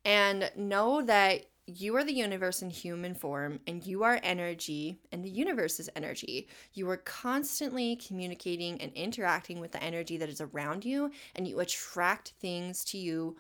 And 0.05 0.51
know 0.57 1.03
that 1.03 1.47
you 1.67 1.97
are 1.97 2.05
the 2.05 2.13
universe 2.13 2.63
in 2.63 2.71
human 2.71 3.15
form, 3.15 3.61
and 3.67 3.87
you 3.87 4.03
are 4.03 4.21
energy, 4.23 4.99
and 5.13 5.25
the 5.25 5.31
universe 5.31 5.81
is 5.81 5.91
energy. 5.97 6.49
You 6.75 6.89
are 6.91 6.99
constantly 6.99 7.97
communicating 7.97 8.81
and 8.81 8.93
interacting 8.93 9.61
with 9.61 9.73
the 9.73 9.83
energy 9.83 10.17
that 10.19 10.29
is 10.29 10.41
around 10.41 10.85
you, 10.85 11.11
and 11.35 11.47
you 11.49 11.61
attract 11.61 12.35
things 12.41 12.85
to 12.87 12.99
you 12.99 13.37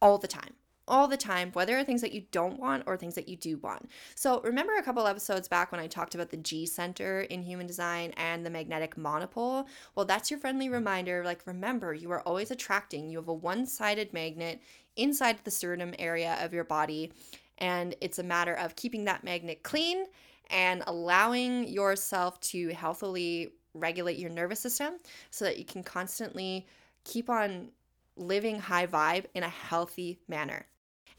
all 0.00 0.18
the 0.18 0.28
time 0.28 0.54
all 0.88 1.08
the 1.08 1.16
time, 1.16 1.50
whether 1.52 1.82
things 1.82 2.00
that 2.00 2.12
you 2.12 2.24
don't 2.30 2.58
want 2.58 2.84
or 2.86 2.96
things 2.96 3.14
that 3.14 3.28
you 3.28 3.36
do 3.36 3.58
want. 3.58 3.90
So, 4.14 4.40
remember 4.42 4.74
a 4.74 4.82
couple 4.82 5.06
episodes 5.06 5.48
back 5.48 5.72
when 5.72 5.80
I 5.80 5.86
talked 5.86 6.14
about 6.14 6.30
the 6.30 6.36
G 6.36 6.66
center 6.66 7.22
in 7.22 7.42
human 7.42 7.66
design 7.66 8.12
and 8.16 8.44
the 8.44 8.50
magnetic 8.50 8.96
monopole? 8.96 9.66
Well, 9.94 10.06
that's 10.06 10.30
your 10.30 10.38
friendly 10.38 10.68
reminder. 10.68 11.24
Like, 11.24 11.46
remember, 11.46 11.92
you 11.92 12.10
are 12.12 12.22
always 12.22 12.50
attracting. 12.50 13.10
You 13.10 13.18
have 13.18 13.28
a 13.28 13.34
one 13.34 13.66
sided 13.66 14.12
magnet 14.12 14.60
inside 14.96 15.38
the 15.44 15.50
sternum 15.50 15.94
area 15.98 16.38
of 16.40 16.54
your 16.54 16.64
body, 16.64 17.12
and 17.58 17.94
it's 18.00 18.18
a 18.18 18.22
matter 18.22 18.54
of 18.54 18.76
keeping 18.76 19.04
that 19.04 19.24
magnet 19.24 19.62
clean 19.62 20.06
and 20.50 20.82
allowing 20.86 21.66
yourself 21.66 22.40
to 22.40 22.68
healthily 22.68 23.50
regulate 23.74 24.18
your 24.18 24.30
nervous 24.30 24.60
system 24.60 24.94
so 25.30 25.44
that 25.44 25.58
you 25.58 25.64
can 25.64 25.82
constantly 25.82 26.66
keep 27.04 27.28
on 27.28 27.68
living 28.16 28.58
high 28.58 28.86
vibe 28.86 29.26
in 29.34 29.42
a 29.42 29.48
healthy 29.48 30.18
manner 30.28 30.64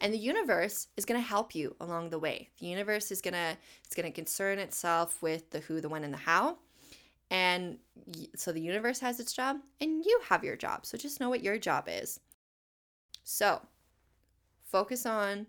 and 0.00 0.12
the 0.12 0.18
universe 0.18 0.88
is 0.96 1.04
going 1.04 1.20
to 1.20 1.26
help 1.26 1.54
you 1.54 1.74
along 1.80 2.10
the 2.10 2.18
way. 2.18 2.48
The 2.60 2.66
universe 2.66 3.10
is 3.10 3.20
going 3.20 3.34
to 3.34 3.56
it's 3.84 3.94
going 3.94 4.06
to 4.06 4.12
concern 4.12 4.58
itself 4.58 5.20
with 5.22 5.50
the 5.50 5.60
who 5.60 5.80
the 5.80 5.88
when 5.88 6.04
and 6.04 6.14
the 6.14 6.18
how. 6.18 6.58
And 7.30 7.78
so 8.36 8.52
the 8.52 8.60
universe 8.60 9.00
has 9.00 9.20
its 9.20 9.32
job 9.32 9.58
and 9.80 10.04
you 10.04 10.20
have 10.28 10.44
your 10.44 10.56
job. 10.56 10.86
So 10.86 10.96
just 10.96 11.20
know 11.20 11.28
what 11.28 11.42
your 11.42 11.58
job 11.58 11.88
is. 11.88 12.20
So 13.24 13.60
focus 14.64 15.04
on 15.04 15.46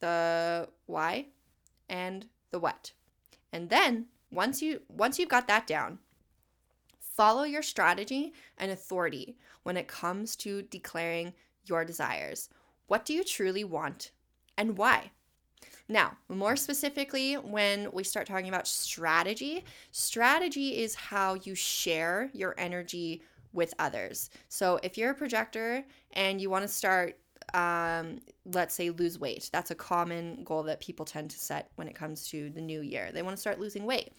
the 0.00 0.68
why 0.86 1.26
and 1.88 2.26
the 2.50 2.58
what. 2.58 2.92
And 3.52 3.68
then 3.68 4.06
once 4.30 4.62
you 4.62 4.80
once 4.88 5.18
you've 5.18 5.28
got 5.28 5.46
that 5.48 5.66
down 5.66 5.98
follow 6.98 7.42
your 7.42 7.62
strategy 7.62 8.32
and 8.56 8.70
authority 8.70 9.36
when 9.64 9.76
it 9.76 9.86
comes 9.86 10.34
to 10.34 10.62
declaring 10.62 11.34
your 11.66 11.84
desires 11.84 12.48
what 12.92 13.06
do 13.06 13.14
you 13.14 13.24
truly 13.24 13.64
want 13.64 14.10
and 14.58 14.76
why? 14.76 15.10
Now, 15.88 16.18
more 16.28 16.56
specifically, 16.56 17.36
when 17.36 17.90
we 17.90 18.04
start 18.04 18.26
talking 18.26 18.50
about 18.50 18.68
strategy, 18.68 19.64
strategy 19.92 20.76
is 20.76 20.94
how 20.94 21.38
you 21.42 21.54
share 21.54 22.28
your 22.34 22.54
energy 22.58 23.22
with 23.54 23.72
others. 23.78 24.28
So, 24.50 24.78
if 24.82 24.98
you're 24.98 25.12
a 25.12 25.14
projector 25.14 25.86
and 26.12 26.38
you 26.38 26.50
want 26.50 26.64
to 26.64 26.68
start 26.68 27.16
um, 27.54 28.20
let's 28.44 28.74
say, 28.74 28.90
lose 28.90 29.18
weight. 29.18 29.48
That's 29.52 29.70
a 29.70 29.74
common 29.74 30.44
goal 30.44 30.62
that 30.64 30.80
people 30.80 31.04
tend 31.04 31.30
to 31.30 31.38
set 31.38 31.70
when 31.76 31.88
it 31.88 31.94
comes 31.94 32.28
to 32.28 32.50
the 32.50 32.60
new 32.60 32.82
year. 32.82 33.10
They 33.12 33.22
want 33.22 33.36
to 33.36 33.40
start 33.40 33.58
losing 33.58 33.84
weight. 33.84 34.12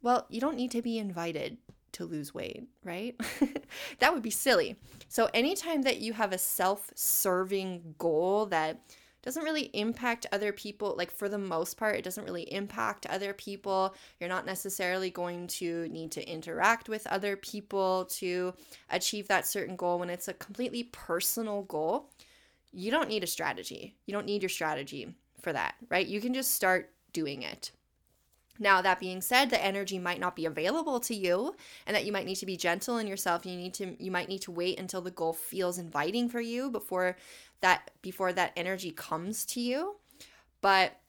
Well, 0.00 0.26
you 0.30 0.40
don't 0.40 0.56
need 0.56 0.70
to 0.70 0.82
be 0.82 0.98
invited 0.98 1.58
to 1.92 2.04
lose 2.04 2.34
weight, 2.34 2.64
right? 2.84 3.18
that 3.98 4.12
would 4.12 4.22
be 4.22 4.30
silly. 4.30 4.76
So, 5.08 5.28
anytime 5.34 5.82
that 5.82 6.00
you 6.00 6.12
have 6.12 6.32
a 6.32 6.38
self 6.38 6.90
serving 6.94 7.94
goal 7.98 8.46
that 8.46 8.80
doesn't 9.22 9.44
really 9.44 9.70
impact 9.74 10.26
other 10.32 10.52
people, 10.52 10.94
like 10.96 11.10
for 11.10 11.28
the 11.28 11.38
most 11.38 11.76
part, 11.76 11.96
it 11.96 12.04
doesn't 12.04 12.24
really 12.24 12.50
impact 12.52 13.06
other 13.06 13.34
people. 13.34 13.94
You're 14.18 14.30
not 14.30 14.46
necessarily 14.46 15.10
going 15.10 15.46
to 15.48 15.88
need 15.88 16.10
to 16.12 16.26
interact 16.26 16.88
with 16.88 17.06
other 17.06 17.36
people 17.36 18.06
to 18.12 18.54
achieve 18.88 19.28
that 19.28 19.46
certain 19.46 19.76
goal 19.76 19.98
when 19.98 20.10
it's 20.10 20.28
a 20.28 20.34
completely 20.34 20.84
personal 20.84 21.62
goal. 21.62 22.10
You 22.72 22.90
don't 22.90 23.08
need 23.08 23.24
a 23.24 23.26
strategy. 23.26 23.96
You 24.06 24.14
don't 24.14 24.26
need 24.26 24.42
your 24.42 24.48
strategy 24.48 25.14
for 25.40 25.52
that, 25.52 25.74
right? 25.90 26.06
You 26.06 26.20
can 26.20 26.32
just 26.32 26.52
start 26.52 26.90
doing 27.12 27.42
it. 27.42 27.72
Now, 28.60 28.82
that 28.82 29.00
being 29.00 29.22
said, 29.22 29.48
the 29.48 29.64
energy 29.64 29.98
might 29.98 30.20
not 30.20 30.36
be 30.36 30.44
available 30.44 31.00
to 31.00 31.14
you 31.14 31.56
and 31.86 31.96
that 31.96 32.04
you 32.04 32.12
might 32.12 32.26
need 32.26 32.36
to 32.36 32.46
be 32.46 32.58
gentle 32.58 32.98
in 32.98 33.06
yourself. 33.06 33.46
You 33.46 33.56
need 33.56 33.74
to 33.74 33.96
you 33.98 34.10
might 34.10 34.28
need 34.28 34.42
to 34.42 34.52
wait 34.52 34.78
until 34.78 35.00
the 35.00 35.10
goal 35.10 35.32
feels 35.32 35.78
inviting 35.78 36.28
for 36.28 36.40
you 36.40 36.70
before 36.70 37.16
that 37.62 37.90
before 38.02 38.32
that 38.34 38.52
energy 38.56 38.90
comes 38.90 39.44
to 39.46 39.60
you. 39.60 39.96
But 40.60 41.00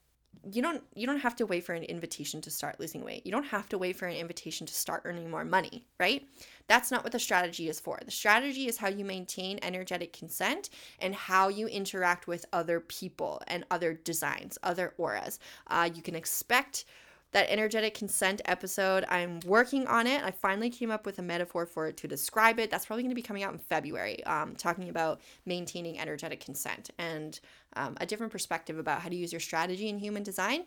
you 0.49 0.61
don't 0.61 0.81
you 0.95 1.05
don't 1.05 1.19
have 1.19 1.35
to 1.35 1.45
wait 1.45 1.63
for 1.65 1.73
an 1.73 1.83
invitation 1.83 2.41
to 2.41 2.49
start 2.49 2.79
losing 2.79 3.03
weight. 3.03 3.25
You 3.25 3.31
don't 3.31 3.45
have 3.45 3.69
to 3.69 3.77
wait 3.77 3.95
for 3.95 4.07
an 4.07 4.15
invitation 4.15 4.65
to 4.65 4.73
start 4.73 5.01
earning 5.05 5.29
more 5.29 5.45
money, 5.45 5.85
right? 5.99 6.25
That's 6.67 6.89
not 6.89 7.03
what 7.03 7.11
the 7.11 7.19
strategy 7.19 7.69
is 7.69 7.79
for. 7.79 7.99
The 8.03 8.11
strategy 8.11 8.67
is 8.67 8.77
how 8.77 8.87
you 8.87 9.05
maintain 9.05 9.59
energetic 9.61 10.13
consent 10.13 10.69
and 10.99 11.13
how 11.13 11.49
you 11.49 11.67
interact 11.67 12.27
with 12.27 12.45
other 12.53 12.79
people 12.79 13.41
and 13.47 13.65
other 13.69 13.93
designs, 13.93 14.57
other 14.63 14.93
auras. 14.97 15.37
Uh, 15.67 15.89
you 15.93 16.01
can 16.01 16.15
expect 16.15 16.85
that 17.31 17.49
energetic 17.49 17.93
consent 17.93 18.41
episode. 18.45 19.05
I'm 19.07 19.39
working 19.45 19.87
on 19.87 20.07
it. 20.07 20.23
I 20.23 20.31
finally 20.31 20.69
came 20.69 20.91
up 20.91 21.05
with 21.05 21.19
a 21.19 21.21
metaphor 21.21 21.65
for 21.65 21.87
it 21.87 21.97
to 21.97 22.07
describe 22.07 22.59
it. 22.59 22.69
That's 22.69 22.85
probably 22.85 23.03
going 23.03 23.11
to 23.11 23.15
be 23.15 23.21
coming 23.21 23.43
out 23.43 23.53
in 23.53 23.59
February, 23.59 24.23
um, 24.25 24.55
talking 24.55 24.89
about 24.89 25.21
maintaining 25.45 25.99
energetic 25.99 26.43
consent 26.43 26.89
and 26.97 27.39
um, 27.75 27.95
a 28.01 28.05
different 28.05 28.31
perspective 28.31 28.77
about 28.77 29.01
how 29.01 29.09
to 29.09 29.15
use 29.15 29.31
your 29.31 29.39
strategy 29.39 29.89
in 29.89 29.97
human 29.97 30.23
design. 30.23 30.65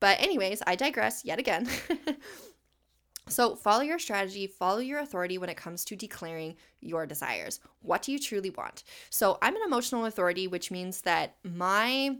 But, 0.00 0.20
anyways, 0.20 0.62
I 0.66 0.74
digress 0.74 1.24
yet 1.24 1.38
again. 1.38 1.68
So, 3.28 3.54
follow 3.54 3.82
your 3.82 3.98
strategy, 3.98 4.46
follow 4.46 4.80
your 4.80 4.98
authority 4.98 5.38
when 5.38 5.48
it 5.48 5.56
comes 5.56 5.84
to 5.86 5.96
declaring 5.96 6.56
your 6.80 7.06
desires. 7.06 7.60
What 7.80 8.02
do 8.02 8.10
you 8.12 8.18
truly 8.18 8.50
want? 8.50 8.82
So, 9.10 9.38
I'm 9.40 9.54
an 9.54 9.62
emotional 9.64 10.06
authority, 10.06 10.48
which 10.48 10.70
means 10.70 11.02
that 11.02 11.36
my 11.44 12.16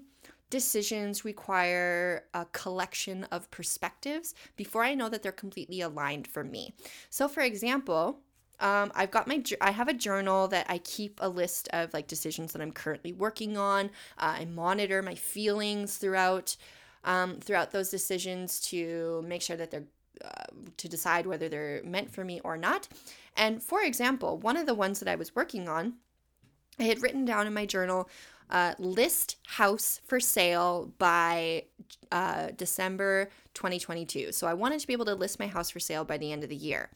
decisions 0.53 1.25
require 1.25 2.25
a 2.35 2.45
collection 2.53 3.25
of 3.33 3.51
perspectives 3.51 4.35
before 4.55 4.85
I 4.85 4.95
know 4.95 5.09
that 5.09 5.23
they're 5.23 5.33
completely 5.33 5.81
aligned 5.81 6.29
for 6.29 6.45
me. 6.45 6.75
So, 7.09 7.27
for 7.27 7.41
example, 7.41 8.21
um, 8.61 8.93
I've 8.95 9.11
got 9.11 9.27
my 9.27 9.43
I 9.63 9.71
have 9.71 9.89
a 9.89 9.95
journal 9.95 10.49
that 10.49 10.67
I 10.69 10.79
keep 10.79 11.19
a 11.23 11.29
list 11.29 11.69
of 11.73 11.93
like 11.95 12.07
decisions 12.07 12.53
that 12.53 12.61
I'm 12.61 12.71
currently 12.71 13.13
working 13.13 13.57
on. 13.57 13.87
Uh, 14.19 14.37
I 14.41 14.45
monitor 14.45 15.03
my 15.03 15.15
feelings 15.15 15.97
throughout 15.97 16.57
um, 17.03 17.41
throughout 17.41 17.71
those 17.71 17.89
decisions 17.89 18.61
to 18.69 19.25
make 19.27 19.41
sure 19.41 19.57
that 19.57 19.71
they're 19.71 19.89
uh, 20.23 20.53
to 20.77 20.87
decide 20.87 21.27
whether 21.27 21.49
they're 21.49 21.81
meant 21.83 22.13
for 22.13 22.25
me 22.25 22.41
or 22.45 22.59
not. 22.59 22.87
And 23.37 23.63
for 23.63 23.83
example, 23.83 24.37
one 24.37 24.59
of 24.59 24.67
the 24.67 24.75
ones 24.75 25.01
that 25.01 25.09
I 25.09 25.17
was 25.17 25.35
working 25.35 25.67
on, 25.67 25.95
I 26.79 26.85
had 26.85 27.03
written 27.03 27.25
down 27.25 27.47
in 27.47 27.55
my 27.55 27.65
journal 27.65 28.09
uh, 28.53 28.75
list 28.79 29.37
house 29.47 30.01
for 30.07 30.21
sale 30.21 30.93
by 30.99 31.65
uh, 32.13 32.49
December 32.57 33.31
2022. 33.55 34.31
So 34.31 34.47
I 34.47 34.55
wanted 34.55 34.79
to 34.81 34.87
be 34.87 34.93
able 34.93 35.07
to 35.07 35.15
list 35.15 35.41
my 35.41 35.47
house 35.47 35.71
for 35.71 35.81
sale 35.81 36.05
by 36.05 36.19
the 36.19 36.31
end 36.31 36.45
of 36.45 36.51
the 36.51 36.57
year. 36.57 36.91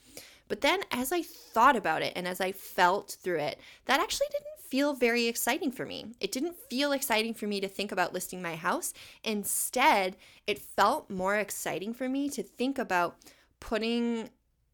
But 0.48 0.60
then 0.60 0.80
as 0.92 1.12
I 1.12 1.22
thought 1.22 1.74
about 1.74 2.02
it 2.02 2.12
and 2.14 2.28
as 2.28 2.40
I 2.40 2.52
felt 2.52 3.16
through 3.22 3.40
it, 3.40 3.58
that 3.86 4.00
actually 4.00 4.28
didn't 4.30 4.60
feel 4.68 4.92
very 4.92 5.26
exciting 5.26 5.72
for 5.72 5.86
me. 5.86 6.12
It 6.20 6.30
didn't 6.30 6.56
feel 6.68 6.92
exciting 6.92 7.32
for 7.32 7.46
me 7.46 7.60
to 7.60 7.68
think 7.68 7.90
about 7.90 8.12
listing 8.12 8.42
my 8.42 8.54
house. 8.54 8.92
Instead, 9.24 10.16
it 10.46 10.58
felt 10.58 11.08
more 11.08 11.36
exciting 11.36 11.94
for 11.94 12.08
me 12.08 12.28
to 12.30 12.42
think 12.42 12.78
about 12.78 13.16
putting 13.60 14.28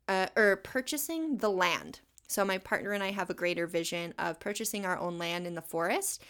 uh, 0.09 0.27
or 0.35 0.57
purchasing 0.57 1.37
the 1.39 1.49
land. 1.51 2.01
So, 2.27 2.45
my 2.45 2.59
partner 2.59 2.93
and 2.93 3.03
I 3.03 3.13
have 3.13 3.31
a 3.31 3.35
greater 3.35 3.67
vision 3.67 4.15
of 4.19 4.41
purchasing 4.41 4.85
our 4.85 4.99
own 4.99 5.19
land 5.19 5.47
in 5.47 5.55
the 5.55 5.63
forest 5.63 6.23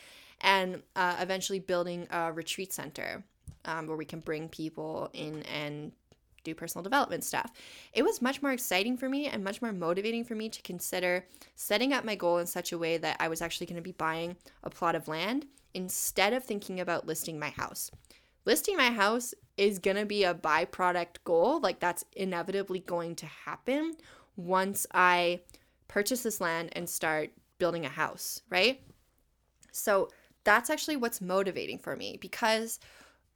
and 0.43 0.82
uh, 0.97 1.16
eventually 1.20 1.61
building 1.61 2.07
a 2.11 2.32
retreat 2.32 2.72
center 2.72 3.24
um, 3.64 3.86
where 3.86 3.97
we 3.97 4.05
can 4.05 4.20
bring 4.20 4.49
people 4.49 5.09
in 5.12 5.43
and 5.43 5.93
do 6.45 6.55
personal 6.55 6.82
development 6.82 7.22
stuff. 7.24 7.53
It 7.93 8.03
was 8.03 8.20
much 8.20 8.43
more 8.43 8.53
exciting 8.53 8.97
for 8.97 9.09
me 9.09 9.28
and 9.28 9.45
much 9.45 9.62
more 9.62 9.72
motivating 9.72 10.24
for 10.24 10.34
me 10.34 10.49
to 10.49 10.62
consider 10.62 11.24
setting 11.55 11.93
up 11.93 12.05
my 12.05 12.16
goal 12.16 12.38
in 12.38 12.47
such 12.47 12.72
a 12.72 12.78
way 12.78 12.99
that 12.99 13.16
I 13.20 13.28
was 13.28 13.40
actually 13.40 13.66
going 13.66 13.76
to 13.76 13.82
be 13.82 13.93
buying 13.93 14.36
a 14.64 14.70
plot 14.70 14.97
of 14.97 15.09
land 15.09 15.47
instead 15.74 16.32
of 16.32 16.45
thinking 16.45 16.80
about 16.80 17.07
listing 17.07 17.38
my 17.38 17.51
house. 17.51 17.90
Listing 18.45 18.76
my 18.76 18.90
house 18.90 19.34
is 19.57 19.78
going 19.78 19.97
to 19.97 20.05
be 20.05 20.24
a 20.24 20.34
byproduct 20.34 21.22
goal, 21.24 21.61
like 21.61 21.78
that's 21.78 22.05
inevitably 22.16 22.80
going 22.80 23.14
to 23.16 23.26
happen 23.26 23.95
once 24.36 24.86
I 24.93 25.43
purchase 25.86 26.22
this 26.22 26.40
land 26.40 26.70
and 26.72 26.88
start 26.88 27.30
building 27.59 27.84
a 27.84 27.90
house, 27.90 28.43
right? 28.51 28.80
So 29.70 30.09
that's 30.45 30.70
actually 30.70 30.97
what's 30.97 31.20
motivating 31.20 31.78
for 31.78 31.97
me 31.97 32.18
because 32.20 32.80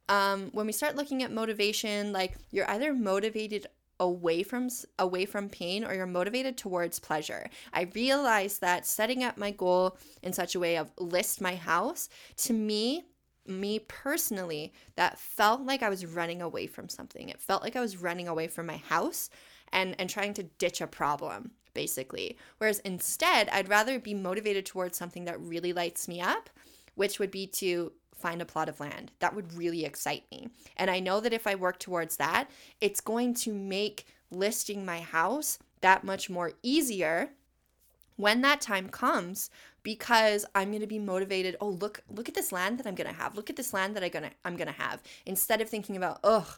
um, 0.09 0.49
when 0.53 0.65
we 0.65 0.71
start 0.71 0.95
looking 0.95 1.23
at 1.23 1.31
motivation, 1.31 2.13
like 2.13 2.37
you're 2.51 2.69
either 2.69 2.93
motivated 2.93 3.67
away 3.99 4.43
from 4.43 4.69
away 4.99 5.25
from 5.25 5.49
pain 5.49 5.83
or 5.83 5.93
you're 5.93 6.05
motivated 6.05 6.57
towards 6.57 6.99
pleasure. 6.99 7.49
I 7.73 7.89
realized 7.95 8.61
that 8.61 8.85
setting 8.85 9.23
up 9.23 9.37
my 9.37 9.51
goal 9.51 9.97
in 10.21 10.33
such 10.33 10.55
a 10.55 10.59
way 10.59 10.77
of 10.77 10.91
list 10.99 11.41
my 11.41 11.55
house 11.55 12.09
to 12.37 12.53
me 12.53 13.05
me 13.47 13.79
personally 13.79 14.73
that 14.97 15.17
felt 15.17 15.61
like 15.61 15.81
I 15.81 15.89
was 15.89 16.05
running 16.05 16.41
away 16.41 16.67
from 16.67 16.89
something. 16.89 17.29
It 17.29 17.39
felt 17.39 17.63
like 17.63 17.77
I 17.77 17.81
was 17.81 17.95
running 17.95 18.27
away 18.27 18.47
from 18.47 18.65
my 18.65 18.77
house 18.77 19.29
and 19.71 19.95
and 19.99 20.09
trying 20.09 20.33
to 20.35 20.43
ditch 20.43 20.81
a 20.81 20.87
problem 20.87 21.51
basically. 21.73 22.37
Whereas 22.57 22.79
instead, 22.79 23.49
I'd 23.49 23.69
rather 23.69 23.99
be 23.99 24.15
motivated 24.15 24.65
towards 24.65 24.97
something 24.97 25.25
that 25.25 25.39
really 25.39 25.73
lights 25.73 26.07
me 26.07 26.19
up 26.19 26.49
which 26.97 27.19
would 27.19 27.29
be 27.29 27.45
to 27.45 27.93
find 28.17 28.41
a 28.41 28.45
plot 28.45 28.67
of 28.67 28.79
land. 28.79 29.11
That 29.19 29.35
would 29.35 29.53
really 29.53 29.85
excite 29.85 30.23
me. 30.31 30.49
And 30.75 30.89
I 30.89 30.99
know 30.99 31.19
that 31.19 31.31
if 31.31 31.45
I 31.45 31.53
work 31.53 31.77
towards 31.77 32.17
that, 32.17 32.49
it's 32.81 32.99
going 32.99 33.35
to 33.35 33.53
make 33.53 34.07
listing 34.31 34.83
my 34.83 34.99
house 34.99 35.59
that 35.81 36.03
much 36.03 36.27
more 36.27 36.53
easier 36.63 37.29
when 38.15 38.41
that 38.41 38.61
time 38.61 38.89
comes 38.89 39.51
because 39.83 40.43
I'm 40.55 40.69
going 40.69 40.81
to 40.81 40.87
be 40.87 40.97
motivated. 40.97 41.55
Oh, 41.61 41.69
look 41.69 42.01
look 42.09 42.27
at 42.27 42.33
this 42.33 42.51
land 42.51 42.79
that 42.79 42.87
I'm 42.87 42.95
going 42.95 43.09
to 43.09 43.15
have. 43.15 43.35
Look 43.35 43.51
at 43.51 43.55
this 43.55 43.73
land 43.73 43.95
that 43.95 44.03
I 44.03 44.09
gonna 44.09 44.31
I'm 44.43 44.57
going 44.57 44.67
to 44.67 44.73
have 44.73 45.03
instead 45.27 45.61
of 45.61 45.69
thinking 45.69 45.95
about, 45.95 46.19
"Ugh, 46.23 46.49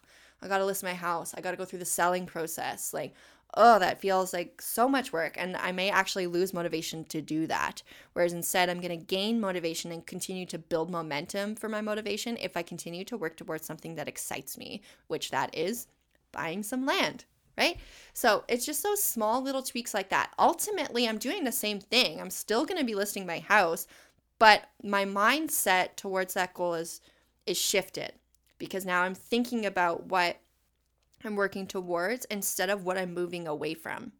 I 0.42 0.48
got 0.48 0.60
to 0.60 0.66
list 0.66 0.84
my 0.84 0.94
house. 0.94 1.34
I 1.36 1.42
got 1.42 1.52
to 1.52 1.58
go 1.58 1.66
through 1.66 1.80
the 1.80 1.86
selling 1.86 2.26
process." 2.26 2.94
Like, 2.94 3.14
oh, 3.56 3.80
that 3.80 4.00
feels 4.00 4.34
like 4.34 4.62
so 4.62 4.88
much 4.88 5.12
work. 5.12 5.36
And 5.38 5.58
I 5.58 5.72
may 5.72 5.90
actually 5.90 6.28
lose 6.28 6.54
motivation 6.54 7.04
to 7.06 7.22
do 7.22 7.48
that. 7.48 7.82
Whereas 8.14 8.34
instead, 8.34 8.70
I'm 8.70 8.80
going 8.80 8.98
to 8.98 9.06
gain 9.06 9.40
motivation 9.40 9.92
and 9.92 10.06
continue 10.06 10.46
to 10.48 10.58
build 10.58 10.90
momentum 10.90 11.56
for 11.56 11.68
my 11.68 11.82
motivation 11.82 12.38
if 12.38 12.56
I 12.56 12.62
continue 12.62 13.04
to 13.06 13.18
work 13.18 13.38
towards 13.38 13.66
something 13.66 13.96
that 13.96 14.08
excites 14.08 14.58
me, 14.58 14.82
which 15.08 15.32
that 15.32 15.56
is 15.56 15.88
buying 16.32 16.64
some 16.64 16.86
land. 16.86 17.26
Right? 17.58 17.78
So 18.14 18.46
it's 18.48 18.66
just 18.66 18.84
those 18.84 19.04
small 19.04 19.42
little 19.42 19.64
tweaks 19.64 19.94
like 19.94 20.10
that. 20.10 20.32
Ultimately, 20.40 21.08
I'm 21.08 21.18
doing 21.18 21.44
the 21.44 21.52
same 21.52 21.82
thing. 21.82 22.22
I'm 22.22 22.30
still 22.30 22.66
going 22.66 22.80
to 22.80 22.86
be 22.86 22.96
listing 22.96 23.26
my 23.26 23.40
house, 23.40 23.86
but 24.38 24.70
my 24.82 25.04
mindset 25.04 25.98
towards 25.98 26.36
that 26.36 26.54
goal 26.54 26.76
is 26.76 27.02
is 27.46 27.58
shifted 27.58 28.14
because 28.60 28.86
now 28.86 29.02
I'm 29.02 29.16
thinking 29.16 29.66
about 29.66 30.06
what 30.06 30.38
I'm 31.24 31.36
working 31.36 31.68
towards 31.68 32.26
instead 32.26 32.70
of 32.70 32.86
what 32.86 32.98
I'm 32.98 33.14
moving 33.14 33.48
away 33.48 33.74
from. 33.74 34.14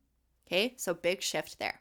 Okay, 0.48 0.74
so 0.78 0.94
big 0.94 1.22
shift 1.22 1.60
there. 1.60 1.80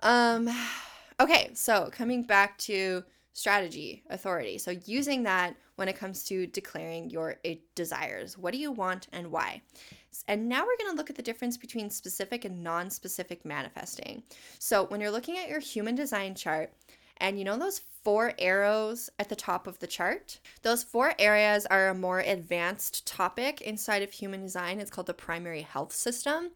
Um, 0.00 0.48
okay, 1.20 1.50
so 1.54 1.90
coming 1.92 2.22
back 2.22 2.58
to 2.58 3.04
strategy, 3.32 4.02
authority. 4.08 4.56
So 4.58 4.74
using 4.86 5.24
that 5.24 5.56
when 5.76 5.88
it 5.88 5.96
comes 5.96 6.24
to 6.24 6.46
declaring 6.46 7.10
your 7.10 7.36
desires. 7.74 8.36
What 8.36 8.52
do 8.52 8.58
you 8.58 8.72
want 8.72 9.08
and 9.12 9.30
why? 9.30 9.62
And 10.26 10.48
now 10.48 10.62
we're 10.62 10.78
going 10.78 10.90
to 10.90 10.96
look 10.96 11.10
at 11.10 11.16
the 11.16 11.22
difference 11.22 11.56
between 11.56 11.90
specific 11.90 12.44
and 12.46 12.62
non 12.62 12.90
specific 12.90 13.44
manifesting. 13.44 14.22
So, 14.58 14.86
when 14.86 15.00
you're 15.00 15.10
looking 15.10 15.36
at 15.36 15.48
your 15.48 15.60
human 15.60 15.94
design 15.94 16.34
chart, 16.34 16.72
and 17.18 17.38
you 17.38 17.44
know 17.44 17.58
those 17.58 17.80
four 18.02 18.32
arrows 18.38 19.10
at 19.18 19.28
the 19.28 19.36
top 19.36 19.66
of 19.66 19.78
the 19.78 19.86
chart? 19.86 20.38
Those 20.62 20.82
four 20.82 21.14
areas 21.18 21.66
are 21.66 21.88
a 21.88 21.94
more 21.94 22.20
advanced 22.20 23.06
topic 23.06 23.60
inside 23.60 24.02
of 24.02 24.12
human 24.12 24.42
design. 24.42 24.80
It's 24.80 24.90
called 24.90 25.06
the 25.06 25.14
primary 25.14 25.62
health 25.62 25.92
system. 25.92 26.50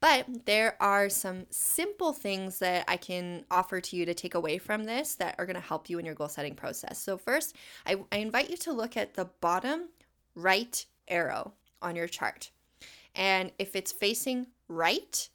But 0.00 0.44
there 0.44 0.76
are 0.82 1.08
some 1.08 1.46
simple 1.48 2.12
things 2.12 2.58
that 2.58 2.84
I 2.88 2.98
can 2.98 3.44
offer 3.50 3.80
to 3.80 3.96
you 3.96 4.04
to 4.04 4.12
take 4.12 4.34
away 4.34 4.58
from 4.58 4.84
this 4.84 5.14
that 5.14 5.34
are 5.38 5.46
going 5.46 5.54
to 5.54 5.60
help 5.62 5.88
you 5.88 5.98
in 5.98 6.04
your 6.04 6.14
goal 6.14 6.28
setting 6.28 6.54
process. 6.54 6.98
So, 6.98 7.16
first, 7.16 7.56
I, 7.86 7.96
I 8.12 8.16
invite 8.16 8.50
you 8.50 8.58
to 8.58 8.72
look 8.72 8.98
at 8.98 9.14
the 9.14 9.30
bottom 9.40 9.88
right 10.34 10.84
arrow 11.08 11.52
on 11.80 11.96
your 11.96 12.08
chart. 12.08 12.50
And 13.14 13.52
if 13.58 13.74
it's 13.76 13.92
facing 13.92 14.48
right, 14.68 15.28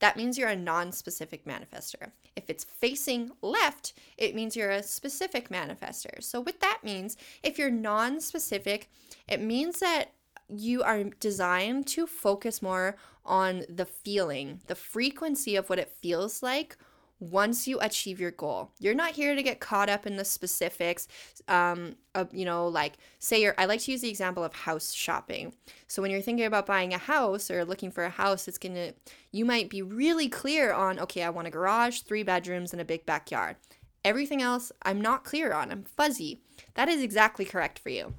that 0.00 0.16
means 0.16 0.38
you're 0.38 0.48
a 0.48 0.56
non 0.56 0.92
specific 0.92 1.44
manifester. 1.44 2.10
If 2.36 2.50
it's 2.50 2.64
facing 2.64 3.32
left, 3.40 3.94
it 4.18 4.34
means 4.34 4.54
you're 4.54 4.70
a 4.70 4.82
specific 4.82 5.48
manifester. 5.48 6.22
So, 6.22 6.40
what 6.40 6.60
that 6.60 6.80
means, 6.84 7.16
if 7.42 7.58
you're 7.58 7.70
non 7.70 8.20
specific, 8.20 8.90
it 9.26 9.40
means 9.40 9.80
that 9.80 10.12
you 10.48 10.82
are 10.82 11.04
designed 11.04 11.86
to 11.88 12.06
focus 12.06 12.62
more 12.62 12.96
on 13.24 13.64
the 13.68 13.86
feeling, 13.86 14.60
the 14.66 14.74
frequency 14.74 15.56
of 15.56 15.68
what 15.68 15.78
it 15.78 15.90
feels 15.90 16.42
like 16.42 16.76
once 17.18 17.66
you 17.66 17.78
achieve 17.80 18.20
your 18.20 18.30
goal. 18.30 18.70
You're 18.78 18.94
not 18.94 19.12
here 19.12 19.34
to 19.34 19.42
get 19.42 19.60
caught 19.60 19.88
up 19.88 20.06
in 20.06 20.16
the 20.16 20.24
specifics. 20.24 21.08
Um, 21.48 21.96
of, 22.14 22.34
you 22.34 22.44
know, 22.44 22.66
like 22.68 22.94
say 23.18 23.40
you're, 23.42 23.54
I 23.58 23.66
like 23.66 23.80
to 23.82 23.92
use 23.92 24.00
the 24.00 24.08
example 24.08 24.42
of 24.42 24.54
house 24.54 24.92
shopping. 24.92 25.54
So 25.86 26.02
when 26.02 26.10
you're 26.10 26.20
thinking 26.20 26.46
about 26.46 26.66
buying 26.66 26.92
a 26.92 26.98
house 26.98 27.50
or 27.50 27.64
looking 27.64 27.90
for 27.90 28.04
a 28.04 28.10
house, 28.10 28.48
it's 28.48 28.58
gonna, 28.58 28.92
you 29.32 29.44
might 29.44 29.70
be 29.70 29.82
really 29.82 30.28
clear 30.28 30.72
on, 30.72 30.98
okay, 30.98 31.22
I 31.22 31.30
want 31.30 31.48
a 31.48 31.50
garage, 31.50 32.00
three 32.00 32.22
bedrooms, 32.22 32.72
and 32.72 32.80
a 32.80 32.86
big 32.86 33.06
backyard. 33.06 33.56
Everything 34.04 34.40
else, 34.40 34.72
I'm 34.82 35.00
not 35.00 35.24
clear 35.24 35.52
on. 35.52 35.70
I'm 35.70 35.84
fuzzy. 35.84 36.40
That 36.74 36.88
is 36.88 37.02
exactly 37.02 37.44
correct 37.44 37.78
for 37.78 37.90
you. 37.90 38.14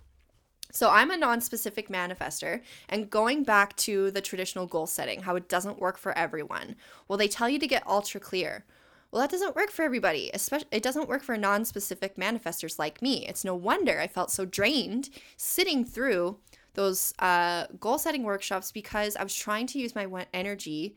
So 0.72 0.90
I'm 0.90 1.12
a 1.12 1.18
non-specific 1.18 1.88
manifester 1.90 2.62
and 2.90 3.10
going 3.10 3.44
back 3.44 3.76
to 3.78 4.12
the 4.12 4.22
traditional 4.22 4.68
goal 4.68 4.86
setting, 4.86 5.22
how 5.22 5.36
it 5.36 5.50
doesn't 5.50 5.80
work 5.80 5.98
for 5.98 6.16
everyone. 6.18 6.76
Well, 7.08 7.18
they 7.18 7.28
tell 7.28 7.50
you 7.50 7.58
to 7.58 7.68
get 7.68 7.88
ultra 7.88 8.20
clear. 8.20 8.66
Well, 9.12 9.22
that 9.22 9.32
doesn't 9.32 9.56
work 9.56 9.72
for 9.72 9.84
everybody. 9.84 10.30
Especially 10.34 10.68
it 10.72 10.84
doesn't 10.84 11.08
work 11.10 11.24
for 11.24 11.38
non-specific 11.38 12.16
manifestors 12.18 12.78
like 12.78 13.02
me. 13.02 13.26
It's 13.28 13.46
no 13.46 13.56
wonder 13.56 14.00
I 14.00 14.08
felt 14.08 14.32
so 14.32 14.46
drained 14.46 15.10
sitting 15.38 15.86
through 15.86 16.38
those 16.74 17.14
uh, 17.20 17.68
goal 17.80 17.98
setting 17.98 18.24
workshops 18.24 18.72
because 18.72 19.16
I 19.16 19.24
was 19.24 19.34
trying 19.34 19.66
to 19.68 19.80
use 19.80 19.96
my 19.96 20.28
energy 20.34 20.96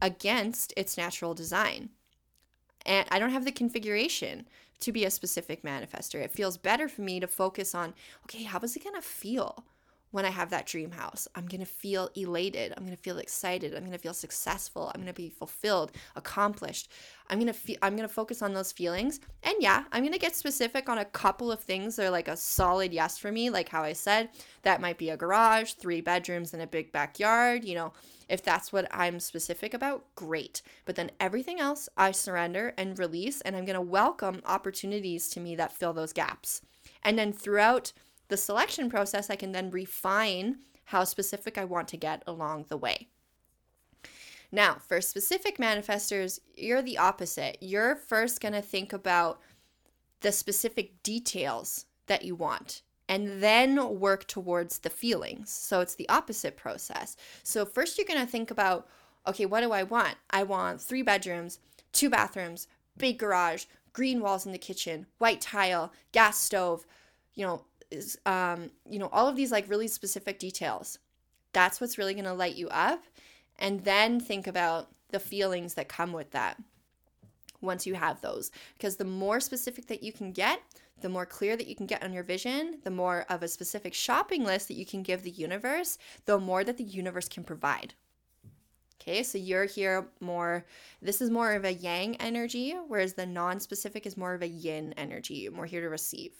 against 0.00 0.72
its 0.76 0.96
natural 0.96 1.34
design. 1.34 1.90
And 2.86 3.06
I 3.10 3.18
don't 3.18 3.30
have 3.30 3.44
the 3.44 3.52
configuration 3.52 4.46
to 4.80 4.92
be 4.92 5.04
a 5.04 5.10
specific 5.10 5.62
manifester. 5.62 6.22
It 6.22 6.32
feels 6.32 6.56
better 6.56 6.88
for 6.88 7.02
me 7.02 7.20
to 7.20 7.26
focus 7.26 7.74
on 7.74 7.94
okay, 8.24 8.44
how 8.44 8.60
is 8.60 8.76
it 8.76 8.84
going 8.84 8.96
to 8.96 9.02
feel? 9.02 9.64
When 10.10 10.24
I 10.24 10.30
have 10.30 10.50
that 10.50 10.66
dream 10.66 10.90
house. 10.90 11.28
I'm 11.34 11.46
going 11.46 11.60
to 11.60 11.66
feel 11.66 12.10
elated. 12.14 12.72
I'm 12.76 12.84
going 12.84 12.96
to 12.96 13.02
feel 13.02 13.18
excited. 13.18 13.74
I'm 13.74 13.80
going 13.80 13.92
to 13.92 13.98
feel 13.98 14.14
successful. 14.14 14.90
I'm 14.94 15.00
going 15.00 15.12
to 15.12 15.20
be 15.20 15.28
fulfilled, 15.28 15.92
accomplished. 16.16 16.90
I'm 17.28 17.38
going 17.38 17.46
to 17.46 17.52
feel 17.52 17.76
I'm 17.82 17.96
going 17.96 18.08
to 18.08 18.14
focus 18.14 18.42
on 18.42 18.52
those 18.52 18.72
feelings. 18.72 19.20
And 19.42 19.54
yeah, 19.60 19.84
I'm 19.92 20.02
going 20.02 20.12
to 20.12 20.18
get 20.18 20.34
specific 20.34 20.88
on 20.88 20.98
a 20.98 21.04
couple 21.04 21.52
of 21.52 21.60
things 21.60 21.96
that 21.96 22.06
are 22.06 22.10
like 22.10 22.28
a 22.28 22.36
solid 22.36 22.92
yes 22.92 23.18
for 23.18 23.30
me, 23.30 23.50
like 23.50 23.68
how 23.68 23.82
I 23.82 23.92
said, 23.92 24.30
that 24.62 24.80
might 24.80 24.98
be 24.98 25.10
a 25.10 25.16
garage, 25.16 25.72
three 25.72 26.00
bedrooms 26.00 26.52
and 26.52 26.62
a 26.62 26.66
big 26.66 26.92
backyard, 26.92 27.64
you 27.64 27.74
know. 27.74 27.92
If 28.28 28.44
that's 28.44 28.72
what 28.72 28.86
I'm 28.92 29.18
specific 29.18 29.74
about, 29.74 30.04
great. 30.14 30.62
But 30.84 30.94
then 30.94 31.10
everything 31.18 31.58
else 31.58 31.88
I 31.96 32.12
surrender 32.12 32.72
and 32.78 32.96
release 32.96 33.40
and 33.40 33.56
I'm 33.56 33.64
going 33.64 33.74
to 33.74 33.80
welcome 33.80 34.40
opportunities 34.46 35.28
to 35.30 35.40
me 35.40 35.56
that 35.56 35.72
fill 35.72 35.92
those 35.92 36.12
gaps. 36.12 36.62
And 37.02 37.18
then 37.18 37.32
throughout 37.32 37.92
the 38.30 38.36
selection 38.36 38.88
process, 38.88 39.28
I 39.30 39.36
can 39.36 39.52
then 39.52 39.70
refine 39.70 40.58
how 40.84 41.04
specific 41.04 41.58
I 41.58 41.64
want 41.64 41.88
to 41.88 41.96
get 41.96 42.22
along 42.26 42.66
the 42.68 42.76
way. 42.76 43.08
Now, 44.52 44.78
for 44.88 45.00
specific 45.00 45.58
manifestors, 45.58 46.40
you're 46.56 46.82
the 46.82 46.98
opposite. 46.98 47.58
You're 47.60 47.94
first 47.94 48.40
going 48.40 48.54
to 48.54 48.62
think 48.62 48.92
about 48.92 49.40
the 50.22 50.32
specific 50.32 51.02
details 51.02 51.86
that 52.06 52.24
you 52.24 52.34
want 52.34 52.82
and 53.08 53.42
then 53.42 53.98
work 54.00 54.26
towards 54.26 54.80
the 54.80 54.90
feelings. 54.90 55.50
So 55.50 55.80
it's 55.80 55.94
the 55.94 56.08
opposite 56.08 56.56
process. 56.56 57.16
So, 57.42 57.64
first, 57.64 57.96
you're 57.98 58.06
going 58.06 58.20
to 58.20 58.30
think 58.30 58.50
about 58.50 58.88
okay, 59.26 59.46
what 59.46 59.60
do 59.60 59.70
I 59.70 59.82
want? 59.82 60.14
I 60.30 60.42
want 60.42 60.80
three 60.80 61.02
bedrooms, 61.02 61.58
two 61.92 62.08
bathrooms, 62.08 62.66
big 62.96 63.18
garage, 63.18 63.66
green 63.92 64.20
walls 64.20 64.46
in 64.46 64.52
the 64.52 64.58
kitchen, 64.58 65.06
white 65.18 65.40
tile, 65.40 65.92
gas 66.12 66.38
stove, 66.38 66.86
you 67.34 67.44
know, 67.44 67.64
is 67.90 68.18
um, 68.26 68.70
you 68.88 68.98
know 68.98 69.08
all 69.12 69.28
of 69.28 69.36
these 69.36 69.52
like 69.52 69.68
really 69.68 69.88
specific 69.88 70.38
details. 70.38 70.98
That's 71.52 71.80
what's 71.80 71.98
really 71.98 72.14
going 72.14 72.26
to 72.26 72.32
light 72.32 72.54
you 72.54 72.68
up 72.68 73.02
and 73.58 73.84
then 73.84 74.20
think 74.20 74.46
about 74.46 74.88
the 75.08 75.18
feelings 75.18 75.74
that 75.74 75.88
come 75.88 76.12
with 76.12 76.30
that 76.30 76.56
once 77.60 77.86
you 77.86 77.94
have 77.94 78.20
those. 78.20 78.52
Because 78.76 78.96
the 78.96 79.04
more 79.04 79.40
specific 79.40 79.86
that 79.88 80.02
you 80.02 80.12
can 80.12 80.32
get 80.32 80.60
the 81.00 81.08
more 81.08 81.24
clear 81.24 81.56
that 81.56 81.66
you 81.66 81.74
can 81.74 81.86
get 81.86 82.04
on 82.04 82.12
your 82.12 82.22
vision 82.22 82.78
the 82.84 82.90
more 82.90 83.24
of 83.30 83.42
a 83.42 83.48
specific 83.48 83.94
shopping 83.94 84.44
list 84.44 84.68
that 84.68 84.74
you 84.74 84.84
can 84.84 85.02
give 85.02 85.22
the 85.22 85.30
universe 85.30 85.96
the 86.26 86.38
more 86.38 86.62
that 86.62 86.76
the 86.76 86.84
universe 86.84 87.26
can 87.26 87.42
provide. 87.42 87.94
Okay, 89.00 89.22
so 89.22 89.38
you're 89.38 89.64
here 89.64 90.08
more, 90.20 90.66
this 91.00 91.22
is 91.22 91.30
more 91.30 91.54
of 91.54 91.64
a 91.64 91.72
yang 91.72 92.16
energy, 92.16 92.74
whereas 92.86 93.14
the 93.14 93.24
non 93.24 93.58
specific 93.58 94.06
is 94.06 94.16
more 94.16 94.34
of 94.34 94.42
a 94.42 94.48
yin 94.48 94.92
energy, 94.98 95.48
more 95.48 95.64
here 95.64 95.80
to 95.80 95.88
receive. 95.88 96.32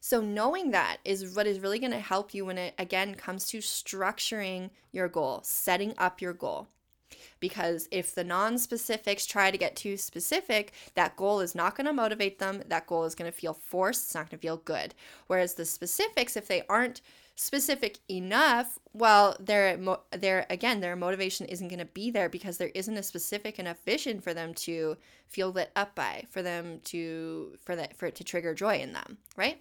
So, 0.00 0.20
knowing 0.20 0.70
that 0.70 0.98
is 1.04 1.34
what 1.34 1.46
is 1.46 1.60
really 1.60 1.78
going 1.78 1.92
to 1.92 2.00
help 2.00 2.34
you 2.34 2.44
when 2.46 2.58
it 2.58 2.74
again 2.78 3.14
comes 3.14 3.46
to 3.48 3.58
structuring 3.58 4.70
your 4.92 5.08
goal, 5.08 5.40
setting 5.42 5.94
up 5.98 6.20
your 6.20 6.32
goal. 6.32 6.68
Because 7.38 7.88
if 7.90 8.14
the 8.14 8.24
non 8.24 8.58
specifics 8.58 9.26
try 9.26 9.50
to 9.50 9.58
get 9.58 9.76
too 9.76 9.96
specific, 9.96 10.72
that 10.94 11.16
goal 11.16 11.40
is 11.40 11.54
not 11.54 11.76
going 11.76 11.86
to 11.86 11.92
motivate 11.92 12.38
them. 12.38 12.62
That 12.68 12.86
goal 12.86 13.04
is 13.04 13.14
going 13.14 13.30
to 13.30 13.36
feel 13.36 13.54
forced. 13.54 14.06
It's 14.06 14.14
not 14.14 14.30
going 14.30 14.38
to 14.38 14.42
feel 14.42 14.58
good. 14.58 14.94
Whereas 15.26 15.54
the 15.54 15.64
specifics, 15.64 16.36
if 16.36 16.46
they 16.46 16.62
aren't 16.68 17.00
specific 17.34 17.98
enough, 18.08 18.78
well, 18.92 19.34
their 19.40 19.78
their 20.12 20.46
again 20.50 20.80
their 20.80 20.94
motivation 20.96 21.46
isn't 21.46 21.68
going 21.68 21.78
to 21.78 21.86
be 21.86 22.10
there 22.10 22.28
because 22.28 22.58
there 22.58 22.70
isn't 22.74 22.96
a 22.96 23.02
specific 23.02 23.58
enough 23.58 23.82
vision 23.84 24.20
for 24.20 24.34
them 24.34 24.52
to 24.54 24.96
feel 25.26 25.50
lit 25.50 25.70
up 25.74 25.94
by, 25.94 26.24
for 26.30 26.42
them 26.42 26.80
to 26.84 27.56
for 27.64 27.74
that 27.76 27.96
for 27.96 28.06
it 28.06 28.14
to 28.16 28.24
trigger 28.24 28.54
joy 28.54 28.78
in 28.78 28.92
them, 28.92 29.16
right? 29.36 29.60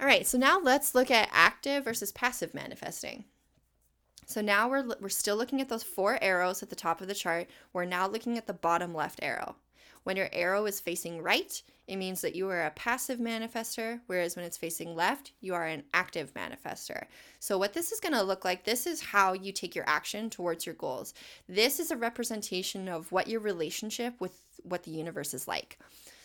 All 0.00 0.06
right, 0.06 0.26
so 0.26 0.38
now 0.38 0.60
let's 0.60 0.94
look 0.94 1.10
at 1.10 1.28
active 1.32 1.84
versus 1.84 2.12
passive 2.12 2.54
manifesting. 2.54 3.24
So 4.26 4.40
now 4.40 4.68
we're, 4.68 4.84
we're 5.00 5.08
still 5.08 5.36
looking 5.36 5.60
at 5.60 5.68
those 5.68 5.82
four 5.82 6.18
arrows 6.22 6.62
at 6.62 6.70
the 6.70 6.76
top 6.76 7.00
of 7.00 7.08
the 7.08 7.14
chart. 7.14 7.48
We're 7.72 7.84
now 7.84 8.06
looking 8.06 8.38
at 8.38 8.46
the 8.46 8.52
bottom 8.52 8.94
left 8.94 9.18
arrow. 9.22 9.56
When 10.04 10.16
your 10.16 10.28
arrow 10.32 10.66
is 10.66 10.78
facing 10.78 11.20
right, 11.20 11.60
it 11.88 11.96
means 11.96 12.20
that 12.20 12.36
you 12.36 12.48
are 12.48 12.64
a 12.64 12.70
passive 12.70 13.18
manifester, 13.18 14.00
whereas 14.06 14.36
when 14.36 14.44
it's 14.44 14.56
facing 14.56 14.94
left, 14.94 15.32
you 15.40 15.54
are 15.54 15.66
an 15.66 15.82
active 15.92 16.32
manifester. 16.34 17.04
So, 17.40 17.58
what 17.58 17.72
this 17.72 17.90
is 17.90 18.00
going 18.00 18.14
to 18.14 18.22
look 18.22 18.44
like, 18.44 18.64
this 18.64 18.86
is 18.86 19.00
how 19.00 19.32
you 19.32 19.52
take 19.52 19.74
your 19.74 19.88
action 19.88 20.30
towards 20.30 20.64
your 20.64 20.76
goals. 20.76 21.14
This 21.48 21.80
is 21.80 21.90
a 21.90 21.96
representation 21.96 22.88
of 22.88 23.10
what 23.10 23.28
your 23.28 23.40
relationship 23.40 24.14
with 24.20 24.40
what 24.62 24.84
the 24.84 24.90
universe 24.92 25.34
is 25.34 25.48
like. 25.48 25.78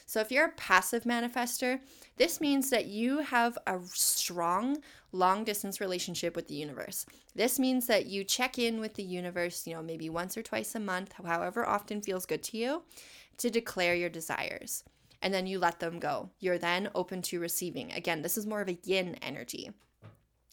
So, 0.05 0.19
if 0.19 0.31
you're 0.31 0.47
a 0.47 0.51
passive 0.51 1.03
manifester, 1.03 1.79
this 2.17 2.39
means 2.41 2.69
that 2.69 2.85
you 2.85 3.19
have 3.19 3.57
a 3.65 3.79
strong 3.93 4.77
long 5.11 5.43
distance 5.43 5.79
relationship 5.79 6.35
with 6.35 6.47
the 6.47 6.55
universe. 6.55 7.05
This 7.35 7.59
means 7.59 7.87
that 7.87 8.07
you 8.07 8.23
check 8.23 8.57
in 8.59 8.79
with 8.79 8.95
the 8.95 9.03
universe, 9.03 9.65
you 9.65 9.73
know, 9.73 9.83
maybe 9.83 10.09
once 10.09 10.37
or 10.37 10.41
twice 10.41 10.75
a 10.75 10.79
month, 10.79 11.13
however 11.13 11.67
often 11.67 12.01
feels 12.01 12.25
good 12.25 12.43
to 12.43 12.57
you, 12.57 12.83
to 13.37 13.49
declare 13.49 13.95
your 13.95 14.09
desires. 14.09 14.83
And 15.21 15.33
then 15.33 15.47
you 15.47 15.57
let 15.57 15.79
them 15.79 15.99
go. 15.99 16.29
You're 16.39 16.57
then 16.57 16.89
open 16.93 17.21
to 17.23 17.39
receiving. 17.39 17.91
Again, 17.93 18.21
this 18.21 18.37
is 18.37 18.45
more 18.45 18.61
of 18.61 18.67
a 18.67 18.77
yin 18.83 19.15
energy. 19.21 19.71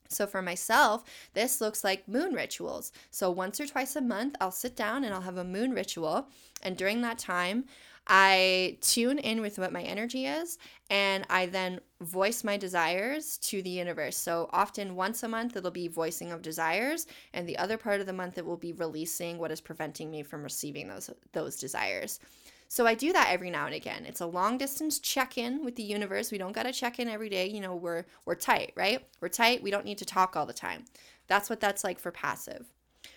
So 0.09 0.27
for 0.27 0.43
myself, 0.43 1.05
this 1.35 1.61
looks 1.61 1.85
like 1.85 2.09
moon 2.09 2.35
rituals. 2.35 2.93
So 3.11 3.31
once 3.31 3.61
or 3.61 3.67
twice 3.67 3.95
a 3.97 4.01
month, 4.01 4.37
I'll 4.41 4.51
sit 4.51 4.77
down 4.77 5.05
and 5.05 5.15
I'll 5.15 5.21
have 5.21 5.37
a 5.37 5.45
moon 5.45 5.73
ritual. 5.73 6.29
And 6.63 6.77
during 6.77 7.01
that 7.03 7.19
time, 7.19 7.65
I 8.13 8.77
tune 8.81 9.19
in 9.19 9.41
with 9.41 9.61
what 9.61 9.73
my 9.73 9.83
energy 9.83 10.27
is 10.27 10.59
and 10.91 11.25
I 11.31 11.47
then 11.47 11.81
voice 12.01 12.43
my 12.43 12.57
desires 12.57 13.39
to 13.39 13.63
the 13.63 13.71
universe. 13.71 14.17
So 14.17 14.51
often 14.53 14.97
once 14.97 15.23
a 15.23 15.29
month 15.29 15.57
it'll 15.57 15.71
be 15.71 15.87
voicing 15.87 16.33
of 16.33 16.43
desires 16.43 17.07
and 17.33 17.49
the 17.49 17.57
other 17.57 17.77
part 17.77 18.01
of 18.01 18.09
the 18.09 18.13
month 18.13 18.37
it 18.37 18.45
will 18.45 18.57
be 18.57 18.73
releasing 18.73 19.39
what 19.39 19.53
is 19.53 19.61
preventing 19.61 20.11
me 20.11 20.25
from 20.25 20.43
receiving 20.43 20.89
those 20.89 21.09
those 21.33 21.57
desires. 21.57 22.19
So 22.67 22.85
I 22.85 22.95
do 22.95 23.13
that 23.13 23.29
every 23.31 23.49
now 23.49 23.67
and 23.67 23.77
again. 23.77 24.05
It's 24.05 24.21
a 24.21 24.27
long 24.27 24.59
distance 24.59 24.99
check-in 24.99 25.65
with 25.65 25.77
the 25.77 25.85
universe. 25.85 26.33
We 26.33 26.39
don't 26.39 26.51
got 26.51 26.65
to 26.65 26.73
check 26.73 26.99
in 26.99 27.09
every 27.09 27.29
day. 27.29 27.49
You 27.49 27.61
know, 27.61 27.77
we're 27.77 28.07
we're 28.25 28.35
tight, 28.35 28.73
right? 28.75 29.07
We're 29.21 29.29
tight. 29.29 29.63
We 29.63 29.71
don't 29.71 29.85
need 29.85 29.99
to 29.99 30.05
talk 30.05 30.35
all 30.35 30.47
the 30.47 30.53
time. 30.53 30.85
That's 31.29 31.49
what 31.49 31.61
that's 31.61 31.85
like 31.85 32.01
for 32.01 32.11
passive. 32.11 32.67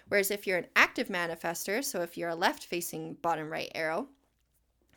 Whereas 0.07 0.29
if 0.29 0.45
you're 0.45 0.59
an 0.59 0.67
active 0.75 1.07
manifester, 1.07 1.83
so 1.83 2.01
if 2.01 2.15
you're 2.15 2.29
a 2.29 2.35
left 2.35 2.65
facing 2.65 3.15
bottom 3.23 3.49
right 3.51 3.71
arrow, 3.73 4.07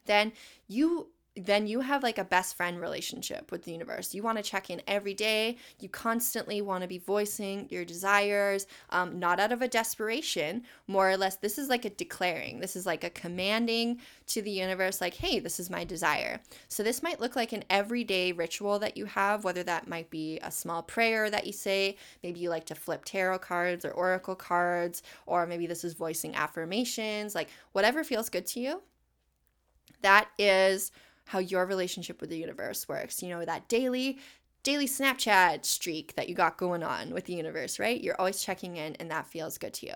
then 0.06 0.32
you 0.68 1.08
then 1.36 1.66
you 1.66 1.80
have 1.80 2.02
like 2.02 2.16
a 2.16 2.24
best 2.24 2.56
friend 2.56 2.80
relationship 2.80 3.52
with 3.52 3.64
the 3.64 3.72
universe. 3.72 4.14
You 4.14 4.22
want 4.22 4.38
to 4.38 4.42
check 4.42 4.70
in 4.70 4.80
every 4.86 5.12
day. 5.12 5.58
You 5.78 5.88
constantly 5.88 6.62
want 6.62 6.80
to 6.80 6.88
be 6.88 6.98
voicing 6.98 7.66
your 7.70 7.84
desires, 7.84 8.66
um, 8.88 9.18
not 9.18 9.38
out 9.38 9.52
of 9.52 9.60
a 9.60 9.68
desperation, 9.68 10.62
more 10.86 11.10
or 11.10 11.16
less. 11.16 11.36
This 11.36 11.58
is 11.58 11.68
like 11.68 11.84
a 11.84 11.90
declaring. 11.90 12.58
This 12.60 12.74
is 12.74 12.86
like 12.86 13.04
a 13.04 13.10
commanding 13.10 14.00
to 14.28 14.40
the 14.40 14.50
universe, 14.50 15.00
like, 15.00 15.14
hey, 15.14 15.38
this 15.38 15.60
is 15.60 15.68
my 15.68 15.84
desire. 15.84 16.40
So 16.68 16.82
this 16.82 17.02
might 17.02 17.20
look 17.20 17.36
like 17.36 17.52
an 17.52 17.64
everyday 17.68 18.32
ritual 18.32 18.78
that 18.78 18.96
you 18.96 19.04
have, 19.04 19.44
whether 19.44 19.62
that 19.64 19.88
might 19.88 20.08
be 20.08 20.38
a 20.42 20.50
small 20.50 20.82
prayer 20.82 21.28
that 21.28 21.46
you 21.46 21.52
say. 21.52 21.96
Maybe 22.22 22.40
you 22.40 22.48
like 22.48 22.64
to 22.66 22.74
flip 22.74 23.04
tarot 23.04 23.40
cards 23.40 23.84
or 23.84 23.90
oracle 23.90 24.36
cards, 24.36 25.02
or 25.26 25.46
maybe 25.46 25.66
this 25.66 25.84
is 25.84 25.92
voicing 25.92 26.34
affirmations, 26.34 27.34
like 27.34 27.50
whatever 27.72 28.02
feels 28.02 28.30
good 28.30 28.46
to 28.46 28.60
you. 28.60 28.82
That 30.02 30.28
is 30.38 30.92
how 31.26 31.38
your 31.38 31.66
relationship 31.66 32.20
with 32.20 32.30
the 32.30 32.38
universe 32.38 32.88
works. 32.88 33.22
You 33.22 33.30
know, 33.30 33.44
that 33.44 33.68
daily 33.68 34.18
daily 34.62 34.88
Snapchat 34.88 35.64
streak 35.64 36.16
that 36.16 36.28
you 36.28 36.34
got 36.34 36.56
going 36.56 36.82
on 36.82 37.10
with 37.10 37.26
the 37.26 37.34
universe, 37.34 37.78
right? 37.78 38.00
You're 38.00 38.18
always 38.18 38.42
checking 38.42 38.76
in 38.78 38.96
and 38.96 39.08
that 39.12 39.28
feels 39.28 39.58
good 39.58 39.72
to 39.74 39.86
you. 39.86 39.94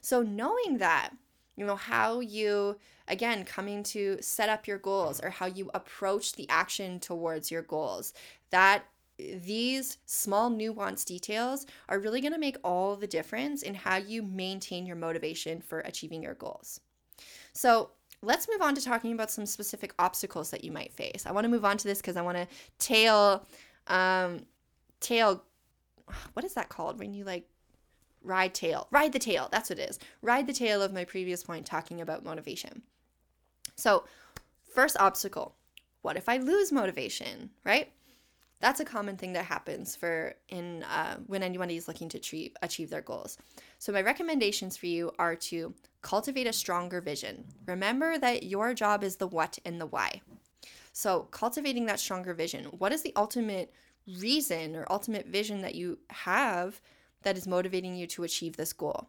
So 0.00 0.22
knowing 0.22 0.78
that, 0.78 1.10
you 1.54 1.64
know, 1.64 1.76
how 1.76 2.18
you 2.18 2.78
again 3.06 3.44
coming 3.44 3.84
to 3.84 4.18
set 4.20 4.48
up 4.48 4.66
your 4.66 4.78
goals 4.78 5.20
or 5.20 5.30
how 5.30 5.46
you 5.46 5.70
approach 5.72 6.32
the 6.32 6.48
action 6.50 6.98
towards 6.98 7.52
your 7.52 7.62
goals, 7.62 8.12
that 8.50 8.86
these 9.18 9.98
small 10.06 10.50
nuanced 10.50 11.06
details 11.06 11.66
are 11.88 11.98
really 12.00 12.20
going 12.20 12.32
to 12.32 12.38
make 12.38 12.56
all 12.64 12.96
the 12.96 13.06
difference 13.06 13.62
in 13.62 13.74
how 13.74 13.96
you 13.96 14.22
maintain 14.22 14.84
your 14.84 14.96
motivation 14.96 15.60
for 15.60 15.80
achieving 15.80 16.22
your 16.22 16.34
goals. 16.34 16.80
So, 17.52 17.90
let's 18.22 18.48
move 18.48 18.62
on 18.62 18.74
to 18.74 18.82
talking 18.82 19.12
about 19.12 19.30
some 19.30 19.46
specific 19.46 19.94
obstacles 19.98 20.50
that 20.50 20.64
you 20.64 20.72
might 20.72 20.92
face. 20.92 21.24
I 21.26 21.32
want 21.32 21.44
to 21.44 21.48
move 21.48 21.64
on 21.64 21.76
to 21.78 21.84
this 21.84 22.00
because 22.00 22.16
I 22.16 22.22
want 22.22 22.36
to 22.36 22.46
tail, 22.78 23.46
um, 23.86 24.40
tail, 25.00 25.42
what 26.32 26.44
is 26.44 26.54
that 26.54 26.68
called 26.68 26.98
when 26.98 27.14
you 27.14 27.24
like 27.24 27.44
ride 28.22 28.54
tail? 28.54 28.88
Ride 28.90 29.12
the 29.12 29.18
tail. 29.18 29.48
That's 29.50 29.70
what 29.70 29.78
it 29.78 29.90
is. 29.90 29.98
Ride 30.22 30.46
the 30.46 30.52
tail 30.52 30.82
of 30.82 30.92
my 30.92 31.04
previous 31.04 31.42
point 31.42 31.66
talking 31.66 32.00
about 32.00 32.24
motivation. 32.24 32.82
So, 33.76 34.04
first 34.74 34.96
obstacle 34.98 35.54
what 36.02 36.16
if 36.16 36.28
I 36.28 36.38
lose 36.38 36.72
motivation, 36.72 37.50
right? 37.64 37.90
That's 38.60 38.80
a 38.80 38.84
common 38.84 39.16
thing 39.16 39.34
that 39.34 39.44
happens 39.44 39.94
for 39.94 40.34
in 40.48 40.82
uh, 40.84 41.16
when 41.26 41.42
anybody 41.42 41.76
is 41.76 41.86
looking 41.86 42.08
to 42.10 42.18
achieve, 42.18 42.56
achieve 42.62 42.90
their 42.90 43.02
goals. 43.02 43.38
So 43.78 43.92
my 43.92 44.02
recommendations 44.02 44.76
for 44.76 44.86
you 44.86 45.12
are 45.18 45.36
to 45.36 45.74
cultivate 46.02 46.46
a 46.46 46.52
stronger 46.52 47.00
vision. 47.00 47.44
Remember 47.66 48.18
that 48.18 48.42
your 48.44 48.74
job 48.74 49.04
is 49.04 49.16
the 49.16 49.26
what 49.26 49.58
and 49.64 49.80
the 49.80 49.86
why. 49.86 50.20
So, 50.92 51.28
cultivating 51.30 51.86
that 51.86 52.00
stronger 52.00 52.34
vision. 52.34 52.64
What 52.66 52.92
is 52.92 53.02
the 53.02 53.12
ultimate 53.14 53.72
reason 54.18 54.74
or 54.74 54.90
ultimate 54.90 55.26
vision 55.26 55.62
that 55.62 55.76
you 55.76 55.98
have 56.10 56.80
that 57.22 57.36
is 57.36 57.46
motivating 57.46 57.94
you 57.94 58.06
to 58.08 58.24
achieve 58.24 58.56
this 58.56 58.72
goal? 58.72 59.08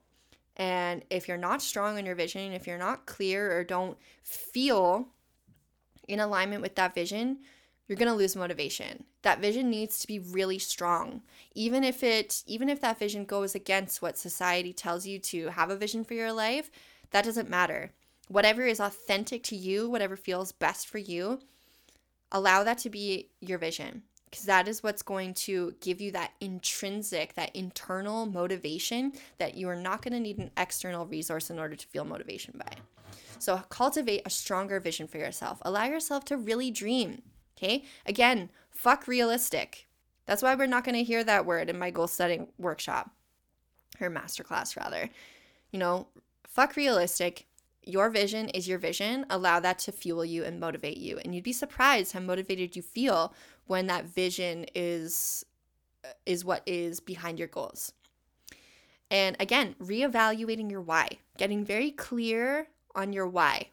And 0.56 1.04
if 1.10 1.28
you're 1.28 1.38
not 1.38 1.62
strong 1.62 1.98
in 1.98 2.06
your 2.06 2.16
vision, 2.16 2.52
if 2.52 2.68
you're 2.68 2.78
not 2.78 3.06
clear 3.06 3.58
or 3.58 3.64
don't 3.64 3.98
feel 4.24 5.08
in 6.08 6.20
alignment 6.20 6.62
with 6.62 6.76
that 6.76 6.94
vision, 6.94 7.40
you're 7.88 7.98
going 7.98 8.12
to 8.12 8.16
lose 8.16 8.36
motivation. 8.36 9.06
That 9.22 9.42
vision 9.42 9.70
needs 9.70 10.00
to 10.00 10.08
be 10.08 10.20
really 10.20 10.60
strong. 10.60 11.22
Even 11.54 11.84
if 11.84 12.04
it 12.04 12.44
even 12.48 12.70
if 12.70 12.80
that 12.82 13.00
vision 13.00 13.26
goes 13.26 13.56
against 13.56 14.02
what 14.02 14.18
society 14.18 14.74
tells 14.74 15.06
you 15.06 15.20
to 15.20 15.50
have 15.50 15.70
a 15.70 15.76
vision 15.76 16.04
for 16.04 16.14
your 16.14 16.32
life, 16.32 16.72
that 17.12 17.26
doesn't 17.26 17.50
matter. 17.50 17.92
Whatever 18.28 18.66
is 18.66 18.80
authentic 18.80 19.44
to 19.44 19.56
you, 19.56 19.90
whatever 19.90 20.16
feels 20.16 20.52
best 20.52 20.88
for 20.88 21.00
you, 21.00 21.40
allow 22.32 22.64
that 22.64 22.78
to 22.80 22.90
be 22.90 23.30
your 23.42 23.58
vision 23.58 24.04
because 24.30 24.46
that 24.46 24.68
is 24.68 24.84
what's 24.84 25.02
going 25.02 25.34
to 25.34 25.74
give 25.82 26.00
you 26.00 26.12
that 26.12 26.34
intrinsic, 26.40 27.34
that 27.34 27.56
internal 27.56 28.26
motivation 28.26 29.12
that 29.40 29.56
you 29.56 29.68
are 29.68 29.76
not 29.76 30.02
going 30.02 30.14
to 30.14 30.20
need 30.20 30.38
an 30.38 30.52
external 30.58 31.06
resource 31.06 31.50
in 31.50 31.58
order 31.58 31.76
to 31.76 31.88
feel 31.88 32.06
motivation 32.06 32.54
by. 32.58 32.72
So, 33.40 33.58
cultivate 33.70 34.22
a 34.26 34.30
stronger 34.30 34.80
vision 34.80 35.08
for 35.08 35.18
yourself. 35.18 35.60
Allow 35.64 35.86
yourself 35.86 36.26
to 36.26 36.38
really 36.38 36.72
dream. 36.72 37.22
Okay. 37.58 37.84
Again, 38.06 38.50
fuck 38.80 39.08
realistic. 39.10 39.90
That's 40.26 40.42
why 40.42 40.56
we're 40.56 40.66
not 40.66 40.86
going 40.86 40.96
to 40.96 41.04
hear 41.04 41.22
that 41.26 41.46
word 41.46 41.70
in 41.70 41.78
my 41.78 41.92
goal 41.92 42.08
setting 42.08 42.48
workshop 42.58 43.12
or 44.00 44.10
masterclass, 44.10 44.78
rather. 44.78 45.10
You 45.72 45.80
know, 45.80 46.08
fuck 46.48 46.78
realistic. 46.78 47.46
Your 47.84 48.10
vision 48.10 48.48
is 48.50 48.70
your 48.70 48.80
vision. 48.80 49.26
Allow 49.30 49.60
that 49.60 49.80
to 49.80 49.92
fuel 49.92 50.24
you 50.24 50.46
and 50.46 50.62
motivate 50.62 50.98
you. 50.98 51.18
And 51.18 51.36
you'd 51.36 51.44
be 51.44 51.52
surprised 51.52 52.14
how 52.14 52.22
motivated 52.22 52.78
you 52.78 52.82
feel 52.82 53.34
when 53.66 53.88
that 53.88 54.06
vision 54.06 54.66
is 54.74 55.46
uh, 56.06 56.10
is 56.26 56.46
what 56.46 56.64
is 56.66 57.02
behind 57.02 57.38
your 57.38 57.50
goals. 57.50 57.92
And 59.12 59.36
again, 59.42 59.76
reevaluating 59.82 60.72
your 60.72 60.82
why, 60.82 61.10
getting 61.38 61.66
very 61.66 61.92
clear 61.92 62.70
on 62.96 63.12
your 63.12 63.28
why 63.28 63.72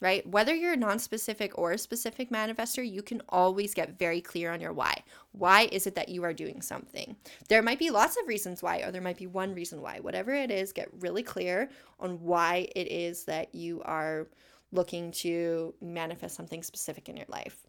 right? 0.00 0.26
Whether 0.28 0.54
you're 0.54 0.74
a 0.74 0.76
non-specific 0.76 1.56
or 1.58 1.72
a 1.72 1.78
specific 1.78 2.30
manifester, 2.30 2.88
you 2.88 3.02
can 3.02 3.22
always 3.28 3.74
get 3.74 3.98
very 3.98 4.20
clear 4.20 4.52
on 4.52 4.60
your 4.60 4.72
why. 4.72 5.02
Why 5.32 5.68
is 5.72 5.86
it 5.86 5.94
that 5.94 6.08
you 6.08 6.24
are 6.24 6.32
doing 6.32 6.60
something? 6.60 7.16
There 7.48 7.62
might 7.62 7.78
be 7.78 7.90
lots 7.90 8.16
of 8.16 8.28
reasons 8.28 8.62
why, 8.62 8.78
or 8.78 8.90
there 8.90 9.00
might 9.00 9.16
be 9.16 9.26
one 9.26 9.54
reason 9.54 9.80
why. 9.80 10.00
Whatever 10.00 10.34
it 10.34 10.50
is, 10.50 10.72
get 10.72 10.88
really 11.00 11.22
clear 11.22 11.70
on 12.00 12.20
why 12.20 12.68
it 12.76 12.90
is 12.90 13.24
that 13.24 13.54
you 13.54 13.82
are 13.84 14.28
looking 14.72 15.12
to 15.12 15.74
manifest 15.80 16.34
something 16.34 16.62
specific 16.62 17.08
in 17.08 17.16
your 17.16 17.26
life. 17.28 17.66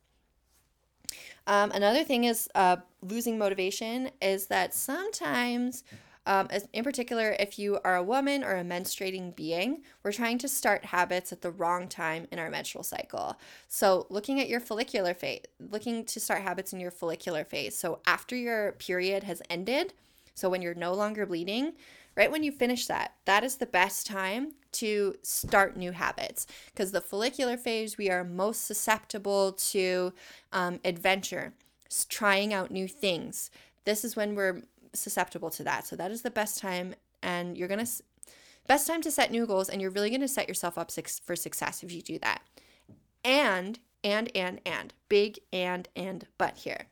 Um, 1.47 1.71
another 1.71 2.03
thing 2.03 2.23
is 2.23 2.49
uh, 2.55 2.77
losing 3.01 3.37
motivation 3.37 4.09
is 4.21 4.47
that 4.47 4.73
sometimes 4.73 5.83
um, 6.25 6.47
in 6.73 6.83
particular, 6.83 7.35
if 7.39 7.59
you 7.59 7.79
are 7.83 7.95
a 7.95 8.03
woman 8.03 8.43
or 8.43 8.55
a 8.55 8.63
menstruating 8.63 9.35
being, 9.35 9.83
we're 10.03 10.11
trying 10.11 10.37
to 10.39 10.47
start 10.47 10.85
habits 10.85 11.31
at 11.31 11.41
the 11.41 11.51
wrong 11.51 11.87
time 11.87 12.27
in 12.31 12.39
our 12.39 12.49
menstrual 12.49 12.83
cycle. 12.83 13.37
So, 13.67 14.07
looking 14.09 14.39
at 14.39 14.49
your 14.49 14.59
follicular 14.59 15.13
phase, 15.13 15.41
looking 15.59 16.03
to 16.05 16.19
start 16.19 16.41
habits 16.41 16.73
in 16.73 16.79
your 16.79 16.91
follicular 16.91 17.43
phase. 17.43 17.77
So, 17.77 17.99
after 18.07 18.35
your 18.35 18.73
period 18.73 19.23
has 19.23 19.41
ended, 19.49 19.93
so 20.33 20.49
when 20.49 20.61
you're 20.61 20.73
no 20.73 20.93
longer 20.93 21.25
bleeding, 21.25 21.73
right 22.15 22.31
when 22.31 22.43
you 22.43 22.51
finish 22.51 22.87
that, 22.87 23.13
that 23.25 23.43
is 23.43 23.57
the 23.57 23.65
best 23.65 24.07
time 24.07 24.53
to 24.73 25.15
start 25.21 25.77
new 25.77 25.91
habits 25.91 26.47
because 26.67 26.91
the 26.91 27.01
follicular 27.01 27.55
phase, 27.55 27.97
we 27.97 28.09
are 28.09 28.23
most 28.23 28.65
susceptible 28.65 29.53
to 29.53 30.11
um, 30.51 30.79
adventure, 30.83 31.53
trying 32.09 32.53
out 32.53 32.71
new 32.71 32.87
things. 32.87 33.49
This 33.85 34.03
is 34.03 34.15
when 34.15 34.35
we're 34.35 34.63
susceptible 34.95 35.49
to 35.51 35.63
that. 35.63 35.85
So 35.85 35.95
that 35.95 36.11
is 36.11 36.21
the 36.21 36.31
best 36.31 36.59
time 36.59 36.95
and 37.21 37.57
you're 37.57 37.67
going 37.67 37.85
to 37.85 38.03
best 38.67 38.87
time 38.87 39.01
to 39.01 39.11
set 39.11 39.31
new 39.31 39.45
goals 39.45 39.69
and 39.69 39.81
you're 39.81 39.91
really 39.91 40.09
going 40.09 40.21
to 40.21 40.27
set 40.27 40.47
yourself 40.47 40.77
up 40.77 40.91
for 40.91 41.35
success 41.35 41.83
if 41.83 41.91
you 41.91 42.01
do 42.01 42.19
that. 42.19 42.41
And 43.23 43.79
and 44.03 44.31
and 44.35 44.61
and 44.65 44.93
big 45.09 45.39
and 45.51 45.87
and 45.95 46.27
but 46.37 46.57
here. 46.57 46.87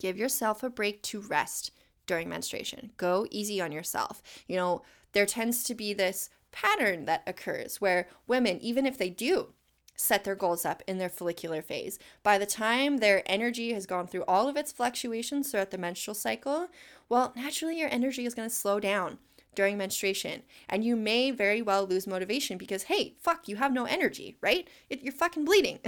Give 0.00 0.16
yourself 0.16 0.62
a 0.62 0.70
break 0.70 1.02
to 1.04 1.20
rest 1.20 1.72
during 2.06 2.28
menstruation. 2.28 2.90
Go 2.96 3.26
easy 3.30 3.60
on 3.60 3.70
yourself. 3.70 4.22
You 4.48 4.56
know, 4.56 4.82
there 5.12 5.26
tends 5.26 5.62
to 5.64 5.74
be 5.74 5.92
this 5.92 6.30
pattern 6.52 7.04
that 7.04 7.22
occurs 7.26 7.80
where 7.80 8.08
women 8.26 8.58
even 8.60 8.86
if 8.86 8.98
they 8.98 9.10
do 9.10 9.52
set 10.00 10.24
their 10.24 10.34
goals 10.34 10.64
up 10.64 10.82
in 10.86 10.98
their 10.98 11.08
follicular 11.08 11.62
phase. 11.62 11.98
By 12.22 12.38
the 12.38 12.46
time 12.46 12.98
their 12.98 13.22
energy 13.26 13.72
has 13.72 13.86
gone 13.86 14.06
through 14.06 14.24
all 14.26 14.48
of 14.48 14.56
its 14.56 14.72
fluctuations 14.72 15.50
throughout 15.50 15.70
the 15.70 15.78
menstrual 15.78 16.14
cycle, 16.14 16.68
well, 17.08 17.32
naturally 17.36 17.78
your 17.78 17.92
energy 17.92 18.24
is 18.24 18.34
going 18.34 18.48
to 18.48 18.54
slow 18.54 18.80
down 18.80 19.18
during 19.54 19.76
menstruation. 19.76 20.42
And 20.68 20.84
you 20.84 20.96
may 20.96 21.30
very 21.30 21.60
well 21.60 21.86
lose 21.86 22.06
motivation 22.06 22.56
because, 22.56 22.84
hey, 22.84 23.14
fuck, 23.18 23.48
you 23.48 23.56
have 23.56 23.72
no 23.72 23.84
energy, 23.84 24.36
right? 24.40 24.68
It, 24.88 25.02
you're 25.02 25.12
fucking 25.12 25.44
bleeding. 25.44 25.80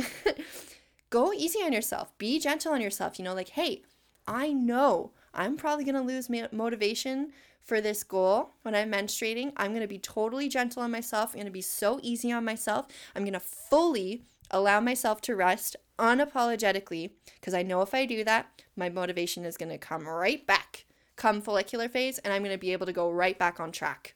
Go 1.11 1.33
easy 1.33 1.61
on 1.61 1.73
yourself. 1.73 2.17
Be 2.19 2.39
gentle 2.39 2.73
on 2.73 2.81
yourself. 2.81 3.19
You 3.19 3.25
know, 3.25 3.35
like, 3.35 3.51
hey, 3.51 3.83
I 4.27 4.53
know 4.53 5.13
I'm 5.35 5.57
probably 5.57 5.85
going 5.85 5.95
to 5.95 6.01
lose 6.01 6.29
motivation 6.53 7.33
for 7.63 7.81
this 7.81 8.03
goal 8.03 8.51
when 8.63 8.75
I'm 8.75 8.91
menstruating. 8.91 9.53
I'm 9.57 9.71
going 9.71 9.83
to 9.83 9.89
be 9.89 9.99
totally 9.99 10.49
gentle 10.49 10.83
on 10.83 10.91
myself. 10.91 11.31
I'm 11.31 11.39
going 11.39 11.47
to 11.47 11.53
be 11.53 11.61
so 11.61 12.01
easy 12.03 12.33
on 12.33 12.45
myself. 12.45 12.87
I'm 13.15 13.23
going 13.23 13.33
to 13.33 13.41
fully 13.41 14.25
allow 14.51 14.81
myself 14.81 15.21
to 15.23 15.37
rest 15.37 15.77
unapologetically 15.99 17.11
because 17.41 17.55
I 17.55 17.63
know 17.63 17.83
if 17.83 17.95
I 17.95 18.05
do 18.05 18.25
that, 18.25 18.63
my 18.77 18.89
motivation 18.89 19.45
is 19.45 19.57
going 19.57 19.71
to 19.71 19.79
come 19.79 20.07
right 20.07 20.47
back 20.47 20.85
come 21.23 21.41
follicular 21.41 21.89
phase 21.89 22.19
and 22.19 22.33
I'm 22.33 22.43
going 22.43 22.55
to 22.55 22.59
be 22.59 22.73
able 22.73 22.87
to 22.87 22.93
go 22.93 23.11
right 23.11 23.39
back 23.39 23.61
on 23.61 23.73
track. 23.73 24.15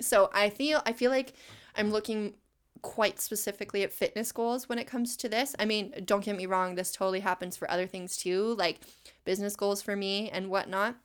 So 0.00 0.30
I 0.32 0.50
feel 0.50 0.82
I 0.86 0.92
feel 0.92 1.10
like 1.10 1.34
I'm 1.76 1.90
looking 1.90 2.34
quite 2.82 3.20
specifically 3.20 3.82
at 3.82 3.92
fitness 3.92 4.32
goals 4.32 4.68
when 4.68 4.78
it 4.78 4.86
comes 4.86 5.16
to 5.16 5.28
this. 5.28 5.54
I 5.58 5.64
mean, 5.64 5.94
don't 6.04 6.24
get 6.24 6.36
me 6.36 6.46
wrong, 6.46 6.74
this 6.74 6.92
totally 6.92 7.20
happens 7.20 7.56
for 7.56 7.70
other 7.70 7.86
things 7.86 8.16
too, 8.16 8.54
like 8.58 8.80
business 9.24 9.56
goals 9.56 9.80
for 9.80 9.96
me 9.96 10.28
and 10.30 10.50
whatnot 10.50 10.96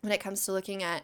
when 0.00 0.12
it 0.12 0.20
comes 0.20 0.44
to 0.44 0.52
looking 0.52 0.82
at 0.82 1.02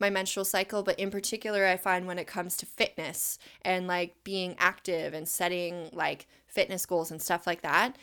my 0.00 0.10
menstrual 0.10 0.44
cycle, 0.44 0.82
but 0.82 0.98
in 0.98 1.10
particular, 1.10 1.66
I 1.66 1.76
find 1.76 2.06
when 2.06 2.18
it 2.18 2.26
comes 2.26 2.56
to 2.58 2.66
fitness 2.66 3.38
and 3.62 3.86
like 3.86 4.22
being 4.24 4.56
active 4.58 5.14
and 5.14 5.28
setting 5.28 5.88
like 5.92 6.26
fitness 6.46 6.84
goals 6.84 7.10
and 7.10 7.22
stuff 7.22 7.46
like 7.46 7.62
that, 7.62 7.96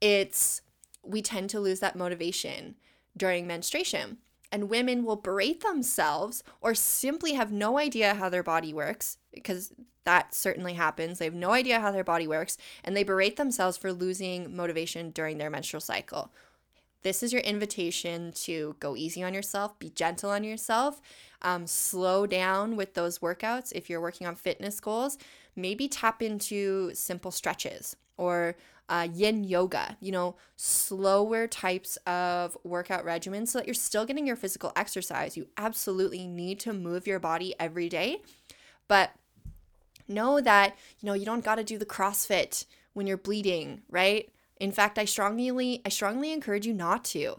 it's 0.00 0.60
we 1.02 1.22
tend 1.22 1.50
to 1.50 1.60
lose 1.60 1.80
that 1.80 1.96
motivation 1.96 2.74
during 3.16 3.46
menstruation. 3.46 4.18
And 4.52 4.70
women 4.70 5.04
will 5.04 5.16
berate 5.16 5.62
themselves 5.62 6.44
or 6.60 6.74
simply 6.74 7.34
have 7.34 7.50
no 7.52 7.78
idea 7.78 8.14
how 8.14 8.28
their 8.28 8.42
body 8.42 8.72
works 8.72 9.18
because 9.32 9.72
that 10.04 10.34
certainly 10.34 10.74
happens. 10.74 11.18
They 11.18 11.24
have 11.24 11.34
no 11.34 11.50
idea 11.50 11.80
how 11.80 11.90
their 11.90 12.04
body 12.04 12.28
works 12.28 12.56
and 12.84 12.96
they 12.96 13.02
berate 13.02 13.36
themselves 13.36 13.76
for 13.76 13.92
losing 13.92 14.54
motivation 14.54 15.10
during 15.10 15.38
their 15.38 15.50
menstrual 15.50 15.80
cycle. 15.80 16.30
This 17.02 17.22
is 17.22 17.32
your 17.32 17.42
invitation 17.42 18.32
to 18.32 18.74
go 18.80 18.96
easy 18.96 19.22
on 19.22 19.34
yourself, 19.34 19.78
be 19.78 19.90
gentle 19.90 20.30
on 20.30 20.42
yourself, 20.42 21.00
um, 21.42 21.66
slow 21.66 22.26
down 22.26 22.74
with 22.74 22.94
those 22.94 23.20
workouts. 23.20 23.72
If 23.72 23.88
you're 23.88 24.00
working 24.00 24.26
on 24.26 24.34
fitness 24.34 24.80
goals, 24.80 25.18
maybe 25.54 25.86
tap 25.86 26.22
into 26.22 26.90
simple 26.94 27.30
stretches 27.30 27.96
or 28.16 28.56
uh, 28.88 29.08
yin 29.12 29.44
yoga, 29.44 29.96
you 30.00 30.12
know, 30.12 30.36
slower 30.56 31.46
types 31.46 31.96
of 32.06 32.56
workout 32.64 33.04
regimens 33.04 33.48
so 33.48 33.58
that 33.58 33.66
you're 33.66 33.74
still 33.74 34.04
getting 34.04 34.26
your 34.26 34.36
physical 34.36 34.72
exercise. 34.76 35.36
You 35.36 35.48
absolutely 35.56 36.26
need 36.26 36.60
to 36.60 36.72
move 36.72 37.06
your 37.06 37.18
body 37.18 37.54
every 37.58 37.88
day, 37.88 38.22
but 38.88 39.10
know 40.08 40.40
that, 40.40 40.76
you 41.00 41.06
know, 41.06 41.14
you 41.14 41.24
don't 41.24 41.44
got 41.44 41.56
to 41.56 41.64
do 41.64 41.78
the 41.78 41.86
CrossFit 41.86 42.64
when 42.92 43.06
you're 43.06 43.16
bleeding, 43.16 43.82
right? 43.90 44.30
In 44.58 44.72
fact, 44.72 44.98
I 44.98 45.04
strongly 45.04 45.82
I 45.84 45.88
strongly 45.88 46.32
encourage 46.32 46.66
you 46.66 46.72
not 46.72 47.04
to 47.06 47.36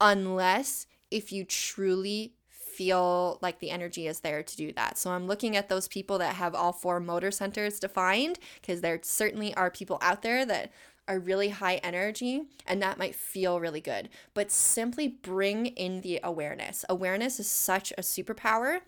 unless 0.00 0.86
if 1.10 1.30
you 1.30 1.44
truly 1.44 2.32
feel 2.76 3.38
like 3.40 3.58
the 3.58 3.70
energy 3.70 4.06
is 4.06 4.20
there 4.20 4.42
to 4.42 4.56
do 4.56 4.72
that. 4.72 4.98
So 4.98 5.10
I'm 5.10 5.26
looking 5.26 5.56
at 5.56 5.68
those 5.68 5.88
people 5.88 6.18
that 6.18 6.34
have 6.34 6.54
all 6.54 6.72
four 6.72 7.00
motor 7.00 7.30
centers 7.30 7.80
defined 7.80 8.38
because 8.60 8.80
there 8.80 9.00
certainly 9.02 9.54
are 9.54 9.70
people 9.70 9.98
out 10.02 10.22
there 10.22 10.44
that 10.44 10.70
are 11.08 11.18
really 11.18 11.50
high 11.50 11.76
energy 11.76 12.42
and 12.66 12.82
that 12.82 12.98
might 12.98 13.14
feel 13.14 13.60
really 13.60 13.80
good. 13.80 14.08
But 14.34 14.50
simply 14.50 15.08
bring 15.08 15.66
in 15.66 16.00
the 16.00 16.20
awareness. 16.22 16.84
Awareness 16.88 17.38
is 17.40 17.48
such 17.48 17.92
a 17.92 18.02
superpower. 18.02 18.80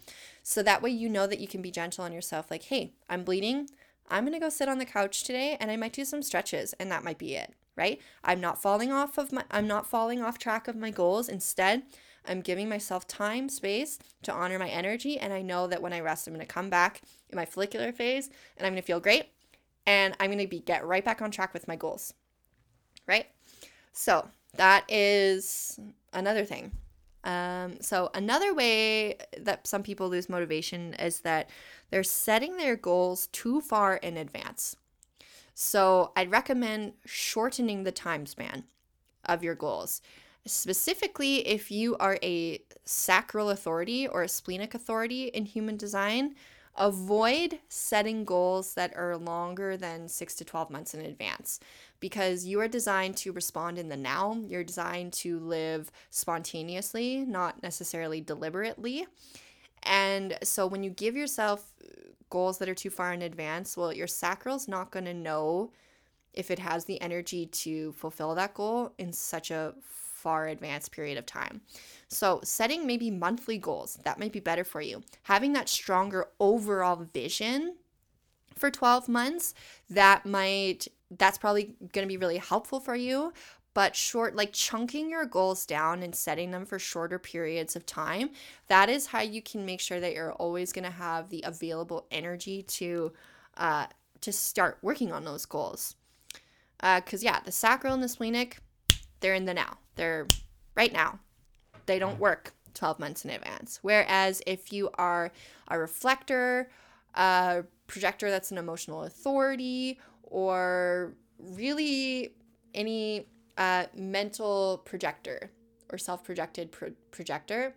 So 0.43 0.63
that 0.63 0.83
way 0.83 0.91
you 0.91 1.09
know 1.09 1.27
that 1.27 1.41
you 1.41 1.49
can 1.49 1.63
be 1.63 1.71
gentle 1.71 2.05
on 2.05 2.13
yourself 2.13 2.51
like, 2.51 2.65
"Hey, 2.65 2.93
I'm 3.09 3.25
bleeding. 3.25 3.69
I'm 4.11 4.25
going 4.25 4.33
to 4.33 4.41
go 4.41 4.49
sit 4.49 4.69
on 4.69 4.79
the 4.79 4.87
couch 4.87 5.23
today 5.23 5.57
and 5.61 5.71
I 5.71 5.77
might 5.77 5.93
do 5.93 6.05
some 6.05 6.23
stretches 6.23 6.73
and 6.75 6.91
that 6.91 7.05
might 7.05 7.19
be 7.19 7.35
it." 7.35 7.55
Right? 7.77 8.01
I'm 8.25 8.41
not 8.41 8.61
falling 8.61 8.93
off 8.93 9.19
of 9.19 9.33
my 9.33 9.45
I'm 9.51 9.69
not 9.69 9.87
falling 9.87 10.21
off 10.21 10.39
track 10.39 10.67
of 10.67 10.77
my 10.77 10.91
goals. 10.91 11.29
Instead, 11.29 11.85
I'm 12.29 12.41
giving 12.41 12.69
myself 12.69 13.07
time, 13.09 13.49
space 13.49 13.99
to 14.23 14.33
honor 14.33 14.59
my 14.59 14.69
energy. 14.69 15.19
And 15.19 15.33
I 15.33 15.43
know 15.43 15.67
that 15.67 15.83
when 15.83 15.93
I 15.93 16.01
rest, 16.01 16.27
I'm 16.27 16.35
going 16.35 16.47
to 16.47 16.53
come 16.53 16.71
back 16.71 17.03
in 17.31 17.37
my 17.37 17.45
follicular 17.45 17.93
phase 17.93 18.29
and 18.57 18.67
I'm 18.67 18.73
going 18.73 18.83
to 18.83 18.87
feel 18.87 19.01
great. 19.01 19.31
And 19.87 20.15
I'm 20.21 20.31
going 20.31 20.39
to 20.39 20.47
be 20.47 20.61
get 20.61 20.87
right 20.87 21.05
back 21.05 21.23
on 21.23 21.31
track 21.31 21.55
with 21.55 21.67
my 21.67 21.77
goals. 21.77 22.13
Right? 23.07 23.27
So 23.93 24.29
that 24.57 24.85
is 24.89 25.81
another 26.13 26.45
thing. 26.45 26.73
Um, 27.25 27.81
so 27.81 28.11
another 28.15 28.55
way 28.55 29.17
that 29.39 29.67
some 29.67 29.83
people 29.83 30.09
lose 30.09 30.29
motivation 30.29 30.95
is 30.95 31.21
that 31.21 31.51
they're 31.91 32.05
setting 32.05 32.57
their 32.57 32.77
goals 32.77 33.27
too 33.29 33.61
far 33.61 33.97
in 33.97 34.17
advance. 34.17 34.77
So 35.55 36.13
I'd 36.15 36.31
recommend 36.31 36.93
shortening 37.05 37.83
the 37.83 37.93
time 37.93 38.27
span 38.27 38.65
of 39.25 39.43
your 39.43 39.55
goals 39.55 40.01
specifically 40.47 41.47
if 41.47 41.71
you 41.71 41.97
are 41.97 42.19
a 42.23 42.61
sacral 42.85 43.51
authority 43.51 44.09
or 44.09 44.23
a 44.23 44.29
splenic 44.29 44.75
authority 44.75 45.25
in 45.27 45.45
human 45.45 45.77
design, 45.77 46.35
avoid 46.77 47.59
setting 47.69 48.25
goals 48.25 48.75
that 48.75 48.97
are 48.97 49.17
longer 49.17 49.77
than 49.77 50.09
six 50.09 50.35
to 50.37 50.45
12 50.45 50.71
months 50.71 50.95
in 50.95 51.01
advance 51.01 51.61
because 52.01 52.47
you 52.47 52.61
are 52.61 52.69
designed 52.69 53.17
to 53.17 53.33
respond 53.33 53.79
in 53.79 53.89
the 53.89 53.97
now. 53.97 54.41
You're 54.47 54.65
designed 54.65 55.13
to 55.15 55.41
live 55.41 55.91
spontaneously, 56.11 57.25
not 57.27 57.63
necessarily 57.63 58.21
deliberately. 58.21 59.07
And 59.83 60.39
so 60.43 60.67
when 60.67 60.83
you 60.83 60.91
give 60.91 61.17
yourself 61.17 61.73
uh, 61.83 61.89
goals 62.31 62.59
that 62.59 62.69
are 62.69 62.75
too 62.75 62.91
far 62.91 63.13
in 63.13 63.23
advance, 63.23 63.77
well, 63.77 63.93
your 63.93 64.07
sacral's 64.07 64.69
not 64.69 64.91
going 64.91 65.07
to 65.07 65.15
know 65.15 65.73
if 66.33 66.51
it 66.51 66.59
has 66.59 66.85
the 66.85 67.01
energy 67.01 67.47
to 67.47 67.93
fulfill 67.93 68.35
that 68.35 68.55
goal 68.55 68.93
in 68.99 69.13
such 69.13 69.51
a 69.51 69.75
far 70.19 70.49
advanced 70.49 70.93
period 70.93 71.17
of 71.17 71.27
time. 71.27 71.61
So, 72.09 72.41
setting 72.43 72.87
maybe 72.87 73.11
monthly 73.11 73.59
goals, 73.59 73.99
that 74.05 74.19
might 74.19 74.33
be 74.33 74.41
better 74.41 74.65
for 74.65 74.81
you. 74.81 75.03
Having 75.25 75.53
that 75.53 75.69
stronger 75.69 76.29
overall 76.41 76.97
vision 76.97 77.77
for 78.57 78.71
12 78.71 79.09
months, 79.09 79.55
that 79.89 80.27
might 80.27 80.89
that's 81.17 81.39
probably 81.39 81.75
going 81.93 82.07
to 82.07 82.07
be 82.07 82.19
really 82.19 82.37
helpful 82.37 82.81
for 82.81 82.95
you, 82.95 83.33
but 83.73 83.97
short 83.97 84.35
like 84.37 84.53
chunking 84.53 85.09
your 85.09 85.25
goals 85.25 85.65
down 85.65 86.03
and 86.03 86.15
setting 86.15 86.51
them 86.51 86.67
for 86.67 86.79
shorter 86.79 87.19
periods 87.19 87.77
of 87.77 87.87
time, 87.87 88.31
that 88.67 88.91
is 88.91 89.07
how 89.07 89.21
you 89.21 89.41
can 89.41 89.65
make 89.65 89.81
sure 89.81 90.01
that 90.01 90.13
you're 90.13 90.33
always 90.33 90.73
going 90.73 90.85
to 90.85 90.91
have 90.91 91.31
the 91.31 91.43
available 91.47 92.07
energy 92.11 92.63
to 92.63 93.13
uh 93.57 93.87
to 94.21 94.33
start 94.33 94.79
working 94.83 95.13
on 95.13 95.25
those 95.25 95.47
goals. 95.47 95.95
Uh, 96.81 97.01
cuz 97.01 97.23
yeah, 97.23 97.41
the 97.41 97.53
sacral 97.53 97.95
and 97.95 98.03
the 98.03 98.09
splenic, 98.09 98.59
they're 99.21 99.35
in 99.35 99.45
the 99.45 99.55
now. 99.55 99.79
They're 99.97 100.27
right 100.75 100.93
now. 100.93 101.19
They 101.87 101.99
don't 101.99 102.19
work 102.19 102.53
12 102.75 102.99
months 102.99 103.25
in 103.25 103.31
advance. 103.31 103.81
Whereas 103.83 104.43
if 104.47 104.73
you 104.73 104.91
are 104.95 105.33
a 105.69 105.79
reflector, 105.79 106.71
a 107.15 107.65
projector 107.87 108.31
that's 108.31 108.51
an 108.51 108.59
emotional 108.59 109.05
authority, 109.05 109.99
or 110.23 111.15
really 111.39 112.35
any 112.75 113.27
uh, 113.57 113.87
mental 113.95 114.83
projector 114.85 115.51
or 115.91 115.99
self 115.99 116.23
projected 116.23 116.71
pro- 116.71 116.93
projector, 117.11 117.75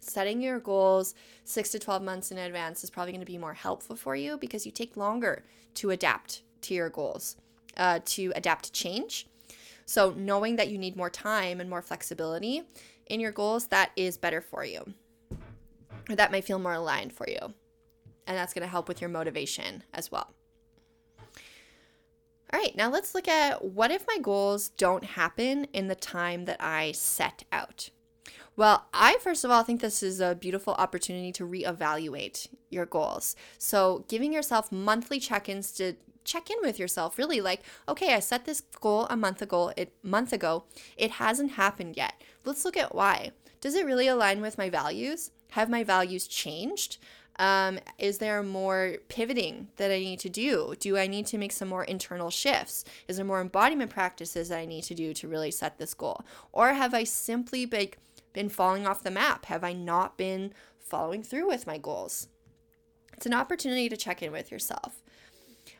setting 0.00 0.40
your 0.40 0.60
goals 0.60 1.14
six 1.44 1.70
to 1.70 1.78
12 1.78 2.02
months 2.02 2.30
in 2.30 2.38
advance 2.38 2.84
is 2.84 2.90
probably 2.90 3.12
going 3.12 3.20
to 3.20 3.26
be 3.26 3.38
more 3.38 3.54
helpful 3.54 3.96
for 3.96 4.16
you 4.16 4.38
because 4.38 4.64
you 4.64 4.72
take 4.72 4.96
longer 4.96 5.44
to 5.74 5.90
adapt 5.90 6.42
to 6.62 6.74
your 6.74 6.88
goals, 6.88 7.36
uh, 7.76 7.98
to 8.04 8.32
adapt 8.36 8.66
to 8.66 8.72
change 8.72 9.26
so, 9.88 10.12
knowing 10.14 10.56
that 10.56 10.68
you 10.68 10.76
need 10.76 10.96
more 10.96 11.08
time 11.08 11.62
and 11.62 11.70
more 11.70 11.80
flexibility 11.80 12.62
in 13.06 13.20
your 13.20 13.32
goals, 13.32 13.68
that 13.68 13.90
is 13.96 14.18
better 14.18 14.42
for 14.42 14.62
you. 14.62 14.92
Or 16.10 16.14
that 16.14 16.30
might 16.30 16.44
feel 16.44 16.58
more 16.58 16.74
aligned 16.74 17.14
for 17.14 17.26
you. 17.26 17.38
And 18.26 18.36
that's 18.36 18.52
going 18.52 18.64
to 18.64 18.68
help 18.68 18.86
with 18.86 19.00
your 19.00 19.08
motivation 19.08 19.84
as 19.94 20.12
well. 20.12 20.34
All 22.52 22.60
right, 22.60 22.76
now 22.76 22.90
let's 22.90 23.14
look 23.14 23.28
at 23.28 23.64
what 23.64 23.90
if 23.90 24.06
my 24.06 24.18
goals 24.20 24.68
don't 24.68 25.04
happen 25.04 25.64
in 25.72 25.88
the 25.88 25.94
time 25.94 26.44
that 26.44 26.62
I 26.62 26.92
set 26.92 27.44
out? 27.50 27.88
Well, 28.56 28.88
I 28.92 29.16
first 29.22 29.42
of 29.42 29.50
all 29.50 29.62
think 29.62 29.80
this 29.80 30.02
is 30.02 30.20
a 30.20 30.34
beautiful 30.34 30.74
opportunity 30.74 31.32
to 31.32 31.46
reevaluate 31.46 32.46
your 32.68 32.84
goals. 32.84 33.36
So, 33.56 34.04
giving 34.06 34.34
yourself 34.34 34.70
monthly 34.70 35.18
check 35.18 35.48
ins 35.48 35.72
to 35.72 35.94
check 36.28 36.50
in 36.50 36.56
with 36.62 36.78
yourself 36.78 37.18
really 37.18 37.40
like 37.40 37.62
okay 37.88 38.14
i 38.14 38.20
set 38.20 38.44
this 38.44 38.60
goal 38.60 39.06
a 39.10 39.16
month 39.16 39.40
ago 39.42 39.72
it 39.76 39.92
month 40.02 40.32
ago 40.32 40.64
it 40.96 41.12
hasn't 41.12 41.52
happened 41.52 41.96
yet 41.96 42.14
let's 42.44 42.64
look 42.64 42.76
at 42.76 42.94
why 42.94 43.30
does 43.60 43.74
it 43.74 43.86
really 43.86 44.06
align 44.06 44.40
with 44.40 44.58
my 44.58 44.68
values 44.68 45.30
have 45.52 45.70
my 45.70 45.82
values 45.82 46.26
changed 46.26 46.98
um, 47.38 47.78
is 47.98 48.18
there 48.18 48.42
more 48.42 48.96
pivoting 49.08 49.68
that 49.76 49.92
I 49.92 49.98
need 49.98 50.18
to 50.20 50.28
do? 50.28 50.74
Do 50.80 50.96
I 50.96 51.06
need 51.06 51.26
to 51.26 51.38
make 51.38 51.52
some 51.52 51.68
more 51.68 51.84
internal 51.84 52.30
shifts? 52.30 52.84
Is 53.06 53.16
there 53.16 53.24
more 53.24 53.40
embodiment 53.40 53.90
practices 53.90 54.48
that 54.48 54.58
I 54.58 54.66
need 54.66 54.82
to 54.84 54.94
do 54.94 55.14
to 55.14 55.28
really 55.28 55.52
set 55.52 55.78
this 55.78 55.94
goal? 55.94 56.24
Or 56.52 56.72
have 56.72 56.94
I 56.94 57.04
simply 57.04 57.64
been, 57.64 57.90
been 58.32 58.48
falling 58.48 58.86
off 58.86 59.04
the 59.04 59.10
map? 59.12 59.44
Have 59.46 59.62
I 59.62 59.72
not 59.72 60.18
been 60.18 60.52
following 60.80 61.22
through 61.22 61.46
with 61.46 61.66
my 61.66 61.78
goals? 61.78 62.26
It's 63.12 63.26
an 63.26 63.34
opportunity 63.34 63.88
to 63.88 63.96
check 63.96 64.22
in 64.22 64.32
with 64.32 64.50
yourself. 64.50 65.02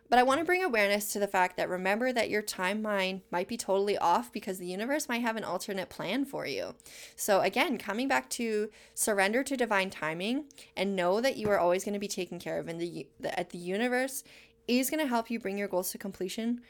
But 0.08 0.18
I 0.18 0.22
want 0.22 0.40
to 0.40 0.44
bring 0.44 0.64
awareness 0.64 1.12
to 1.12 1.18
the 1.18 1.26
fact 1.26 1.56
that 1.56 1.68
remember 1.68 2.12
that 2.12 2.30
your 2.30 2.42
timeline 2.42 3.20
might 3.30 3.46
be 3.46 3.58
totally 3.58 3.98
off 3.98 4.32
because 4.32 4.58
the 4.58 4.66
universe 4.66 5.08
might 5.08 5.20
have 5.20 5.36
an 5.36 5.44
alternate 5.44 5.90
plan 5.90 6.24
for 6.24 6.46
you. 6.46 6.74
So, 7.14 7.40
again, 7.40 7.76
coming 7.76 8.08
back 8.08 8.30
to 8.30 8.70
surrender 8.94 9.42
to 9.42 9.56
divine 9.56 9.90
timing 9.90 10.44
and 10.76 10.96
know 10.96 11.20
that 11.20 11.36
you 11.36 11.50
are 11.50 11.58
always 11.58 11.84
going 11.84 11.94
to 11.94 12.00
be 12.00 12.08
taken 12.08 12.38
care 12.38 12.58
of, 12.58 12.68
and 12.68 12.80
the, 12.80 13.06
the, 13.20 13.46
the 13.50 13.58
universe 13.58 14.24
is 14.66 14.88
going 14.88 15.00
to 15.00 15.08
help 15.08 15.30
you 15.30 15.38
bring 15.38 15.58
your 15.58 15.68
goals 15.68 15.90
to 15.92 15.98
completion 15.98 16.62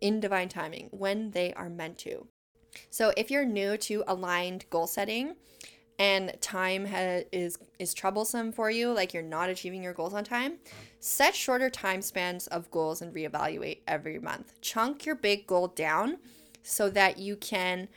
in 0.00 0.20
divine 0.20 0.48
timing 0.48 0.88
when 0.92 1.32
they 1.32 1.52
are 1.54 1.68
meant 1.68 1.98
to. 1.98 2.28
So, 2.90 3.12
if 3.16 3.30
you're 3.32 3.44
new 3.44 3.76
to 3.78 4.04
aligned 4.06 4.66
goal 4.70 4.86
setting, 4.86 5.34
and 5.98 6.36
time 6.40 6.86
ha- 6.86 7.22
is 7.32 7.58
is 7.78 7.94
troublesome 7.94 8.52
for 8.52 8.70
you 8.70 8.92
like 8.92 9.14
you're 9.14 9.22
not 9.22 9.48
achieving 9.48 9.82
your 9.82 9.94
goals 9.94 10.12
on 10.12 10.24
time 10.24 10.54
set 11.06 11.36
shorter 11.36 11.70
time 11.70 12.02
spans 12.02 12.48
of 12.48 12.68
goals 12.72 13.00
and 13.00 13.14
reevaluate 13.14 13.78
every 13.86 14.18
month. 14.18 14.60
Chunk 14.60 15.06
your 15.06 15.14
big 15.14 15.46
goal 15.46 15.68
down 15.68 16.18
so 16.64 16.90
that 16.90 17.18
you 17.18 17.36
can 17.36 17.88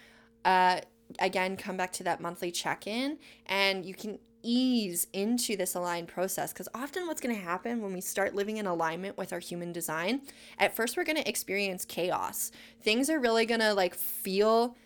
uh, 0.46 0.80
again 1.18 1.58
come 1.58 1.76
back 1.76 1.92
to 1.94 2.04
that 2.04 2.22
monthly 2.22 2.52
check-in 2.52 3.18
and 3.48 3.84
you 3.84 3.96
can 3.96 4.20
ease 4.44 5.08
into 5.12 5.58
this 5.58 5.74
aligned 5.74 6.08
process. 6.08 6.54
Because 6.54 6.70
often 6.76 7.08
what's 7.08 7.20
going 7.20 7.36
to 7.36 7.42
happen 7.42 7.82
when 7.82 7.94
we 7.94 8.00
start 8.00 8.36
living 8.36 8.58
in 8.58 8.68
alignment 8.68 9.18
with 9.18 9.34
our 9.34 9.40
human 9.40 9.74
design 9.74 10.22
at 10.60 10.76
first 10.76 10.96
we're 10.96 11.04
going 11.04 11.18
to 11.18 11.28
experience 11.28 11.84
chaos. 11.84 12.52
Things 12.82 13.10
are 13.10 13.20
really 13.20 13.48
going 13.48 13.62
to 13.62 13.74
like 13.74 13.96
feel 13.96 14.78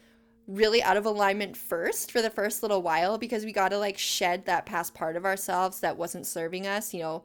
really 0.47 0.83
out 0.83 0.97
of 0.97 1.05
alignment 1.05 1.55
first 1.55 2.11
for 2.11 2.21
the 2.21 2.29
first 2.29 2.61
little 2.61 2.81
while 2.81 3.17
because 3.17 3.45
we 3.45 3.51
got 3.51 3.69
to 3.69 3.77
like 3.77 3.97
shed 3.97 4.45
that 4.45 4.65
past 4.65 4.93
part 4.93 5.15
of 5.15 5.25
ourselves 5.25 5.79
that 5.79 5.97
wasn't 5.97 6.25
serving 6.25 6.67
us 6.67 6.93
you 6.93 6.99
know 6.99 7.23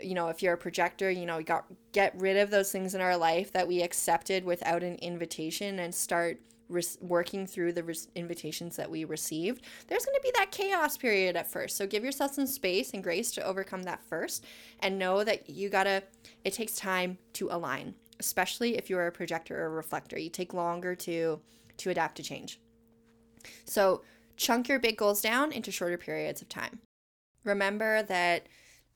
you 0.00 0.14
know 0.14 0.28
if 0.28 0.42
you're 0.42 0.54
a 0.54 0.58
projector 0.58 1.10
you 1.10 1.26
know 1.26 1.42
got 1.42 1.66
get 1.92 2.18
rid 2.18 2.36
of 2.36 2.50
those 2.50 2.72
things 2.72 2.94
in 2.94 3.00
our 3.00 3.16
life 3.16 3.52
that 3.52 3.68
we 3.68 3.82
accepted 3.82 4.44
without 4.44 4.82
an 4.82 4.94
invitation 4.96 5.78
and 5.80 5.94
start 5.94 6.40
re- 6.68 6.82
working 7.00 7.46
through 7.46 7.72
the 7.72 7.82
re- 7.82 7.94
invitations 8.14 8.76
that 8.76 8.90
we 8.90 9.04
received, 9.04 9.64
there's 9.88 10.04
going 10.04 10.16
to 10.16 10.22
be 10.22 10.32
that 10.36 10.50
chaos 10.50 10.96
period 10.96 11.36
at 11.36 11.50
first. 11.50 11.76
So 11.76 11.86
give 11.86 12.04
yourself 12.04 12.34
some 12.34 12.46
space 12.46 12.92
and 12.92 13.02
grace 13.02 13.30
to 13.32 13.44
overcome 13.44 13.84
that 13.84 14.02
first 14.02 14.44
and 14.80 14.98
know 14.98 15.24
that 15.24 15.48
you 15.48 15.68
got 15.68 15.84
to, 15.84 16.02
it 16.44 16.52
takes 16.52 16.74
time 16.76 17.18
to 17.34 17.48
align, 17.50 17.94
especially 18.20 18.76
if 18.76 18.90
you're 18.90 19.06
a 19.06 19.12
projector 19.12 19.60
or 19.62 19.66
a 19.66 19.70
reflector. 19.70 20.18
You 20.18 20.30
take 20.30 20.54
longer 20.54 20.94
to 20.96 21.40
to 21.78 21.90
adapt 21.90 22.16
to 22.16 22.22
change. 22.22 22.60
So 23.64 24.02
chunk 24.36 24.68
your 24.68 24.78
big 24.78 24.96
goals 24.96 25.20
down 25.20 25.52
into 25.52 25.70
shorter 25.70 25.98
periods 25.98 26.42
of 26.42 26.48
time. 26.48 26.80
Remember 27.44 28.02
that 28.04 28.46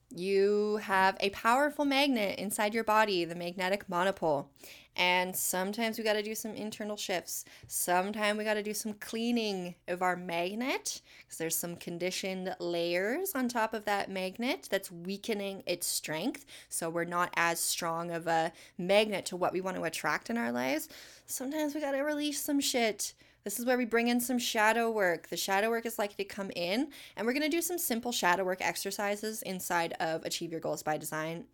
you 0.09 0.77
have 0.83 1.15
a 1.19 1.29
powerful 1.29 1.85
magnet 1.85 2.37
inside 2.37 2.73
your 2.73 2.83
body, 2.83 3.23
the 3.23 3.35
magnetic 3.35 3.87
monopole. 3.87 4.49
And 4.95 5.35
sometimes 5.35 5.97
we 5.97 6.03
got 6.03 6.13
to 6.13 6.23
do 6.23 6.35
some 6.35 6.53
internal 6.53 6.97
shifts. 6.97 7.45
Sometimes 7.67 8.37
we 8.37 8.43
got 8.43 8.55
to 8.55 8.63
do 8.63 8.73
some 8.73 8.93
cleaning 8.93 9.75
of 9.87 10.01
our 10.01 10.15
magnet 10.15 11.01
because 11.19 11.37
there's 11.37 11.55
some 11.55 11.75
conditioned 11.77 12.53
layers 12.59 13.31
on 13.33 13.47
top 13.47 13.73
of 13.73 13.85
that 13.85 14.09
magnet 14.09 14.67
that's 14.69 14.91
weakening 14.91 15.63
its 15.65 15.87
strength. 15.87 16.45
So 16.69 16.89
we're 16.89 17.05
not 17.05 17.33
as 17.37 17.59
strong 17.59 18.11
of 18.11 18.27
a 18.27 18.51
magnet 18.77 19.25
to 19.27 19.37
what 19.37 19.53
we 19.53 19.61
want 19.61 19.77
to 19.77 19.83
attract 19.83 20.29
in 20.29 20.37
our 20.37 20.51
lives. 20.51 20.89
Sometimes 21.25 21.73
we 21.73 21.81
got 21.81 21.93
to 21.93 22.01
release 22.01 22.41
some 22.41 22.59
shit. 22.59 23.13
This 23.43 23.59
is 23.59 23.65
where 23.65 23.77
we 23.77 23.85
bring 23.85 24.09
in 24.09 24.19
some 24.19 24.37
shadow 24.37 24.91
work. 24.91 25.29
The 25.29 25.37
shadow 25.37 25.69
work 25.71 25.87
is 25.87 25.97
likely 25.97 26.23
to 26.23 26.29
come 26.29 26.51
in, 26.55 26.89
and 27.15 27.25
we're 27.25 27.33
going 27.33 27.41
to 27.41 27.49
do 27.49 27.61
some 27.61 27.79
simple 27.79 28.11
shadow 28.11 28.43
work 28.43 28.59
exercises 28.61 29.41
inside 29.41 29.93
of 29.99 30.23
Achieve 30.25 30.51
Your 30.51 30.59
Goals 30.59 30.83
by 30.83 30.97
Design 30.97 31.45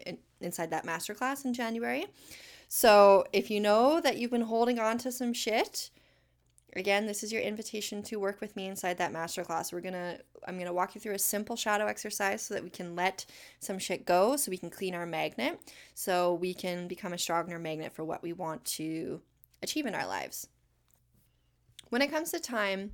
inside 0.42 0.72
that 0.72 0.86
masterclass 0.86 1.46
in 1.46 1.54
January. 1.54 2.08
So 2.68 3.26
if 3.32 3.50
you 3.50 3.60
know 3.60 4.02
that 4.02 4.18
you've 4.18 4.32
been 4.32 4.42
holding 4.42 4.80
on 4.80 4.98
to 5.00 5.12
some 5.12 5.34
shit, 5.34 5.90
again, 6.76 7.06
this 7.06 7.24
is 7.24 7.32
your 7.32 7.42
invitation 7.42 8.04
to 8.04 8.20
work 8.20 8.42
with 8.42 8.56
me 8.56 8.68
inside 8.68 8.98
that 8.98 9.14
masterclass. 9.14 9.72
We're 9.72 9.82
gonna 9.82 10.20
I'm 10.48 10.58
gonna 10.58 10.74
walk 10.74 10.96
you 10.96 11.02
through 11.02 11.16
a 11.16 11.20
simple 11.20 11.56
shadow 11.56 11.88
exercise 11.88 12.42
so 12.42 12.54
that 12.54 12.64
we 12.64 12.70
can 12.70 12.96
let 12.96 13.26
some 13.60 13.80
shit 13.80 14.06
go, 14.06 14.36
so 14.36 14.52
we 14.52 14.58
can 14.58 14.70
clean 14.70 14.96
our 14.96 15.06
magnet, 15.06 15.60
so 15.94 16.34
we 16.34 16.54
can 16.54 16.88
become 16.88 17.14
a 17.14 17.18
stronger 17.18 17.58
magnet 17.58 17.94
for 17.94 18.04
what 18.04 18.22
we 18.22 18.34
want 18.34 18.64
to 18.66 19.22
achieve 19.64 19.86
in 19.86 19.96
our 19.96 20.08
lives. 20.08 20.48
When 21.90 22.02
it 22.02 22.12
comes 22.12 22.32
to 22.32 22.40
time, 22.40 22.92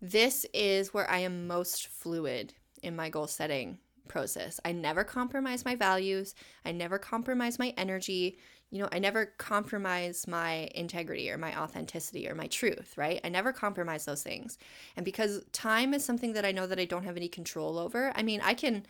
this 0.00 0.46
is 0.54 0.94
where 0.94 1.08
I 1.10 1.18
am 1.18 1.46
most 1.46 1.88
fluid 1.88 2.54
in 2.82 2.96
my 2.96 3.10
goal 3.10 3.26
setting 3.26 3.78
process. 4.08 4.60
I 4.64 4.72
never 4.72 5.04
compromise 5.04 5.64
my 5.64 5.74
values. 5.74 6.34
I 6.64 6.72
never 6.72 6.98
compromise 6.98 7.58
my 7.58 7.74
energy 7.76 8.38
you 8.70 8.80
know, 8.80 8.88
I 8.90 8.98
never 8.98 9.26
compromise 9.26 10.26
my 10.26 10.68
integrity 10.74 11.30
or 11.30 11.38
my 11.38 11.58
authenticity 11.58 12.28
or 12.28 12.34
my 12.34 12.48
truth, 12.48 12.94
right? 12.96 13.20
I 13.22 13.28
never 13.28 13.52
compromise 13.52 14.04
those 14.04 14.22
things. 14.22 14.58
And 14.96 15.04
because 15.04 15.44
time 15.52 15.94
is 15.94 16.04
something 16.04 16.32
that 16.32 16.44
I 16.44 16.52
know 16.52 16.66
that 16.66 16.80
I 16.80 16.84
don't 16.84 17.04
have 17.04 17.16
any 17.16 17.28
control 17.28 17.78
over, 17.78 18.12
I 18.14 18.22
mean, 18.22 18.40
I 18.42 18.54
can 18.54 18.86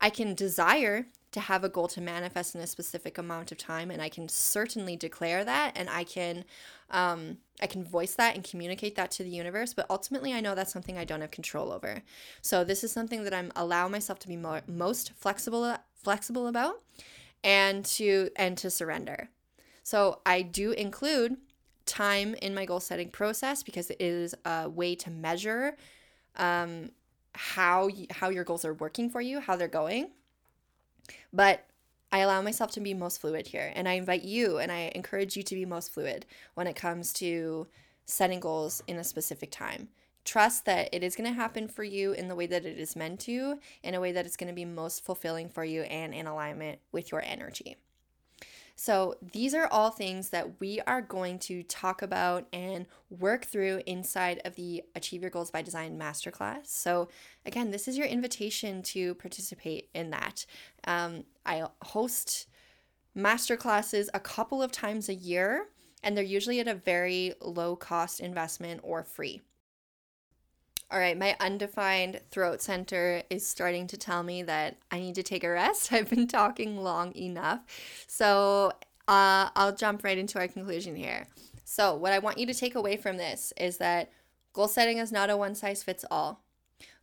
I 0.00 0.08
can 0.08 0.34
desire 0.34 1.06
to 1.32 1.40
have 1.40 1.62
a 1.62 1.68
goal 1.68 1.86
to 1.88 2.00
manifest 2.00 2.54
in 2.54 2.60
a 2.60 2.66
specific 2.66 3.18
amount 3.18 3.52
of 3.52 3.58
time 3.58 3.90
and 3.90 4.00
I 4.02 4.08
can 4.08 4.28
certainly 4.28 4.96
declare 4.96 5.44
that 5.44 5.72
and 5.76 5.88
I 5.90 6.04
can 6.04 6.44
um, 6.90 7.36
I 7.60 7.66
can 7.66 7.84
voice 7.84 8.14
that 8.14 8.34
and 8.34 8.42
communicate 8.42 8.96
that 8.96 9.10
to 9.12 9.22
the 9.22 9.30
universe, 9.30 9.74
but 9.74 9.86
ultimately 9.90 10.32
I 10.32 10.40
know 10.40 10.54
that's 10.54 10.72
something 10.72 10.98
I 10.98 11.04
don't 11.04 11.20
have 11.20 11.30
control 11.30 11.70
over. 11.70 12.02
So 12.40 12.64
this 12.64 12.82
is 12.82 12.90
something 12.90 13.22
that 13.24 13.34
I'm 13.34 13.52
allow 13.54 13.86
myself 13.86 14.18
to 14.20 14.28
be 14.28 14.36
most 14.36 15.12
flexible 15.12 15.76
flexible 15.94 16.46
about 16.46 16.82
and 17.42 17.84
to 17.84 18.30
and 18.36 18.56
to 18.58 18.70
surrender. 18.70 19.30
So 19.82 20.20
I 20.26 20.42
do 20.42 20.72
include 20.72 21.36
time 21.86 22.34
in 22.34 22.54
my 22.54 22.64
goal 22.64 22.80
setting 22.80 23.08
process 23.08 23.62
because 23.62 23.90
it 23.90 24.00
is 24.00 24.34
a 24.44 24.68
way 24.68 24.94
to 24.94 25.10
measure 25.10 25.76
um, 26.36 26.90
how 27.34 27.88
you, 27.88 28.06
how 28.10 28.28
your 28.28 28.44
goals 28.44 28.64
are 28.64 28.74
working 28.74 29.10
for 29.10 29.20
you, 29.20 29.40
how 29.40 29.56
they're 29.56 29.68
going. 29.68 30.10
But 31.32 31.66
I 32.12 32.18
allow 32.18 32.42
myself 32.42 32.72
to 32.72 32.80
be 32.80 32.92
most 32.92 33.20
fluid 33.20 33.46
here, 33.46 33.72
and 33.74 33.88
I 33.88 33.92
invite 33.92 34.24
you 34.24 34.58
and 34.58 34.70
I 34.70 34.92
encourage 34.94 35.36
you 35.36 35.42
to 35.44 35.54
be 35.54 35.64
most 35.64 35.92
fluid 35.92 36.26
when 36.54 36.66
it 36.66 36.76
comes 36.76 37.12
to 37.14 37.66
setting 38.04 38.40
goals 38.40 38.82
in 38.86 38.96
a 38.96 39.04
specific 39.04 39.50
time. 39.50 39.88
Trust 40.24 40.64
that 40.66 40.88
it 40.92 41.02
is 41.02 41.16
going 41.16 41.28
to 41.28 41.34
happen 41.34 41.66
for 41.66 41.82
you 41.82 42.12
in 42.12 42.28
the 42.28 42.34
way 42.34 42.46
that 42.46 42.64
it 42.64 42.78
is 42.78 42.94
meant 42.94 43.20
to, 43.20 43.58
in 43.82 43.94
a 43.94 44.00
way 44.00 44.12
that 44.12 44.26
it's 44.26 44.36
going 44.36 44.48
to 44.48 44.54
be 44.54 44.64
most 44.64 45.04
fulfilling 45.04 45.48
for 45.48 45.64
you 45.64 45.82
and 45.82 46.14
in 46.14 46.26
alignment 46.26 46.78
with 46.92 47.10
your 47.10 47.22
energy. 47.24 47.76
So, 48.76 49.16
these 49.20 49.52
are 49.54 49.66
all 49.66 49.90
things 49.90 50.30
that 50.30 50.58
we 50.58 50.80
are 50.86 51.02
going 51.02 51.38
to 51.40 51.62
talk 51.64 52.00
about 52.00 52.46
and 52.50 52.86
work 53.10 53.44
through 53.44 53.82
inside 53.84 54.40
of 54.46 54.54
the 54.54 54.82
Achieve 54.94 55.20
Your 55.20 55.30
Goals 55.30 55.50
by 55.50 55.60
Design 55.60 55.98
Masterclass. 55.98 56.68
So, 56.68 57.08
again, 57.44 57.72
this 57.72 57.88
is 57.88 57.98
your 57.98 58.06
invitation 58.06 58.82
to 58.84 59.14
participate 59.16 59.90
in 59.94 60.08
that. 60.12 60.46
Um, 60.84 61.24
I 61.44 61.64
host 61.82 62.46
masterclasses 63.14 64.08
a 64.14 64.20
couple 64.20 64.62
of 64.62 64.72
times 64.72 65.10
a 65.10 65.14
year, 65.14 65.66
and 66.02 66.16
they're 66.16 66.24
usually 66.24 66.58
at 66.58 66.66
a 66.66 66.74
very 66.74 67.34
low 67.42 67.76
cost 67.76 68.18
investment 68.20 68.80
or 68.82 69.04
free. 69.04 69.42
All 70.92 70.98
right, 70.98 71.16
my 71.16 71.36
undefined 71.38 72.20
throat 72.32 72.60
center 72.60 73.22
is 73.30 73.46
starting 73.46 73.86
to 73.88 73.96
tell 73.96 74.24
me 74.24 74.42
that 74.42 74.76
I 74.90 74.98
need 74.98 75.14
to 75.14 75.22
take 75.22 75.44
a 75.44 75.50
rest. 75.50 75.92
I've 75.92 76.10
been 76.10 76.26
talking 76.26 76.78
long 76.78 77.14
enough. 77.14 77.60
So 78.08 78.72
uh, 79.06 79.50
I'll 79.54 79.74
jump 79.74 80.02
right 80.02 80.18
into 80.18 80.40
our 80.40 80.48
conclusion 80.48 80.96
here. 80.96 81.28
So, 81.64 81.94
what 81.94 82.12
I 82.12 82.18
want 82.18 82.38
you 82.38 82.46
to 82.46 82.54
take 82.54 82.74
away 82.74 82.96
from 82.96 83.16
this 83.16 83.52
is 83.56 83.76
that 83.76 84.10
goal 84.52 84.66
setting 84.66 84.98
is 84.98 85.12
not 85.12 85.30
a 85.30 85.36
one 85.36 85.54
size 85.54 85.84
fits 85.84 86.04
all. 86.10 86.42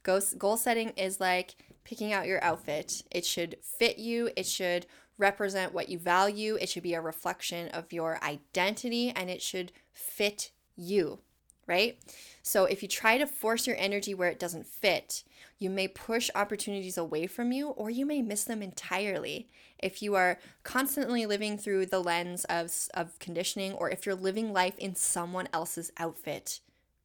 Goal 0.03 0.57
setting 0.57 0.89
is 0.91 1.21
like 1.21 1.55
picking 1.85 2.11
out 2.11 2.27
your 2.27 2.43
outfit, 2.43 3.03
it 3.09 3.25
should 3.25 3.55
fit 3.61 3.97
you, 3.97 4.29
it 4.35 4.45
should 4.45 4.85
represent 5.17 5.73
what 5.73 5.87
you 5.87 5.97
value, 5.97 6.57
it 6.59 6.67
should 6.67 6.83
be 6.83 6.93
a 6.93 7.01
reflection 7.01 7.69
of 7.69 7.93
your 7.93 8.21
identity, 8.21 9.11
and 9.15 9.29
it 9.29 9.41
should 9.41 9.71
fit 9.93 10.51
you 10.75 11.19
right? 11.67 11.97
So 12.41 12.65
if 12.65 12.81
you 12.81 12.87
try 12.87 13.17
to 13.17 13.27
force 13.27 13.67
your 13.67 13.75
energy 13.77 14.13
where 14.13 14.29
it 14.29 14.39
doesn't 14.39 14.65
fit, 14.65 15.23
you 15.59 15.69
may 15.69 15.87
push 15.87 16.29
opportunities 16.33 16.97
away 16.97 17.27
from 17.27 17.51
you 17.51 17.69
or 17.69 17.89
you 17.89 18.05
may 18.05 18.21
miss 18.21 18.45
them 18.45 18.61
entirely. 18.61 19.49
If 19.77 20.01
you 20.01 20.15
are 20.15 20.39
constantly 20.63 21.25
living 21.25 21.57
through 21.57 21.87
the 21.87 21.99
lens 21.99 22.45
of, 22.45 22.71
of 22.93 23.19
conditioning 23.19 23.73
or 23.73 23.89
if 23.89 24.05
you're 24.05 24.15
living 24.15 24.53
life 24.53 24.77
in 24.77 24.95
someone 24.95 25.49
else's 25.51 25.91
outfit, 25.97 26.61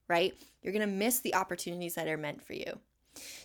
right? 0.09 0.35
You're 0.63 0.73
to 0.73 0.87
miss 0.87 1.19
the 1.19 1.35
opportunities 1.35 1.97
that 1.97 2.09
are 2.09 2.17
meant 2.17 2.43
for 2.43 2.53
you. 2.53 2.79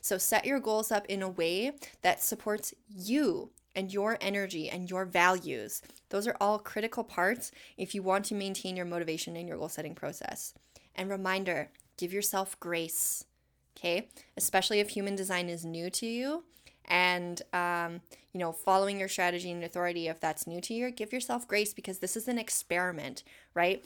So 0.02 0.18
set 0.18 0.46
your 0.46 0.60
goals 0.60 0.92
up 0.92 1.06
in 1.08 1.22
a 1.22 1.30
way 1.30 1.72
that 2.02 2.24
supports 2.24 2.74
you 2.88 3.50
and 3.76 3.94
your 3.94 4.18
energy 4.22 4.70
and 4.70 4.90
your 4.90 5.06
values. 5.06 5.82
Those 6.10 6.28
are 6.28 6.38
all 6.42 6.58
critical 6.60 7.04
parts 7.04 7.52
if 7.78 7.94
you 7.94 8.02
want 8.02 8.26
to 8.26 8.36
maintain 8.36 8.76
your 8.76 8.86
motivation 8.86 9.36
in 9.36 9.48
your 9.48 9.58
goal 9.58 9.70
setting 9.70 9.96
process. 9.96 10.54
And 10.98 11.10
reminder 11.10 11.70
give 11.98 12.14
yourself 12.14 12.60
grace, 12.60 13.26
okay? 13.78 14.08
Especially 14.36 14.80
if 14.80 14.90
human 14.90 15.16
design 15.16 15.50
is 15.50 15.66
new 15.66 15.90
to 15.92 16.06
you 16.06 16.44
and 16.86 17.42
um, 17.54 18.02
you 18.32 18.40
know 18.40 18.52
following 18.52 19.00
your 19.00 19.10
strategy 19.10 19.52
and 19.52 19.64
authority 19.64 20.08
if 20.08 20.22
that's 20.22 20.48
new 20.48 20.62
to 20.62 20.74
you 20.74 20.90
give 20.90 21.12
yourself 21.12 21.46
grace 21.46 21.74
because 21.74 22.00
this 22.00 22.16
is 22.16 22.28
an 22.28 22.40
experiment 22.40 23.24
right? 23.54 23.84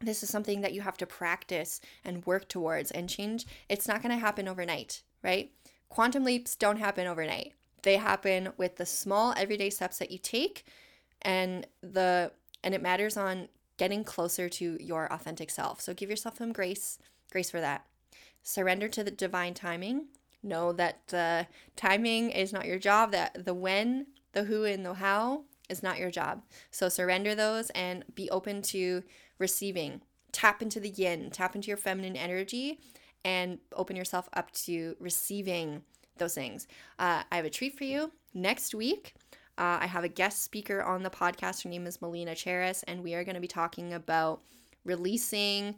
This 0.00 0.22
is 0.22 0.28
something 0.28 0.60
that 0.60 0.74
you 0.74 0.80
have 0.82 0.96
to 0.98 1.06
practice 1.06 1.80
and 2.04 2.26
work 2.26 2.48
towards 2.48 2.90
and 2.90 3.08
change 3.08 3.46
it's 3.68 3.86
not 3.86 4.02
going 4.02 4.10
to 4.10 4.18
happen 4.18 4.48
overnight 4.48 5.02
right? 5.22 5.50
Quantum 5.88 6.24
leaps 6.24 6.56
don't 6.56 6.78
happen 6.78 7.06
overnight. 7.06 7.52
They 7.82 7.96
happen 7.96 8.50
with 8.56 8.76
the 8.76 8.86
small 8.86 9.34
everyday 9.36 9.70
steps 9.70 9.98
that 9.98 10.10
you 10.10 10.18
take 10.18 10.64
and 11.22 11.66
the 11.82 12.32
and 12.62 12.74
it 12.74 12.82
matters 12.82 13.16
on 13.16 13.48
getting 13.76 14.04
closer 14.04 14.48
to 14.48 14.78
your 14.82 15.12
authentic 15.12 15.50
self. 15.50 15.80
So 15.80 15.94
give 15.94 16.10
yourself 16.10 16.38
some 16.38 16.52
grace, 16.52 16.98
grace 17.30 17.50
for 17.50 17.60
that. 17.60 17.84
Surrender 18.42 18.88
to 18.88 19.04
the 19.04 19.10
divine 19.10 19.54
timing. 19.54 20.06
Know 20.42 20.72
that 20.72 21.08
the 21.08 21.46
timing 21.74 22.30
is 22.30 22.52
not 22.52 22.66
your 22.66 22.78
job, 22.78 23.12
that 23.12 23.44
the 23.44 23.54
when, 23.54 24.06
the 24.32 24.44
who, 24.44 24.64
and 24.64 24.84
the 24.84 24.94
how 24.94 25.44
is 25.68 25.82
not 25.82 25.98
your 25.98 26.10
job. 26.10 26.42
So 26.70 26.88
surrender 26.88 27.34
those 27.34 27.70
and 27.70 28.04
be 28.14 28.30
open 28.30 28.62
to 28.62 29.02
receiving. 29.38 30.02
Tap 30.32 30.62
into 30.62 30.80
the 30.80 30.90
yin, 30.90 31.30
tap 31.30 31.56
into 31.56 31.68
your 31.68 31.76
feminine 31.76 32.16
energy, 32.16 32.78
and 33.24 33.58
open 33.74 33.96
yourself 33.96 34.28
up 34.34 34.52
to 34.52 34.94
receiving 35.00 35.82
those 36.18 36.34
things. 36.34 36.68
Uh, 36.98 37.22
I 37.30 37.36
have 37.36 37.44
a 37.44 37.50
treat 37.50 37.76
for 37.76 37.84
you 37.84 38.12
next 38.32 38.74
week. 38.74 39.14
Uh, 39.58 39.78
I 39.80 39.86
have 39.86 40.04
a 40.04 40.08
guest 40.08 40.42
speaker 40.42 40.82
on 40.82 41.02
the 41.02 41.10
podcast. 41.10 41.62
Her 41.62 41.70
name 41.70 41.86
is 41.86 42.02
Melina 42.02 42.32
Cheris, 42.32 42.84
and 42.86 43.02
we 43.02 43.14
are 43.14 43.24
going 43.24 43.36
to 43.36 43.40
be 43.40 43.48
talking 43.48 43.94
about 43.94 44.42
releasing 44.84 45.76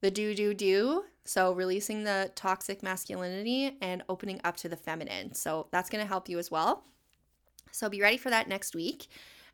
the 0.00 0.10
do 0.10 0.34
do 0.34 0.52
do. 0.52 1.04
So, 1.24 1.52
releasing 1.52 2.02
the 2.02 2.32
toxic 2.34 2.82
masculinity 2.82 3.76
and 3.80 4.02
opening 4.08 4.40
up 4.42 4.56
to 4.58 4.68
the 4.68 4.76
feminine. 4.76 5.34
So, 5.34 5.68
that's 5.70 5.90
going 5.90 6.02
to 6.02 6.08
help 6.08 6.28
you 6.28 6.38
as 6.38 6.50
well. 6.50 6.84
So, 7.70 7.88
be 7.88 8.00
ready 8.00 8.16
for 8.16 8.30
that 8.30 8.48
next 8.48 8.74
week. 8.74 9.06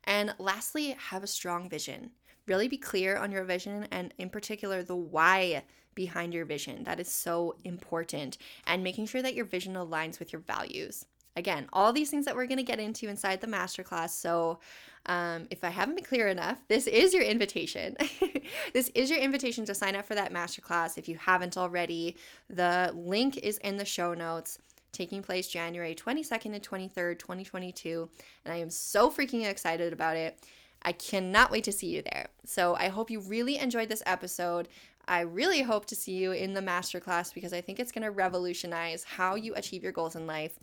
And 0.05 0.33
lastly, 0.39 0.95
have 1.09 1.23
a 1.23 1.27
strong 1.27 1.69
vision. 1.69 2.11
Really 2.47 2.67
be 2.67 2.77
clear 2.77 3.17
on 3.17 3.31
your 3.31 3.43
vision 3.43 3.87
and, 3.91 4.13
in 4.17 4.29
particular, 4.29 4.81
the 4.81 4.95
why 4.95 5.63
behind 5.93 6.33
your 6.33 6.45
vision. 6.45 6.83
That 6.85 6.99
is 6.99 7.11
so 7.11 7.55
important. 7.63 8.37
And 8.65 8.83
making 8.83 9.07
sure 9.07 9.21
that 9.21 9.35
your 9.35 9.45
vision 9.45 9.73
aligns 9.73 10.17
with 10.17 10.31
your 10.31 10.41
values. 10.41 11.05
Again, 11.37 11.67
all 11.71 11.93
these 11.93 12.09
things 12.09 12.25
that 12.25 12.35
we're 12.35 12.47
going 12.47 12.57
to 12.57 12.63
get 12.63 12.79
into 12.79 13.07
inside 13.07 13.41
the 13.41 13.47
masterclass. 13.47 14.09
So, 14.09 14.59
um, 15.05 15.47
if 15.51 15.63
I 15.63 15.69
haven't 15.69 15.95
been 15.95 16.03
clear 16.03 16.27
enough, 16.27 16.59
this 16.67 16.87
is 16.87 17.13
your 17.13 17.23
invitation. 17.23 17.95
this 18.73 18.89
is 18.95 19.09
your 19.09 19.19
invitation 19.19 19.63
to 19.65 19.75
sign 19.75 19.95
up 19.95 20.05
for 20.05 20.15
that 20.15 20.33
masterclass 20.33 20.97
if 20.97 21.07
you 21.07 21.15
haven't 21.15 21.57
already. 21.57 22.17
The 22.49 22.91
link 22.93 23.37
is 23.37 23.59
in 23.59 23.77
the 23.77 23.85
show 23.85 24.15
notes 24.15 24.57
taking 24.91 25.21
place 25.21 25.47
January 25.47 25.93
22nd 25.93 26.55
and 26.55 26.63
23rd, 26.63 27.19
2022. 27.19 28.09
And 28.43 28.53
I 28.53 28.57
am 28.57 28.71
so 28.71 29.11
freaking 29.11 29.47
excited 29.47 29.93
about 29.93 30.17
it. 30.17 30.39
I 30.81 30.91
cannot 30.91 31.51
wait 31.51 31.63
to 31.65 31.71
see 31.71 31.87
you 31.87 32.01
there. 32.01 32.27
So 32.45 32.75
I 32.75 32.87
hope 32.87 33.11
you 33.11 33.19
really 33.19 33.59
enjoyed 33.59 33.89
this 33.89 34.03
episode. 34.05 34.67
I 35.07 35.21
really 35.21 35.61
hope 35.61 35.85
to 35.85 35.95
see 35.95 36.15
you 36.15 36.31
in 36.33 36.53
the 36.53 36.61
masterclass 36.61 37.33
because 37.33 37.53
I 37.53 37.61
think 37.61 37.79
it's 37.79 37.91
going 37.91 38.03
to 38.03 38.11
revolutionize 38.11 39.03
how 39.03 39.35
you 39.35 39.53
achieve 39.55 39.83
your 39.83 39.93
goals 39.93 40.15
in 40.15 40.27
life. 40.27 40.59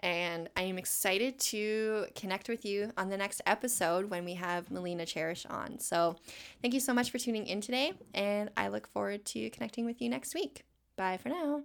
And 0.00 0.48
I 0.56 0.62
am 0.62 0.78
excited 0.78 1.38
to 1.40 2.06
connect 2.14 2.48
with 2.48 2.64
you 2.64 2.92
on 2.96 3.08
the 3.08 3.16
next 3.16 3.40
episode 3.46 4.10
when 4.10 4.24
we 4.24 4.34
have 4.34 4.70
Melina 4.70 5.04
Cherish 5.04 5.44
on. 5.46 5.78
So, 5.80 6.16
thank 6.62 6.72
you 6.72 6.80
so 6.80 6.94
much 6.94 7.10
for 7.10 7.18
tuning 7.18 7.46
in 7.46 7.60
today, 7.60 7.92
and 8.14 8.50
I 8.56 8.68
look 8.68 8.86
forward 8.86 9.24
to 9.26 9.50
connecting 9.50 9.84
with 9.84 10.00
you 10.00 10.08
next 10.08 10.34
week. 10.34 10.64
Bye 10.96 11.16
for 11.16 11.30
now. 11.30 11.62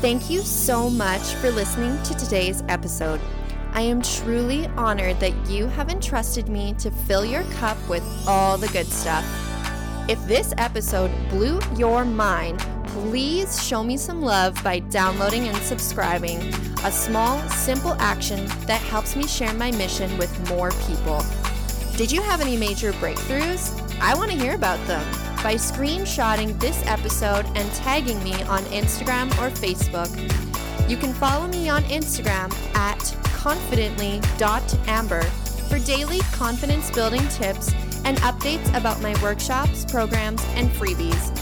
Thank 0.00 0.30
you 0.30 0.42
so 0.42 0.88
much 0.88 1.22
for 1.34 1.50
listening 1.50 2.00
to 2.04 2.14
today's 2.14 2.62
episode. 2.68 3.20
I 3.72 3.82
am 3.82 4.00
truly 4.00 4.66
honored 4.68 5.18
that 5.20 5.34
you 5.48 5.66
have 5.66 5.90
entrusted 5.90 6.48
me 6.48 6.74
to 6.78 6.90
fill 6.90 7.24
your 7.24 7.42
cup 7.54 7.76
with 7.88 8.04
all 8.26 8.56
the 8.56 8.68
good 8.68 8.86
stuff. 8.86 9.24
If 10.08 10.24
this 10.26 10.54
episode 10.56 11.10
blew 11.28 11.60
your 11.76 12.04
mind, 12.04 12.64
please 13.02 13.62
show 13.62 13.84
me 13.84 13.96
some 13.96 14.20
love 14.22 14.60
by 14.64 14.80
downloading 14.80 15.46
and 15.46 15.56
subscribing, 15.58 16.40
a 16.84 16.90
small, 16.90 17.38
simple 17.48 17.94
action 18.00 18.44
that 18.66 18.80
helps 18.80 19.14
me 19.14 19.26
share 19.26 19.54
my 19.54 19.70
mission 19.72 20.18
with 20.18 20.48
more 20.48 20.72
people. 20.86 21.22
Did 21.96 22.10
you 22.10 22.20
have 22.22 22.40
any 22.40 22.56
major 22.56 22.92
breakthroughs? 22.94 23.80
I 24.00 24.14
want 24.14 24.32
to 24.32 24.36
hear 24.36 24.54
about 24.54 24.84
them 24.88 25.04
by 25.42 25.54
screenshotting 25.54 26.58
this 26.58 26.84
episode 26.86 27.46
and 27.54 27.72
tagging 27.74 28.22
me 28.24 28.34
on 28.44 28.62
Instagram 28.64 29.28
or 29.38 29.50
Facebook. 29.50 30.10
You 30.90 30.96
can 30.96 31.12
follow 31.12 31.46
me 31.46 31.68
on 31.68 31.84
Instagram 31.84 32.52
at 32.74 33.16
confidently.amber 33.34 35.22
for 35.22 35.78
daily 35.80 36.18
confidence 36.32 36.90
building 36.90 37.26
tips 37.28 37.72
and 38.04 38.16
updates 38.18 38.76
about 38.76 39.00
my 39.00 39.20
workshops, 39.22 39.84
programs, 39.84 40.42
and 40.54 40.68
freebies. 40.70 41.37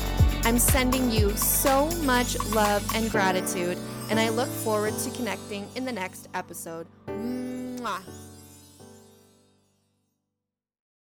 I'm 0.47 0.61
sending 0.61 1.11
you 1.11 1.30
so 1.36 1.90
much 2.03 2.38
love 2.51 2.88
and 2.94 3.11
gratitude, 3.11 3.76
and 4.11 4.20
I 4.20 4.28
look 4.28 4.47
forward 4.49 4.97
to 4.99 5.11
connecting 5.11 5.68
in 5.74 5.84
the 5.84 5.90
next 5.90 6.28
episode. 6.34 6.86
Mwah. 7.09 8.26